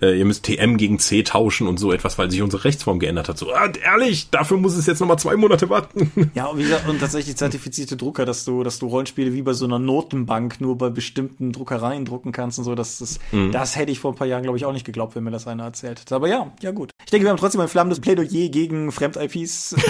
[0.00, 3.28] äh, ihr müsst TM gegen C tauschen und so etwas, weil sich unsere Rechtsform geändert
[3.28, 3.38] hat.
[3.38, 6.10] So, ah, ehrlich, dafür muss es jetzt nochmal zwei Monate warten.
[6.34, 9.52] Ja, und wie gesagt, und tatsächlich zertifizierte Drucker, dass du, dass du Rollenspiele wie bei
[9.52, 13.18] so einer Notenbank nur bei bestimmten Druckereien drucken kannst und so, das, das,
[13.52, 15.46] das hätte ich vor ein paar Jahren, glaube ich, auch nicht geglaubt, wenn mir das
[15.46, 16.14] einer erzählt hätte.
[16.14, 16.90] Aber ja, ja gut.
[17.04, 19.76] Ich denke, wir haben trotzdem ein flammendes Plädoyer gegen Fremd-IPs.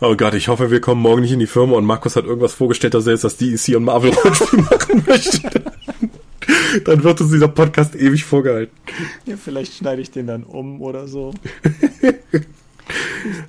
[0.00, 2.54] Oh Gott, ich hoffe, wir kommen morgen nicht in die Firma und Markus hat irgendwas
[2.54, 5.62] vorgestellt, dass er jetzt das DEC und Marvel Rollenspiel machen möchte.
[6.84, 8.74] Dann wird uns dieser Podcast ewig vorgehalten.
[9.26, 11.34] ja, vielleicht schneide ich den dann um oder so.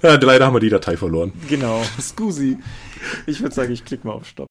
[0.01, 1.31] Ja, leider haben wir die Datei verloren.
[1.47, 2.57] Genau, Scusi.
[3.25, 4.49] Ich würde sagen, ich klicke mal auf Stopp.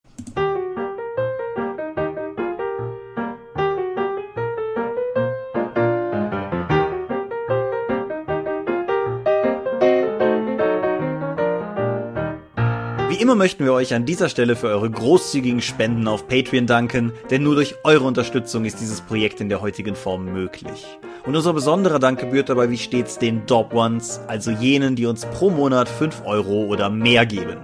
[13.09, 17.15] Wie immer möchten wir euch an dieser Stelle für eure großzügigen Spenden auf Patreon danken,
[17.31, 20.87] denn nur durch eure Unterstützung ist dieses Projekt in der heutigen Form möglich.
[21.25, 25.25] Und unser besonderer Dank gebührt dabei wie stets den Dob Ones, also jenen, die uns
[25.25, 27.61] pro Monat 5 Euro oder mehr geben.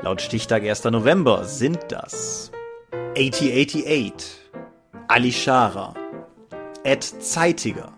[0.00, 0.84] Laut Stichtag 1.
[0.84, 2.50] November sind das
[3.18, 4.14] 8088,
[5.08, 5.92] Ali Schara,
[6.84, 7.92] Ed Zeitiger,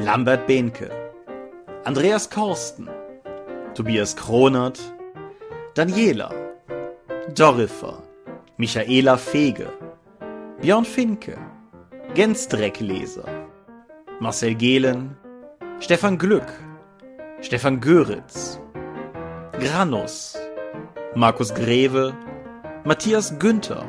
[0.00, 0.90] Lambert Behnke,
[1.84, 2.88] Andreas Korsten,
[3.74, 4.80] Tobias Kronert,
[5.78, 6.28] Daniela,
[7.36, 8.02] Dorifer,
[8.56, 9.68] Michaela Fege,
[10.60, 11.38] Björn Finke,
[12.16, 13.46] Gensdreckleser,
[14.18, 15.16] Marcel Gehlen,
[15.78, 16.52] Stefan Glück,
[17.42, 18.58] Stefan Göritz,
[19.60, 20.36] Granus,
[21.14, 22.12] Markus Greve,
[22.84, 23.86] Matthias Günther,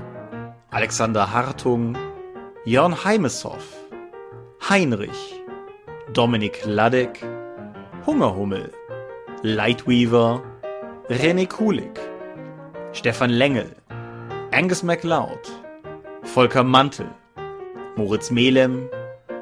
[0.70, 1.98] Alexander Hartung,
[2.66, 3.66] Jörn Heimeshoff,
[4.70, 5.42] Heinrich,
[6.14, 7.26] Dominik Ladek,
[8.06, 8.72] Hungerhummel,
[9.42, 10.49] Lightweaver,
[11.10, 12.00] René Kulik,
[12.94, 13.76] Stefan Lengel,
[14.52, 15.40] Angus MacLeod,
[16.22, 17.08] Volker Mantel,
[17.96, 18.88] Moritz Melem,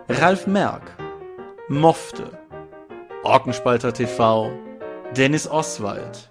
[0.07, 0.83] Ralf Merck,
[1.67, 2.31] Mofte,
[3.23, 4.49] Orkenspalter TV,
[5.17, 6.29] Dennis Oswald,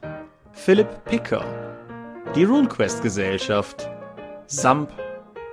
[0.53, 1.45] Philipp Picker,
[2.35, 3.91] die RuneQuest Gesellschaft,
[4.47, 4.91] Samp,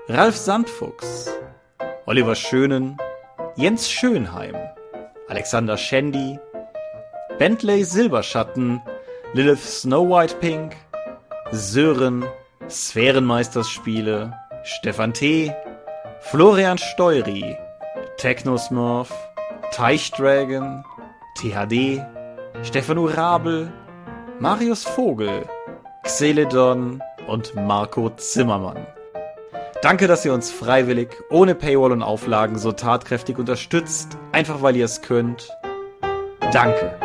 [0.08, 1.30] Ralf Sandfuchs,
[2.06, 2.98] Oliver Schönen,
[3.58, 4.56] Jens Schönheim,
[5.28, 6.40] Alexander Schendi,
[7.38, 8.82] Bentley Silberschatten,
[9.36, 10.76] Lilith Snow White Pink,
[11.52, 12.24] Sören,
[12.70, 14.32] Sphärenmeisterspiele,
[14.64, 15.52] Stefan T.,
[16.22, 17.58] Florian Steury,
[18.18, 19.12] Technosmurf,
[19.72, 20.84] Teichdragon,
[21.40, 22.00] THD,
[22.62, 23.74] Stefan Urabel,
[24.40, 25.48] Marius Vogel,
[26.04, 28.86] Xeledon und Marco Zimmermann.
[29.82, 34.86] Danke, dass ihr uns freiwillig, ohne Paywall und Auflagen so tatkräftig unterstützt, einfach weil ihr
[34.86, 35.50] es könnt.
[36.52, 37.03] Danke.